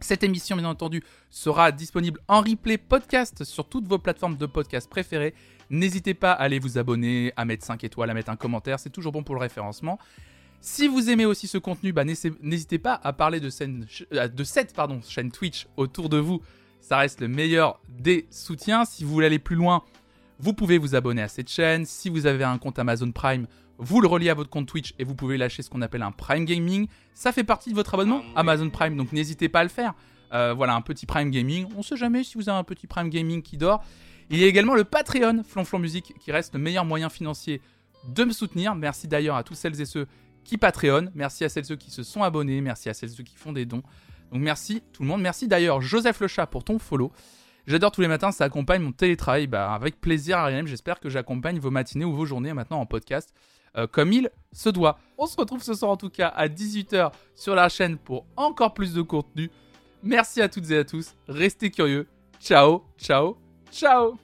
[0.00, 4.88] Cette émission, bien entendu, sera disponible en replay podcast sur toutes vos plateformes de podcast
[4.88, 5.34] préférées.
[5.70, 8.90] N'hésitez pas à aller vous abonner, à mettre 5 étoiles, à mettre un commentaire, c'est
[8.90, 9.98] toujours bon pour le référencement.
[10.60, 13.48] Si vous aimez aussi ce contenu, bah, n'hésitez pas à parler de,
[14.26, 14.74] de cette
[15.08, 16.42] chaîne Twitch autour de vous.
[16.80, 18.84] Ça reste le meilleur des soutiens.
[18.84, 19.84] Si vous voulez aller plus loin,
[20.38, 21.84] vous pouvez vous abonner à cette chaîne.
[21.84, 23.46] Si vous avez un compte Amazon Prime,
[23.78, 26.10] vous le reliez à votre compte Twitch et vous pouvez lâcher ce qu'on appelle un
[26.10, 26.88] Prime Gaming.
[27.14, 29.94] Ça fait partie de votre abonnement Amazon Prime, donc n'hésitez pas à le faire.
[30.32, 31.66] Euh, voilà, un petit Prime Gaming.
[31.76, 33.82] On sait jamais si vous avez un petit Prime Gaming qui dort.
[34.30, 37.62] Il y a également le Patreon Flonflon Musique qui reste le meilleur moyen financier
[38.08, 38.74] de me soutenir.
[38.74, 40.06] Merci d'ailleurs à tous celles et ceux
[40.44, 41.10] qui Patreon.
[41.14, 42.60] Merci à celles et ceux qui se sont abonnés.
[42.60, 43.82] Merci à celles et ceux qui font des dons.
[44.32, 45.22] Donc merci tout le monde.
[45.22, 47.12] Merci d'ailleurs Joseph Le Chat pour ton follow.
[47.66, 49.46] J'adore tous les matins, ça accompagne mon télétravail.
[49.46, 50.66] Bah, avec plaisir, Ariane.
[50.66, 53.32] J'espère que j'accompagne vos matinées ou vos journées maintenant en podcast
[53.78, 54.98] euh, comme il se doit.
[55.16, 58.74] On se retrouve ce soir en tout cas à 18h sur la chaîne pour encore
[58.74, 59.50] plus de contenu.
[60.02, 61.14] Merci à toutes et à tous.
[61.28, 62.06] Restez curieux.
[62.40, 63.36] Ciao, ciao,
[63.72, 64.18] ciao